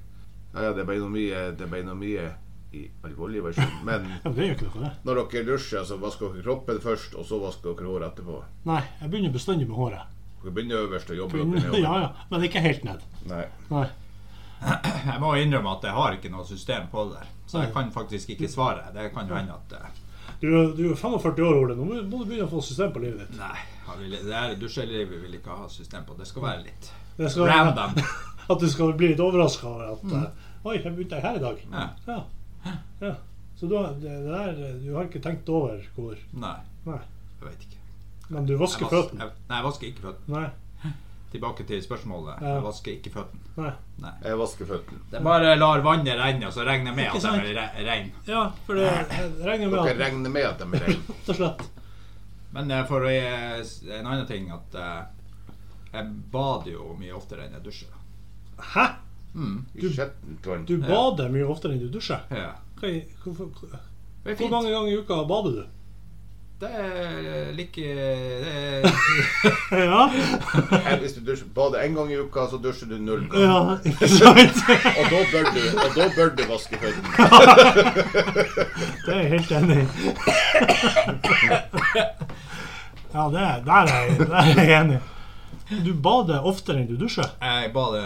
ja, 0.54 0.62
ja, 0.68 0.74
det 0.74 0.84
ble 0.88 0.98
noe 1.00 1.10
mye 1.10 1.52
Det 1.58 1.68
ble 1.70 1.80
noe 1.84 1.96
mye 1.96 2.26
i 2.74 2.82
alvorlig 3.08 3.42
versjon. 3.46 3.72
Men 3.88 4.10
ja, 4.24 4.32
det 4.36 4.44
gjør 4.50 4.56
ikke 4.58 4.68
noe, 4.68 4.84
det. 4.84 4.92
når 5.08 5.22
dere 5.32 5.46
dusjer, 5.48 5.84
så 5.88 5.98
vasker 6.02 6.34
dere 6.34 6.44
kroppen 6.44 6.82
først, 6.84 7.16
og 7.16 7.26
så 7.26 7.40
vasker 7.40 7.72
dere 7.80 7.88
håret 7.88 8.12
etterpå. 8.12 8.42
Nei, 8.68 8.82
jeg 9.02 9.10
begynner 9.14 9.32
bestandig 9.32 9.68
med 9.70 9.78
håret. 9.80 10.04
Dere 10.44 10.52
begynner 10.58 10.84
øverst 10.84 11.10
og 11.10 11.18
jobber 11.22 11.38
dere 11.40 11.46
Begynner, 11.48 11.72
nedover. 11.72 11.80
ja, 11.88 12.02
ja, 12.04 12.28
Men 12.30 12.44
ikke 12.50 12.60
helt 12.68 12.84
ned. 12.84 13.08
Nei. 13.32 13.46
Nei. 13.72 13.86
Jeg 15.08 15.20
må 15.22 15.32
innrømme 15.38 15.72
at 15.78 15.84
jeg 15.86 15.94
har 15.94 16.16
ikke 16.18 16.30
noe 16.34 16.46
system 16.50 16.88
på 16.92 17.04
det 17.08 17.20
der. 17.20 17.28
Så 17.48 17.60
jeg 17.62 17.72
kan 17.74 17.92
faktisk 17.94 18.30
ikke 18.34 18.48
svare. 18.50 18.88
Det 18.96 19.12
kan 19.14 19.28
jo 19.30 19.36
hende 19.38 19.54
at 19.54 19.76
eh, 19.78 20.00
Du, 20.42 20.74
du 20.78 20.84
er 20.92 20.96
45 20.96 21.44
år, 21.44 21.60
Ole. 21.64 21.76
Nå 21.78 21.86
må 21.88 22.02
du 22.02 22.26
begynne 22.28 22.46
å 22.46 22.52
få 22.52 22.62
system 22.62 22.92
på 22.94 23.02
livet 23.02 23.24
ditt. 23.24 23.40
Nei, 23.40 23.58
vil, 24.02 24.18
det 24.28 24.42
dusjelivet 24.62 25.24
vil 25.24 25.38
ikke 25.40 25.56
ha 25.64 25.70
system 25.72 26.06
på. 26.06 26.18
Det 26.20 26.28
skal 26.30 26.46
være 26.46 26.66
litt 26.68 26.92
Det 27.18 27.32
skal, 27.34 27.50
random. 27.50 27.98
at 28.52 28.62
du 28.62 28.68
skal 28.70 28.94
bli 29.00 29.14
litt 29.14 29.24
overraska 29.24 29.72
over 29.72 29.96
at 29.96 30.06
mm. 30.06 30.28
Oi, 30.68 30.76
jeg 30.76 30.94
begynte 30.94 31.24
her 31.24 31.40
i 31.40 31.42
dag. 31.42 31.60
Ja. 31.72 31.88
Ja. 32.08 32.76
ja. 33.02 33.16
Så 33.58 33.70
du 33.70 33.76
det 34.02 34.16
der, 34.28 34.54
du 34.84 34.90
har 34.94 35.08
ikke 35.08 35.22
tenkt 35.24 35.50
over 35.50 35.82
hvor 35.96 36.18
Nei, 36.38 36.58
Nei. 36.86 37.00
jeg 37.40 37.48
vet 37.48 37.68
ikke. 37.68 37.84
Men 38.30 38.46
du 38.46 38.58
vasker 38.60 38.90
føttene? 38.92 39.30
Nei, 39.48 39.60
jeg 39.62 39.66
vasker 39.66 39.90
ikke 39.90 40.06
føttene. 40.10 40.42
Tilbake 41.38 41.66
til 41.70 41.82
spørsmålet. 41.86 42.42
Ja. 42.42 42.54
Jeg 42.58 42.64
vasker 42.66 42.94
ikke 42.96 43.12
føttene. 43.14 43.52
Nei. 43.62 43.74
Nei. 44.02 44.14
Jeg 44.26 44.40
vasker 44.42 44.70
føttene. 44.70 45.02
Det 45.12 45.22
bare 45.26 45.56
lar 45.58 45.84
vannet 45.86 46.18
renne, 46.18 46.50
og 46.50 46.56
så 46.56 46.66
regner 46.66 46.90
jeg 46.90 46.98
med 46.98 47.12
at 47.14 47.46
de 47.46 47.52
er 47.54 47.86
reine. 47.86 48.24
Ja, 48.26 48.46
for 48.66 48.80
det 48.80 48.88
regner 49.46 49.70
med 49.70 49.84
Dere 49.84 50.00
regner 50.02 50.34
med 50.34 50.48
at 50.50 50.64
de 50.64 50.70
er 50.80 50.88
reine. 50.88 51.04
Rett 51.14 51.30
og 51.34 51.40
slett. 51.42 51.68
Men 52.58 52.74
for 52.90 53.06
å 53.06 53.12
gi 53.12 53.22
en 53.22 54.08
annen 54.08 54.26
ting 54.30 54.50
at 54.56 54.78
eh, 54.82 55.54
jeg 55.94 56.10
bader 56.34 56.72
jo 56.74 56.96
mye 56.98 57.14
oftere 57.16 57.46
enn 57.46 57.58
jeg 57.60 57.66
dusjer. 57.68 57.94
Hæ? 58.74 58.88
Mm. 59.38 59.58
Vann. 60.46 60.66
Du 60.66 60.78
bader 60.82 61.30
mye 61.30 61.46
oftere 61.46 61.76
enn 61.76 61.84
du 61.84 61.92
dusjer? 61.94 62.24
Ja. 62.34 62.56
Hvor 62.82 64.50
mange 64.52 64.72
ganger 64.74 64.90
i 64.90 64.98
uka 64.98 65.22
bader 65.30 65.60
du? 65.62 65.66
Det 66.58 66.70
er 66.74 67.52
like 67.54 67.82
det 67.86 68.50
er, 68.50 68.88
Ja, 69.86 70.96
Hvis 70.98 71.14
du 71.14 71.20
dusjer, 71.28 71.46
bader 71.54 71.84
en 71.86 71.94
gang 71.94 72.10
i 72.12 72.18
uka, 72.18 72.48
så 72.50 72.58
dusjer 72.58 72.90
du 72.90 72.96
null 72.98 73.28
ganger. 73.30 73.46
ja 73.46 73.76
ikke 73.92 74.08
sant? 74.18 74.58
Og 74.98 75.04
da 75.12 75.20
bør 75.34 75.52
du, 75.54 75.62
og 75.84 75.90
da 76.00 76.08
bør 76.16 76.32
du 76.40 76.44
vaske 76.50 76.80
føttene. 76.82 77.10
Det 79.06 79.14
er 79.14 79.22
jeg 79.22 79.30
helt 79.36 79.52
enig 79.60 79.78
i. 79.78 79.86
Ja, 83.14 83.30
det, 83.30 83.40
er- 83.42 83.62
der, 83.66 83.72
er 83.72 84.02
jeg, 84.02 84.18
der 84.20 84.36
er 84.42 84.46
jeg 84.58 84.82
enig. 84.82 85.00
Du 85.86 85.94
bader 86.04 86.42
oftere 86.48 86.82
enn 86.82 86.90
du 86.90 86.98
dusjer? 87.00 87.30
Jeg 87.42 87.72
bader 87.76 88.06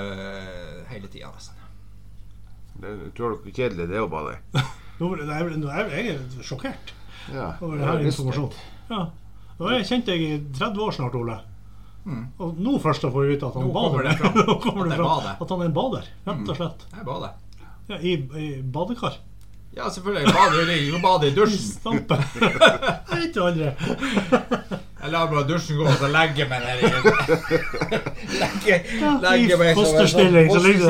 hele 0.91 1.07
tida, 1.07 1.31
nesten. 1.31 1.55
Det, 2.81 2.97
tror 3.17 3.37
dere 3.37 3.53
kjedelig 3.55 3.87
det 3.91 3.95
er 3.99 4.05
å 4.07 4.09
bade? 4.11 4.35
Nå, 4.99 5.15
jeg, 5.21 5.57
nå 5.61 5.69
er 5.71 5.91
jeg 5.95 6.15
er 6.15 6.19
sjokkert 6.45 6.91
Ja. 7.34 7.51
over 7.62 7.77
her 7.86 7.99
informasjonen. 8.07 8.53
Ja. 8.89 9.01
Og 9.62 9.69
jeg 9.69 9.77
har 9.77 9.88
kjent 9.91 10.05
deg 10.10 10.21
i 10.25 10.31
30 10.57 10.81
år 10.88 10.91
snart, 10.97 11.15
Ole. 11.15 11.38
Og 12.41 12.55
nå 12.57 12.79
først 12.81 13.03
får 13.05 13.13
vi 13.27 13.36
vite 13.36 13.45
at 13.45 13.53
han 13.60 13.67
Nå 13.67 13.73
bader. 13.75 13.89
kommer 13.89 14.03
det 14.10 14.15
fram. 14.17 14.34
Nå 14.47 14.55
kommer 14.63 14.84
At 14.86 14.89
det 14.89 14.97
jeg 14.97 15.05
bader. 15.05 15.34
at 15.41 15.49
han 15.53 15.60
er 15.62 15.65
en 15.69 15.75
bader, 15.75 16.07
rett 16.31 16.49
og 16.49 16.55
slett. 16.57 16.79
Jeg 16.95 17.05
bader. 17.05 17.36
Ja, 17.91 17.97
I, 18.01 18.13
I 18.41 18.62
badekar. 18.63 19.19
Ja, 19.75 19.86
selvfølgelig. 19.89 20.23
Jeg 20.25 20.34
bader 20.36 20.71
i- 20.73 21.01
bader 21.01 21.27
i 21.27 21.36
dusjen. 21.36 21.62
Stampe. 21.77 22.17
Jeg 23.12 23.19
vet 23.21 23.36
jo 23.38 23.45
aldri. 23.45 23.69
Jeg 25.01 25.12
lar 25.13 25.29
bare 25.31 25.45
dusjen 25.47 25.77
gå, 25.77 25.86
og 25.88 25.95
så 26.01 26.07
legger 26.12 26.43
jeg 26.43 26.49
meg 26.49 26.62
nedi 26.65 26.84
Legger, 28.41 28.77
i 28.86 29.13
legger 29.23 29.57
meg 29.62 29.71
som 29.75 29.86
sånn 29.86 29.93
fosterstilling, 29.95 30.47
så 30.51 30.60
ligger 30.62 30.81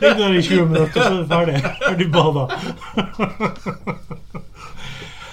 du 0.00 0.08
der 0.18 0.34
i 0.34 0.42
20 0.42 0.66
minutter, 0.70 1.00
så 1.02 1.10
er 1.10 1.18
du 1.18 1.26
ferdig. 1.34 1.58
Ferdig 1.84 2.08
bada. 2.14 2.42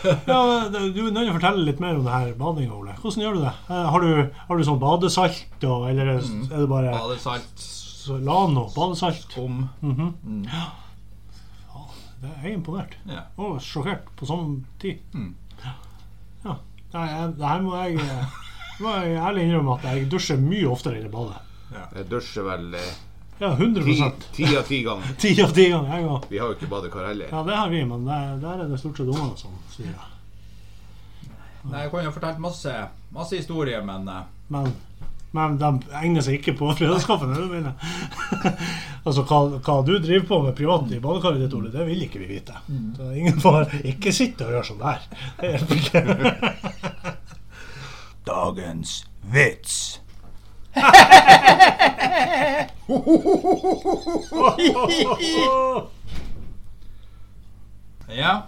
Ja, 0.32 0.40
du 0.70 0.78
er 0.78 1.12
nødt 1.12 1.26
til 1.26 1.32
å 1.32 1.36
fortelle 1.38 1.66
litt 1.68 1.80
mer 1.84 1.96
om 2.00 2.06
det 2.08 2.14
her 2.14 2.34
badinga, 2.40 2.74
Ole. 2.78 2.94
Hvordan 3.02 3.24
gjør 3.26 3.36
du 3.38 3.42
det? 3.46 3.54
Eh, 3.70 3.90
Har 3.94 4.02
du, 4.06 4.12
har 4.48 4.58
du 4.58 4.64
sånn 4.68 4.80
badesalt, 4.82 5.42
og, 5.64 5.88
eller 5.90 6.08
er 6.16 6.22
det- 6.22 6.52
er 6.52 6.64
det 6.64 6.70
bare 6.72 6.92
Badesalt, 6.96 7.66
Lano? 8.26 8.64
Badesalt? 8.76 9.22
skum 9.30 9.68
Mhm. 9.82 10.14
Mm. 10.26 10.46
Det 12.22 12.30
er 12.30 12.44
jeg 12.48 12.54
imponert. 12.60 12.92
Ja. 13.10 13.22
Og 13.42 13.56
sjokkert 13.66 14.10
på 14.18 14.28
samme 14.30 14.60
tid. 14.82 15.00
Mm. 15.14 15.32
Ja. 16.46 16.56
Nei, 16.94 17.06
det 17.38 17.48
her 17.48 17.62
må 17.66 17.72
jeg, 17.82 17.96
eh, 18.04 18.26
må 18.82 18.92
jeg 19.02 19.16
ærlig 19.18 19.46
innrømme 19.48 19.78
at 19.80 19.88
jeg 19.90 20.10
dusjer 20.12 20.38
mye 20.38 20.68
oftere 20.70 21.00
enn 21.00 21.08
jeg 21.08 21.12
bader. 21.14 21.40
Jeg 21.96 22.10
dusjer 22.12 22.44
vel 22.46 22.76
eh, 22.78 22.92
Ja, 23.42 23.56
ti, 23.58 23.64
100 23.64 24.12
ti 24.36 24.58
av 24.58 24.64
ti 24.68 24.84
ganger. 24.86 25.14
Ti 25.22 25.30
av 25.42 25.54
ti 25.58 25.64
ganger. 25.72 25.96
Jeg 25.98 26.06
òg. 26.06 26.26
Vi 26.30 26.38
har 26.38 26.52
jo 26.52 26.58
ikke 26.60 26.68
badekar 26.70 27.08
heller. 27.10 27.32
Ja, 27.32 27.42
det 27.48 27.56
har 27.58 27.70
vi, 27.74 27.80
men 27.90 28.04
der, 28.06 28.36
der 28.44 28.60
er 28.62 28.70
det 28.70 28.78
stort 28.78 29.00
sett 29.02 29.10
ungene 29.10 29.34
som 29.40 29.56
sier 29.74 29.90
det. 29.90 30.08
Nei, 31.72 31.82
jeg 31.84 31.92
kan 31.94 32.06
jo 32.06 32.12
fortelle 32.14 32.42
masse, 32.42 32.74
masse 33.14 33.38
historier, 33.38 33.82
men 33.86 34.06
eh, 34.10 34.24
Men, 34.54 34.70
men 35.34 35.58
de 35.62 35.72
egner 36.02 36.22
seg 36.26 36.38
ikke 36.38 36.54
på 36.60 36.70
fredagskaffen, 36.80 37.34
er 37.34 37.42
det 37.42 37.48
du 37.48 37.54
mener? 37.56 37.74
altså, 39.08 39.26
hva, 39.26 39.40
hva 39.58 39.76
du 39.90 39.94
driver 39.98 40.28
på 40.30 40.42
med 40.46 40.58
privat 40.58 40.94
i 40.94 41.02
badekaret 41.02 41.42
ditt, 41.42 41.58
Ole, 41.58 41.74
det 41.74 41.86
vil 41.90 42.06
ikke 42.06 42.22
vi 42.22 42.30
vite. 42.36 42.62
Så 42.98 43.10
ingen 43.18 43.42
får 43.42 43.74
ikke 43.96 44.14
sitte 44.14 44.46
og 44.46 44.54
gjøre 44.58 44.70
sånn 44.70 44.86
der. 44.86 45.10
Det 45.42 45.54
hjelper 45.56 45.76
ikke. 45.82 46.02
Dagens 48.30 49.00
vits. 49.34 49.80
Ja. 58.12 58.44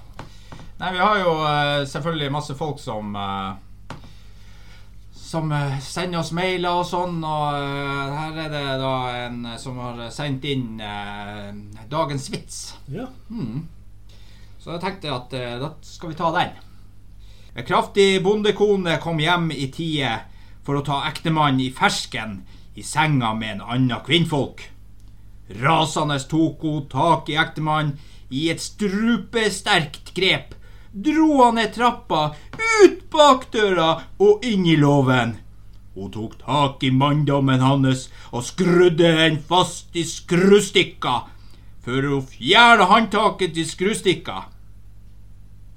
Nei, 0.78 0.92
vi 0.92 1.00
har 1.00 1.18
jo 1.22 1.34
eh, 1.48 1.86
selvfølgelig 1.88 2.32
masse 2.34 2.56
folk 2.60 2.80
som 2.82 3.16
eh, 3.16 3.54
Som 5.14 5.52
eh, 5.56 5.78
sender 5.80 6.20
oss 6.20 6.34
mailer 6.36 6.82
og 6.82 6.86
sånn, 6.86 7.24
og 7.24 7.54
her 8.18 8.42
er 8.44 8.50
det 8.52 8.66
da 8.82 8.92
en 9.24 9.48
som 9.62 9.78
har 9.80 10.12
sendt 10.14 10.44
inn 10.46 10.82
eh, 10.84 11.54
dagens 11.90 12.28
vits. 12.34 12.76
Ja. 12.92 13.08
Mm. 13.32 13.64
Så 14.60 14.76
jeg 14.76 14.84
tenkte 14.84 15.16
at 15.16 15.34
eh, 15.40 15.56
da 15.64 15.72
skal 15.88 16.10
vi 16.12 16.20
ta 16.20 16.34
den. 16.36 16.52
En 17.54 17.66
kraftig 17.66 18.22
bondekone 18.26 19.00
kom 19.02 19.20
hjem 19.24 19.52
i 19.56 19.72
tide 19.74 20.18
for 20.64 20.80
å 20.80 20.86
ta 20.86 21.02
ektemann 21.10 21.60
i 21.64 21.72
fersken 21.74 22.42
i 22.76 22.84
senga 22.84 23.34
med 23.34 23.52
en 23.52 23.62
annen 23.62 24.04
kvinnfolk. 24.06 24.70
Rasende 25.62 26.20
tok 26.30 26.62
hun 26.62 26.88
tak 26.90 27.30
i 27.30 27.38
ektemannen 27.38 27.98
i 28.34 28.48
et 28.50 28.62
strupesterkt 28.64 30.14
grep, 30.18 30.56
dro 30.94 31.44
han 31.44 31.60
ned 31.60 31.74
trappa, 31.76 32.24
ut 32.84 33.04
bakdøra 33.14 33.90
og 34.24 34.46
inn 34.48 34.66
i 34.66 34.78
låven. 34.80 35.38
Hun 35.94 36.10
tok 36.14 36.40
tak 36.42 36.84
i 36.84 36.90
manndommen 36.90 37.62
hans 37.62 38.08
og 38.32 38.46
skrudde 38.48 39.12
den 39.20 39.38
fast 39.50 39.94
i 39.94 40.06
skrustikka, 40.10 41.28
før 41.86 42.10
hun 42.16 42.26
fjerna 42.32 42.90
håndtaket 42.90 43.54
til 43.54 43.70
skrustikka. 43.70 44.40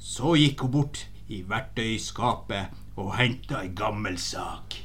Så 0.00 0.38
gikk 0.40 0.64
hun 0.64 0.72
bort 0.78 1.04
i 1.28 1.42
verktøyskapet 1.44 2.72
og 2.96 3.12
henta 3.18 3.60
ei 3.66 3.74
gammel 3.76 4.16
sag. 4.16 4.78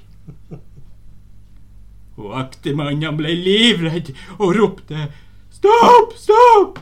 Og 2.22 2.38
ektemannen 2.40 3.18
ble 3.18 3.34
livredd 3.36 4.14
og 4.38 4.56
ropte 4.60 5.10
Stopp, 5.52 6.16
stopp! 6.18 6.80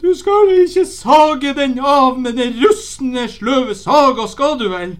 Du 0.00 0.14
skal 0.16 0.48
ikke 0.62 0.86
sage 0.88 1.52
den 1.56 1.78
av 1.84 2.18
med 2.20 2.38
den 2.40 2.56
rustne, 2.62 3.26
sløve 3.28 3.74
saga, 3.76 4.24
skal 4.28 4.56
du 4.60 4.66
vel? 4.72 4.94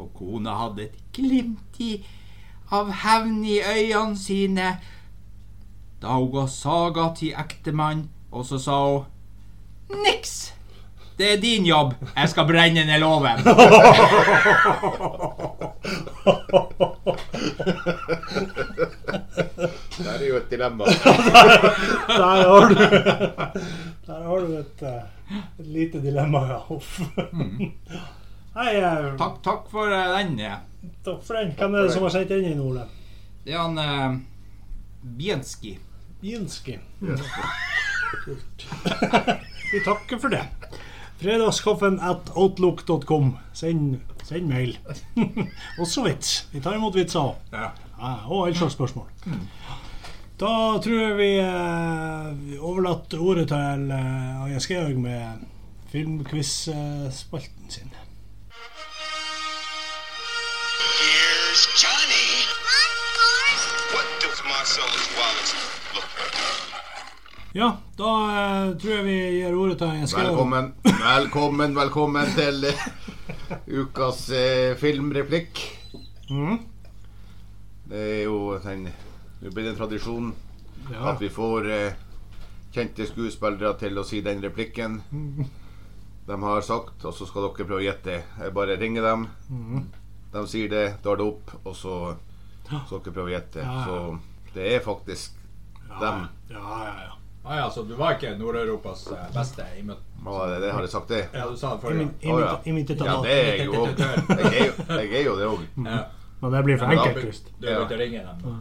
Og 0.00 0.08
kona 0.16 0.56
hadde 0.56 0.86
et 0.88 1.00
glimt 1.16 1.80
i, 1.80 1.98
av 2.72 2.90
hevn 3.04 3.42
i 3.44 3.60
øynene 3.60 4.16
sine 4.20 4.76
da 6.02 6.16
hun 6.16 6.32
ga 6.32 6.46
saga 6.46 7.10
til 7.16 7.36
ektemannen, 7.38 8.10
og 8.32 8.44
så 8.46 8.58
sa 8.60 8.76
hun 8.92 10.02
Niks! 10.04 10.52
Det 11.18 11.32
er 11.32 11.40
din 11.40 11.64
jobb. 11.66 11.94
Jeg 12.16 12.28
skal 12.28 12.44
brenne 12.48 12.84
ned 12.84 13.00
låven. 13.00 13.40
Det 19.96 20.06
er 20.06 20.24
jo 20.28 20.36
et 20.40 20.50
dilemma. 20.50 20.84
Der 22.08 22.22
har 22.22 22.68
du 22.68 22.74
Der 24.06 24.22
har 24.22 24.38
du 24.44 24.52
et, 24.58 24.82
eh, 24.82 25.38
et 25.60 25.66
lite 25.66 26.00
dilemma, 26.02 26.42
ja. 26.50 26.58
Uff. 26.70 27.00
Nei, 28.56 28.70
eh, 28.76 29.08
Takk, 29.20 29.40
takk 29.44 29.66
for 29.72 29.90
eh, 29.92 30.12
den. 30.18 30.38
eh. 30.40 30.58
takk 31.04 31.22
for 31.26 31.34
den. 31.40 31.52
Hvem 31.58 31.74
er 31.74 31.86
det 31.86 31.92
som 31.96 32.02
har 32.06 32.14
sendt 32.14 32.30
den 32.32 32.44
inn, 32.52 32.60
Ole? 32.62 32.86
Det 33.46 33.54
er 33.54 33.62
han 33.62 33.78
uh, 33.78 34.18
Bienski. 35.18 35.76
Jinski. 36.24 36.78
Kult. 38.24 38.66
Vi 39.72 39.82
takker 39.84 40.18
for 40.22 40.32
det. 40.32 40.44
Fredagskaffen 41.20 41.98
at 42.00 42.30
outlook.com. 42.34 43.38
Send, 43.52 44.00
send 44.24 44.48
mail. 44.48 44.78
Også 45.80 46.04
vits. 46.04 46.48
Vi 46.52 46.60
tar 46.60 46.76
imot 46.76 46.94
vitser 46.96 47.20
òg. 47.20 47.34
Ja. 47.52 47.70
Ja, 47.96 48.14
og 48.28 48.46
all 48.46 48.56
slags 48.56 48.76
spørsmål. 48.76 49.06
Da 50.36 50.52
tror 50.84 50.98
jeg 51.00 51.16
vi 51.16 51.30
eh, 51.40 52.60
overlater 52.60 53.22
ordet 53.24 53.48
til 53.48 53.90
eh, 53.96 54.42
Aja 54.44 54.60
Skehaug 54.60 54.98
med 55.00 55.46
filmquiz-spalten 55.88 57.70
sin. 57.72 57.94
Here's 61.00 61.64
Johnny. 61.80 62.28
What 63.96 64.08
does 64.20 64.44
my 64.44 64.50
Marcellus 64.52 65.08
Wallace. 65.16 65.54
Look, 65.94 66.65
Ja, 67.56 67.70
da 67.96 68.08
eh, 68.36 68.72
tror 68.76 68.90
jeg 68.98 69.04
vi 69.06 69.12
gir 69.38 69.54
ordet 69.56 69.78
til 69.80 69.94
Jens 69.96 70.12
Georg. 70.12 70.26
Velkommen, 70.34 70.66
velkommen, 70.84 71.76
velkommen 71.78 72.34
til 72.36 72.66
eh, 72.68 72.82
ukas 73.80 74.26
eh, 74.28 74.74
filmreplikk. 74.76 75.62
Mm. 76.28 76.58
Det 77.88 78.02
er 78.18 78.22
jo 78.26 78.58
den 78.60 78.84
Det 79.40 79.54
blir 79.54 79.70
en 79.70 79.80
tradisjon 79.80 80.34
Ja. 80.90 81.14
at 81.14 81.20
vi 81.24 81.32
får 81.32 81.70
kjente 82.76 83.08
skuespillere 83.08 83.72
til 83.80 83.96
å 83.96 84.04
si 84.04 84.20
den 84.20 84.44
replikken 84.44 85.00
de 86.28 86.40
har 86.44 86.60
sagt, 86.60 87.08
og 87.08 87.16
så 87.16 87.24
skal 87.24 87.48
dere 87.48 87.64
prøve 87.64 87.80
å 87.80 87.88
gjette. 87.88 88.20
Jeg 88.36 88.52
bare 88.54 88.76
ringer 88.76 89.08
dem. 89.14 89.28
De 90.32 90.44
sier 90.46 90.68
det, 90.68 90.86
tar 91.02 91.16
det 91.16 91.32
opp, 91.32 91.56
og 91.64 91.72
så 91.72 91.98
skal 92.68 92.98
dere 93.00 93.16
prøve 93.16 93.30
å 93.30 93.38
gjette. 93.38 93.64
Ja, 93.64 93.76
ja. 93.80 93.84
Så 93.86 94.50
det 94.58 94.74
er 94.76 94.90
faktisk 94.92 95.40
dem. 95.96 96.26
Ja, 96.52 96.82
ja, 96.84 96.98
ja. 97.06 97.22
Ah, 97.46 97.56
ja, 97.60 97.66
så 97.70 97.82
du 97.86 97.92
var 97.94 98.16
ikke 98.16 98.32
Nord-Europas 98.40 99.04
eh, 99.14 99.26
beste 99.34 99.62
i 99.78 99.82
møte? 99.86 100.02
Hva 100.26 100.40
er 100.46 100.48
det, 100.56 100.60
det 100.64 100.70
har 100.74 100.82
jeg 100.82 100.90
sagt, 100.90 101.08
det? 101.12 101.20
Ja, 101.32 101.44
du 101.46 101.56
sa 101.60 101.68
det 101.74 101.78
I 101.78 101.82
forrige 101.84 101.98
min, 102.00 102.08
i 102.18 102.30
Å, 102.32 102.38
min, 102.74 102.86
ja. 102.88 103.04
Ja, 103.06 103.18
det 103.22 103.34
er 103.36 103.44
jeg 103.60 103.66
jo 103.68 103.82
òg. 103.84 104.00
Jeg, 104.40 104.46
er 104.46 104.64
jo- 104.66 104.86
jeg 104.96 105.12
er 105.20 105.22
jo 105.28 105.34
det 105.38 105.46
òg. 105.52 105.62
Ja. 105.86 106.00
Men 106.40 106.56
det 106.56 106.62
blir 106.66 106.80
for 106.80 106.94
enkelt, 106.96 107.20
Krist. 107.22 107.52
Du 107.62 107.68
å 107.70 107.86
ringe 108.00 108.24
dem. 108.26 108.56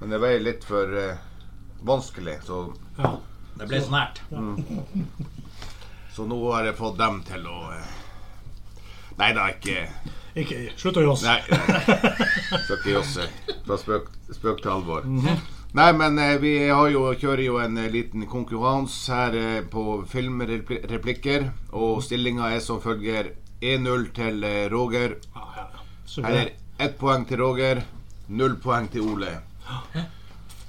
Men 0.00 0.14
det 0.16 0.22
ble 0.24 0.30
litt 0.42 0.64
for 0.64 0.96
eh, 1.02 1.20
vanskelig, 1.92 2.38
så, 2.48 2.62
Ja. 2.98 3.12
Det 3.60 3.68
ble 3.68 3.82
så 3.84 3.92
nært. 3.92 4.22
så 6.16 6.24
nå 6.26 6.38
har 6.54 6.64
jeg 6.70 6.76
fått 6.80 6.96
dem 6.98 7.20
til 7.28 7.46
å 7.52 7.58
eh, 7.76 7.92
Nei 9.20 9.28
da, 9.36 9.50
ikke 9.52 9.82
Ikke, 10.40 10.62
slutt 10.80 10.96
å 10.96 11.02
josse. 11.04 11.28
Nei, 11.28 11.42
nei. 11.52 12.60
skal 12.64 12.78
ikke 12.78 12.94
josse. 12.94 13.26
Fra 13.66 13.76
spøk, 13.76 14.06
spøk 14.32 14.62
til 14.64 14.72
alvor. 14.72 15.04
Nei, 15.72 15.92
men 15.96 16.18
eh, 16.20 16.34
vi 16.36 16.52
har 16.68 16.88
jo, 16.92 17.06
kjører 17.16 17.44
jo 17.46 17.54
en 17.62 17.78
eh, 17.80 17.88
liten 17.92 18.26
konkurranse 18.28 19.14
her 19.16 19.36
eh, 19.38 19.60
på 19.72 20.02
filmreplikker. 20.08 21.46
Og 21.80 22.02
stillinga 22.04 22.50
er 22.52 22.60
som 22.60 22.80
følger 22.84 23.30
1-0 23.62 24.04
til 24.16 24.44
eh, 24.44 24.66
Roger. 24.72 25.16
Ja, 25.32 25.46
ja, 25.56 25.64
ja. 25.72 26.26
Her 26.26 26.36
er 26.36 26.50
det, 26.50 26.58
ett 26.82 26.98
poeng 27.00 27.24
til 27.28 27.40
Roger, 27.40 27.80
null 28.28 28.58
poeng 28.60 28.90
til 28.92 29.06
Ole. 29.14 29.32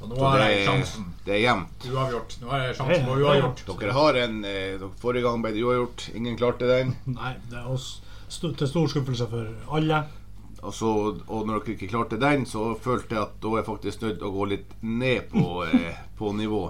Og 0.04 0.10
nå 0.12 0.24
har 0.24 0.39
det 0.39 0.47
jeg 0.51 0.64
sjansen. 0.68 1.12
det 1.26 1.36
er 1.36 1.41
jevnt. 1.45 1.86
Uavgjort. 1.91 2.34
Nå 2.41 2.49
har 2.51 2.64
jeg 2.64 2.76
sjansen 2.80 3.06
på 3.08 3.20
uavgjort. 3.20 3.62
Dere 3.84 3.93
har 3.99 4.20
en 4.24 4.41
eh, 4.47 4.88
Forrige 5.04 5.28
gang 5.28 5.43
ble 5.43 5.54
det 5.56 5.64
uavgjort. 5.64 6.10
Ingen 6.16 6.39
klarte 6.39 6.68
den. 6.70 6.95
nei, 7.12 7.36
det 7.51 7.60
er 7.60 7.70
oss 7.72 7.97
til 8.34 8.68
stor 8.68 8.88
skuffelse 8.89 9.28
for 9.30 9.76
alle. 9.78 10.06
Og, 10.64 10.72
så, 10.74 10.89
og 11.28 11.47
når 11.47 11.59
dere 11.59 11.74
ikke 11.76 11.89
klarte 11.91 12.20
den, 12.20 12.45
så 12.47 12.70
følte 12.80 13.18
jeg 13.18 13.24
at 13.26 13.34
da 13.43 13.49
er 13.51 13.59
jeg 13.59 13.68
faktisk 13.68 14.03
nødt 14.05 14.20
til 14.22 14.30
å 14.30 14.36
gå 14.36 14.45
litt 14.53 14.76
ned 14.82 15.26
på, 15.34 15.66
eh, 15.68 15.97
på 16.16 16.32
nivå. 16.38 16.61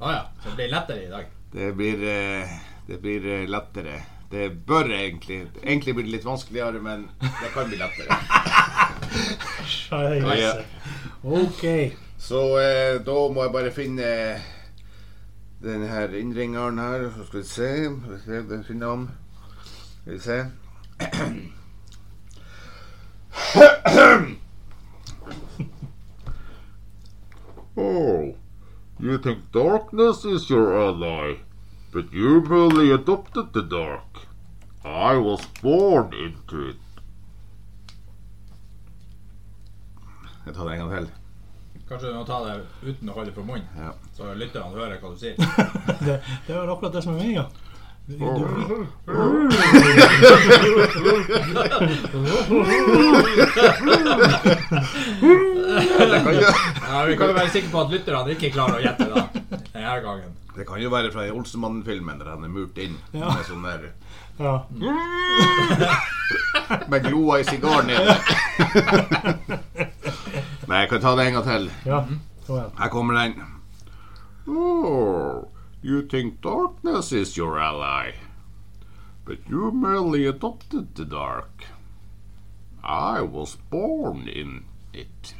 Ah, 0.00 0.12
ja. 0.14 0.22
Så 0.40 0.48
det 0.48 0.56
blir 0.62 0.70
lettere 0.72 1.02
i 1.04 1.10
dag. 1.12 1.34
Det 1.52 1.72
blir, 1.76 2.04
eh, 2.08 2.54
det 2.86 3.00
blir 3.02 3.26
eh, 3.26 3.48
lettere. 3.48 4.00
Det 4.30 4.50
bør 4.68 4.90
egentlig 4.92 5.46
Egentlig 5.62 5.94
blir 5.94 6.04
det 6.04 6.12
litt 6.12 6.24
vanskeligere, 6.24 6.80
men 6.84 7.08
det 7.20 7.52
kan 7.54 7.68
bli 7.68 7.78
lettere. 7.80 8.16
Scheisse. 9.64 10.64
Ok. 11.22 11.64
Så 12.18 12.42
eh, 12.60 12.98
da 13.04 13.18
må 13.32 13.44
jeg 13.44 13.54
bare 13.54 13.72
finne 13.76 14.08
den 15.64 15.86
her 15.88 16.16
innringeren 16.16 16.80
her. 16.80 17.10
Så 17.16 17.28
skal 17.28 17.40
vi 17.40 17.46
se. 17.52 17.70
Skal 17.84 18.16
vi 18.16 18.20
se, 18.24 18.42
den 18.54 18.64
finner 18.64 18.94
han. 18.94 19.08
Skal 20.00 20.12
vi 20.12 20.20
se. 20.24 20.40
Oh, 27.76 28.34
you 28.98 29.18
think 29.18 29.52
darkness 29.52 30.24
is 30.24 30.50
your 30.50 30.76
ally, 30.76 31.36
but 31.92 32.12
you 32.12 32.40
merely 32.40 32.90
adopted 32.90 33.52
the 33.52 33.62
dark. 33.62 34.26
I 34.84 35.16
was 35.16 35.44
born 35.62 36.12
into 36.14 36.68
it. 36.70 36.76
Jeg 40.46 40.54
tar 40.56 40.64
det 40.64 40.72
en 40.74 40.78
gang 40.88 40.90
til. 40.96 41.08
Kanskje 41.88 42.08
du 42.10 42.14
må 42.18 42.24
ta 42.28 42.38
det 42.44 42.54
uten 42.84 43.08
å 43.08 43.14
holde 43.16 43.32
for 43.36 43.44
munnen, 43.48 43.68
Ja. 43.76 43.92
så 44.16 44.32
lytterne 44.36 44.74
hører 44.74 44.98
hva 45.00 45.10
du 45.12 45.18
sier. 45.20 45.36
Det, 46.06 46.18
det 46.46 46.54
er 46.56 46.68
akkurat 46.72 46.92
det 46.94 47.02
som 47.04 47.14
er 47.14 47.20
meninga. 47.22 47.44
Det 48.08 48.18
kan, 56.24 56.34
jo, 56.34 56.40
Ja, 56.88 57.04
Vi 57.06 57.16
kan 57.16 57.26
jo 57.28 57.32
være 57.36 57.50
sikre 57.52 57.70
på 57.72 57.80
at 57.82 57.90
lytterne 57.92 58.30
ikke 58.34 58.50
klarer 58.54 58.74
å 58.78 58.80
gjette 58.82 59.04
da, 59.12 59.20
denne 59.74 60.00
gangen. 60.04 60.30
det 60.56 60.64
kan 60.66 60.80
jo 60.82 60.90
være 60.90 61.12
fra 61.14 61.22
Olsenmannen-filmen 61.30 62.18
der 62.18 62.28
han 62.32 62.44
er 62.44 62.48
murt 62.50 62.78
inn 62.82 62.96
Ja. 63.14 63.28
med 63.34 63.44
sånn 63.46 63.62
der 63.62 63.80
Ja. 64.38 64.58
Med 66.88 67.02
gloa 67.04 67.38
i 67.40 67.44
sigaren 67.44 67.86
nede. 67.88 68.08
Nei, 70.68 70.80
jeg 70.82 70.88
kan 70.90 71.00
ta 71.00 71.14
det 71.16 71.26
en 71.26 71.32
gang 71.38 71.46
til. 71.46 71.70
ja. 71.86 72.04
Her 72.78 72.88
kommer 72.92 73.14
den. 73.18 73.32
Oh, 74.48 75.44
you 75.82 76.02
think 76.02 76.40
darkness 76.40 77.12
is 77.12 77.36
your 77.36 77.58
ally, 77.58 78.12
but 79.24 79.38
you 79.48 79.70
merely 79.70 80.26
adopted 80.26 80.94
the 80.94 81.04
dark. 81.04 81.64
I 82.82 83.20
was 83.20 83.56
born 83.70 84.28
in 84.28 84.64
it. 84.92 85.34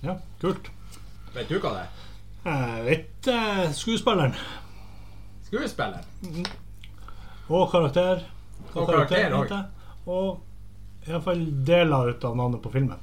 Ja, 0.00 0.18
kult. 0.40 0.70
Vet 1.34 1.48
du 1.48 1.58
hva 1.58 1.72
det 1.74 1.84
er? 1.84 2.02
Jeg 2.44 2.84
vet 2.84 3.28
eh, 3.32 3.62
skuespilleren. 3.72 4.34
Skuespiller. 5.46 6.04
Og 7.48 7.70
karakter. 7.72 8.24
Hva 8.72 8.82
Og 8.82 8.90
karakter 8.90 9.30
karakter. 9.30 9.64
Og 10.06 11.08
iallfall 11.08 11.44
deler 11.66 12.12
ut 12.12 12.24
av 12.24 12.36
navnet 12.36 12.62
på 12.64 12.72
filmen. 12.72 13.00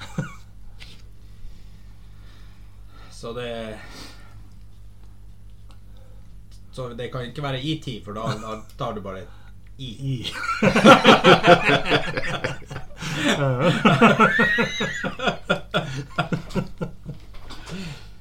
Så 3.16 3.32
det 3.32 3.78
Så 6.72 6.88
det 6.92 7.08
kan 7.12 7.24
ikke 7.24 7.42
være 7.42 7.62
ET, 7.64 8.04
for 8.04 8.12
da, 8.12 8.22
da 8.42 8.62
tar 8.76 8.92
du 8.92 9.00
bare 9.00 9.22
I. 9.78 9.86
I. 9.86 10.26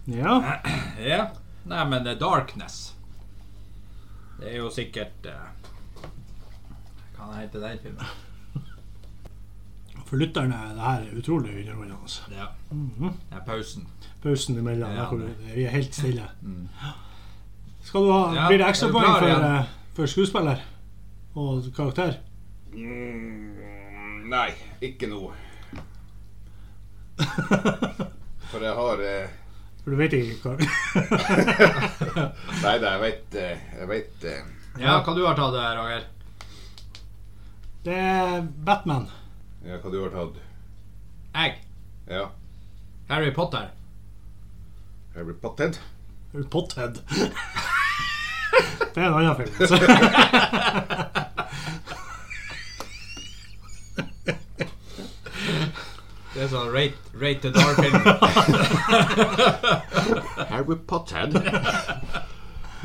ja. 0.05 0.59
Ja. 0.99 1.29
Nei, 1.65 1.85
men 1.85 2.07
eh, 2.07 2.17
Darkness 2.19 2.93
Det 4.39 4.51
er 4.51 4.57
jo 4.59 4.69
sikkert 4.69 5.25
uh, 5.25 5.31
Hva 7.15 7.17
kan 7.17 7.31
det 7.31 7.39
hete 7.39 7.61
den 7.63 7.79
filmen? 7.81 8.05
For 10.05 10.17
lytterne 10.21 10.53
er 10.55 10.73
det 10.77 10.81
her 10.85 11.17
utrolig 11.19 11.55
underholdende. 11.59 12.35
Ja. 12.37 12.45
Det 12.69 13.37
er 13.39 13.45
pausen. 13.47 13.87
Pausen 14.23 14.57
imellom, 14.61 14.91
Ja, 14.93 15.05
vi 15.55 15.63
er 15.65 15.69
helt 15.73 15.95
stille. 15.95 16.27
Skal 17.85 18.01
du 18.01 18.11
ha, 18.11 18.33
Ja, 18.35 18.47
Blir 18.49 18.57
det 18.57 18.65
er 18.65 18.69
ekstrapoeng 18.73 19.05
for, 19.19 19.25
igjen? 19.27 19.43
eh, 19.59 19.65
for 19.93 20.05
skuespiller 20.09 20.61
og 21.35 21.63
karakter? 21.75 22.15
Mm, 22.73 24.25
nei, 24.29 24.49
ikke 24.81 25.07
noe. 25.11 25.33
For 28.51 28.59
jeg 28.63 28.73
har 28.75 29.01
eh, 29.05 29.29
For 29.83 29.91
du 29.93 29.97
vet 29.99 30.13
ikke 30.17 30.49
hva 30.49 30.55
Nei 32.65 32.73
da, 32.81 32.89
jeg 32.95 33.01
vet 33.05 33.37
eh, 33.39 33.61
Jeg 33.79 33.87
veit 33.89 34.25
eh, 34.27 34.41
Ja, 34.81 34.97
hva 35.05 35.15
du 35.15 35.21
har 35.25 35.37
tatt 35.39 35.55
Roger? 35.79 36.03
Det 37.85 37.95
er 37.95 38.41
Batman. 38.65 39.05
Ja, 39.65 39.79
hva 39.81 39.89
du 39.89 39.97
har 39.97 40.11
tatt? 40.13 40.35
Jeg. 41.33 41.53
Ja. 42.07 42.25
Harry 43.09 43.31
Potter. 43.33 43.71
Harry 45.15 45.33
Potted? 45.41 45.79
Harry 46.33 46.43
Potted. 46.53 46.99
det 48.93 49.01
er 49.01 49.07
en 49.07 49.13
annen 49.13 49.35
film. 49.35 49.67
Så. 49.67 49.75
Det 56.35 56.43
er 56.43 56.49
sånn 56.51 56.69
rate, 56.75 56.99
rated 57.17 57.57
R-film. 57.57 58.01
Harry 60.51 60.77
Potted. 60.91 61.39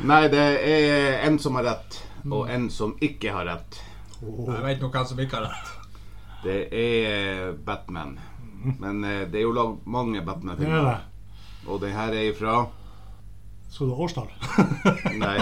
Nei, 0.07 0.23
det 0.33 0.47
er 0.71 1.19
en 1.27 1.37
som 1.43 1.59
har 1.59 1.67
rett, 1.67 1.99
og 2.25 2.49
en 2.49 2.69
som 2.73 2.95
ikke 3.03 3.35
har 3.35 3.45
rett. 3.51 3.81
Jeg 4.23 4.65
vet 4.65 4.81
nå 4.81 4.89
hvem 4.89 5.05
som 5.11 5.21
ikke 5.21 5.41
har 5.41 5.51
rett. 5.51 5.80
Det 6.43 6.59
er 6.73 7.51
Batman. 7.65 8.19
Men 8.79 9.03
eh, 9.03 9.23
det 9.29 9.41
er 9.41 9.45
jo 9.47 9.53
lagd 9.55 9.85
mange 9.89 10.19
er 10.19 10.25
Batman-filmer. 10.25 10.89
det. 10.89 10.99
Og 11.69 11.81
den 11.81 11.93
her 11.93 12.13
er 12.13 12.29
ifra 12.31 12.55
Skal 13.69 13.87
du 13.87 13.93
ha 13.95 14.05
årstall? 14.05 14.29
Nei. 15.21 15.37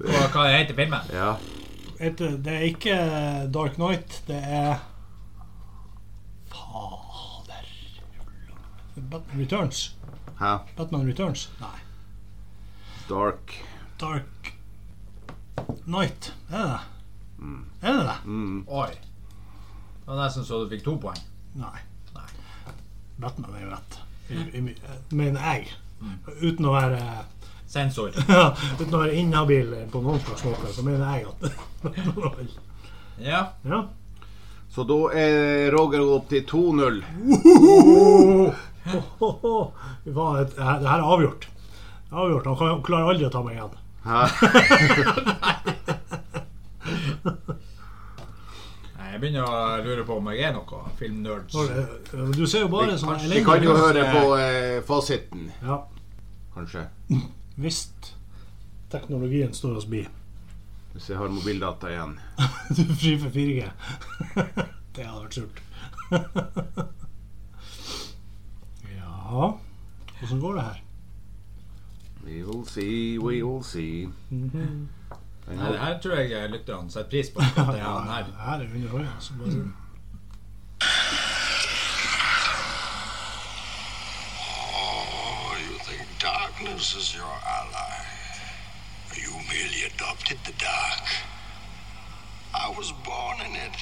Og 0.00 0.32
hva 0.32 0.46
heter 0.52 0.76
filmen? 0.76 1.12
Ja. 1.12 1.34
det 2.44 2.52
er 2.52 2.64
ikke 2.68 2.96
Dark 3.52 3.78
Knight, 3.78 4.22
det 4.28 4.40
er 4.42 4.82
Fader 6.52 7.70
Batman 8.96 9.40
Returns. 9.40 9.94
Hæ? 10.40 10.52
Batman 10.76 11.08
Returns? 11.08 11.48
Nei. 11.60 11.78
Dark. 13.08 13.56
Dark 14.00 14.52
Night. 15.86 16.34
Er 16.50 16.58
det 16.58 16.68
det? 16.68 16.80
Er 17.82 17.92
det 17.92 18.06
det? 18.08 18.18
Mm. 18.24 18.64
Oi. 18.68 18.90
Det 20.06 20.14
var 20.14 20.20
nesten 20.22 20.44
så 20.46 20.60
du 20.62 20.68
fikk 20.70 20.84
to 20.86 20.92
poeng. 21.02 21.18
Nei. 21.58 21.80
Nei. 22.14 22.30
Batman 23.18 23.56
er 23.58 23.64
jo 23.64 23.70
rett. 23.72 23.96
I, 24.30 24.38
i, 24.54 24.60
mener 25.18 25.42
jeg. 25.42 25.66
Uten 26.44 26.68
å 26.68 26.74
være 26.76 27.00
Sensor. 27.66 28.14
ja, 28.30 28.52
Uten 28.78 28.94
å 28.94 29.00
være 29.02 29.16
inhabil 29.18 29.74
på 29.90 29.98
noen 30.04 30.20
slags 30.22 30.44
måte, 30.46 30.70
så 30.76 30.82
mener 30.86 31.02
jeg 31.10 31.26
at 31.26 31.42
Ja. 33.32 33.40
Ja. 33.66 33.80
Så 34.70 34.86
da 34.86 35.10
er 35.18 35.74
Roger 35.74 36.06
opp 36.06 36.30
til 36.30 36.46
2-0. 36.46 37.02
Fy 38.86 39.02
faen, 39.26 40.06
det 40.06 40.14
her 40.14 40.46
det 40.54 40.86
her 40.86 41.00
er 41.00 41.02
avgjort. 41.16 41.50
Avgjort. 42.14 42.46
Han 42.62 42.78
klarer 42.86 43.10
aldri 43.10 43.26
å 43.26 43.34
ta 43.34 43.42
meg 43.42 43.58
igjen. 43.58 43.74
Jeg 49.16 49.22
begynner 49.22 49.46
å 49.48 49.60
lure 49.80 50.02
på 50.04 50.16
om 50.20 50.26
jeg 50.28 50.42
er 50.44 50.50
noe 50.52 50.78
filmnerd. 50.98 51.46
Du 52.36 52.42
ser 52.44 52.66
jo 52.66 52.68
bare 52.68 52.98
sånn 53.00 53.22
Vi 53.30 53.38
kan 53.46 53.62
jo 53.64 53.72
høre 53.72 54.02
på 54.12 54.34
eh, 54.36 54.82
fasiten, 54.84 55.46
Ja, 55.64 55.78
kanskje. 56.52 56.82
hvis 57.62 57.78
teknologien 58.92 59.56
står 59.56 59.78
oss 59.80 59.86
bi. 59.88 60.02
Hvis 60.92 61.08
jeg 61.08 61.16
har 61.16 61.32
mobildata 61.32 61.94
igjen. 61.94 62.12
Du 62.76 62.82
er 62.84 62.92
fri 63.00 63.14
for 63.22 63.32
4G. 63.38 63.70
Det 64.98 65.08
hadde 65.08 65.22
vært 65.22 65.38
surt. 65.40 65.64
Ja 68.98 69.48
Hvordan 70.20 70.44
går 70.44 70.60
det 70.60 70.66
her? 70.68 70.84
We 72.26 72.44
will 72.44 72.68
see, 72.68 73.16
we 73.16 73.40
will 73.40 73.64
see. 73.64 74.10
Den 74.28 74.90
Nei, 75.48 75.72
det 75.72 75.78
her 75.80 75.98
tror 76.02 76.14
jeg 76.20 76.50
lytterne 76.50 76.90
setter 76.90 77.10
pris 77.10 77.30
på. 77.30 77.40
at 77.40 77.54
Det 77.74 77.80
er 77.80 77.84
han 77.84 78.08
her. 78.10 78.24
Det 78.30 78.34
her 78.46 78.52
er 78.52 78.74
underholdende. 78.74 79.12
så 79.20 79.32
bare- 79.38 79.72
Oh, 84.38 85.56
darkness 86.20 86.96
is 86.96 87.14
your 87.14 87.34
ally? 87.58 87.94
You 89.22 89.32
merely 89.50 89.82
adopted 89.94 90.38
the 90.44 90.52
dark. 90.58 91.06
I 92.54 92.68
was 92.76 92.92
born 93.04 93.38
in 93.46 93.54
it. 93.66 93.78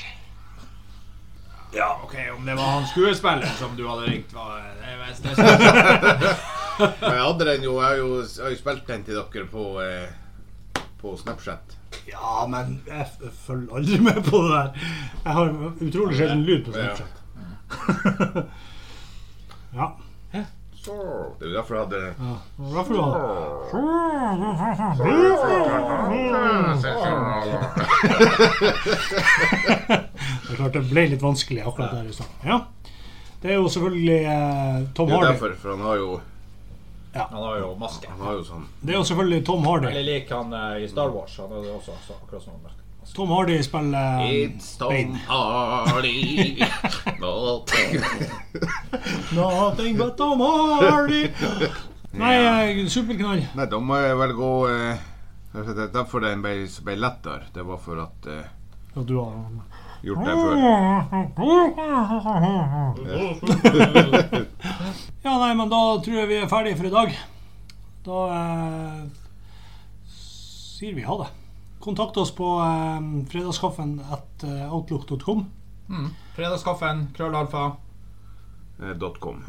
Ja, 1.75 2.01
ok, 2.05 2.15
Om 2.39 2.47
det 2.47 2.55
var 2.55 2.63
han 2.71 2.87
skuespilleren 2.87 3.57
som 3.59 3.77
du 3.77 3.89
hadde 3.89 4.03
ringt, 4.11 4.33
var 4.35 4.57
det 4.81 4.99
mest 5.09 5.25
Jeg 7.03 7.23
hadde 7.23 7.45
den 7.47 7.63
jo, 7.65 7.81
jeg 7.81 7.89
har 7.89 7.95
jo, 7.97 8.09
jeg 8.23 8.45
har 8.45 8.51
jo 8.51 8.57
spilt 8.59 8.87
den 8.87 9.05
til 9.05 9.15
dere 9.19 9.47
på, 9.51 9.65
eh, 9.83 10.09
på 11.05 11.15
Snapchat. 11.21 11.77
Ja, 12.11 12.45
men 12.51 12.79
jeg 12.89 13.07
jeg 13.23 13.33
følger 13.47 13.77
aldri 13.81 13.99
med 14.09 14.23
på 14.27 14.41
det 14.45 14.51
der. 14.55 14.69
Jeg 15.25 15.33
har 15.39 15.53
utrolig 15.89 16.17
sjelden 16.19 16.43
lyd 16.49 16.65
på 16.65 16.71
Snapchat. 16.73 17.15
Ja. 19.75 19.87
Så, 20.85 20.93
det 21.41 21.47
er 21.47 21.49
jo 21.49 21.57
derfor 21.57 21.75
jeg 21.75 21.85
hadde 21.85 22.01
ja. 22.05 22.33
Og 22.59 22.67
Hvorfor 22.75 22.93
du 22.93 23.01
Det 30.45 30.53
er 30.53 30.59
klart 30.59 30.77
det 30.77 30.83
ble 30.91 31.07
litt 31.15 31.25
vanskelig 31.25 31.65
akkurat 31.65 31.95
der 31.97 32.11
i 32.11 32.13
stad. 32.13 32.29
Ja. 32.45 32.59
Det 33.41 33.53
er 33.53 33.59
jo 33.59 33.69
selvfølgelig 33.73 34.19
eh, 34.35 34.77
Tom 34.97 35.09
Det 35.09 35.17
er 35.17 35.27
derfor, 35.31 35.57
for 35.63 35.75
han 35.75 35.83
har 35.89 35.97
jo, 36.01 36.11
Han 37.15 37.43
har 37.43 37.59
jo 37.59 37.75
maske. 37.79 38.09
han 38.11 38.21
har 38.27 38.39
jo 38.39 38.45
sånn 38.47 38.65
Det 38.81 38.95
er 38.95 38.99
jo 38.99 39.05
selvfølgelig 39.11 39.45
Tom 39.47 39.67
Hardy. 39.69 39.87
Veldig 39.87 40.07
lik 40.09 40.33
han 40.35 40.57
eh, 40.61 40.85
i 40.85 40.89
Star 40.91 41.13
Wars. 41.15 41.37
Han 41.39 41.53
hadde 41.55 41.77
også 41.77 41.95
så, 42.07 42.19
akkurat 42.23 42.47
sånn 42.47 42.61
maske. 42.63 42.81
Tom 43.15 43.31
Hardy 43.31 43.63
spiller 43.63 44.21
um, 44.21 44.29
It's 44.33 44.77
Tom 44.81 44.91
Bane. 44.91 45.21
Hardy. 45.29 46.57
Nothing. 47.21 48.01
Nothing 49.39 49.99
but 49.99 50.17
Tom 50.17 50.41
Hardy. 50.41 51.29
Nei, 52.15 52.35
eh, 52.71 52.87
superknall. 52.89 53.43
Nei, 53.55 53.67
da 53.71 53.81
må 53.83 53.99
jeg 54.01 54.19
vel 54.19 54.35
gå 54.39 54.51
eh, 54.71 55.05
det 55.55 55.79
er 55.79 55.91
Derfor 55.95 56.25
den 56.25 56.43
ble, 56.43 56.57
ble 56.87 56.97
lettere. 56.99 57.47
Det 57.55 57.63
var 57.67 57.79
for 57.83 58.03
at 58.03 58.27
eh, 58.31 58.47
Ja, 58.95 59.03
du 59.03 59.17
har 59.21 59.35
gjort 60.07 60.25
det 60.25 60.35
før. 60.41 60.55
Ja, 65.25 65.33
nei, 65.41 65.55
men 65.57 65.71
da 65.73 65.79
tror 66.05 66.19
jeg 66.21 66.29
vi 66.29 66.37
er 66.43 66.49
ferdige 66.51 66.77
for 66.77 66.87
i 66.89 66.93
dag. 66.93 67.15
Da 68.05 68.19
eh, 68.37 68.99
sier 70.13 70.95
vi 70.99 71.05
ha 71.07 71.15
det. 71.23 71.31
Kontakt 71.85 72.17
oss 72.21 72.33
på 72.37 72.49
eh, 72.65 73.01
fredagskaffen 73.33 73.97
at 74.13 74.45
eh, 74.45 74.67
outlook.com. 74.73 75.47
Mm. 75.89 76.11
Fredagskaffen, 76.37 77.07
krøllalfa. 77.17 77.65
eh, 78.83 78.93
dot 79.01 79.17
.com. 79.25 79.41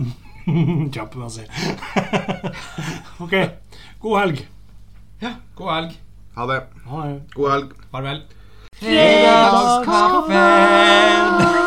Kjempemessig. 0.96 1.48
OK. 3.24 3.36
God 4.04 4.20
helg. 4.22 4.44
Ja, 5.24 5.32
god 5.60 5.72
helg. 5.74 5.92
Ha 6.36 6.48
det. 6.52 6.60
Ha 6.88 7.06
det. 7.08 7.20
God 7.36 7.52
helg. 7.52 7.70
Farvel. 7.92 8.20
Pillbox 8.80 9.86
Coffin. 9.86 11.65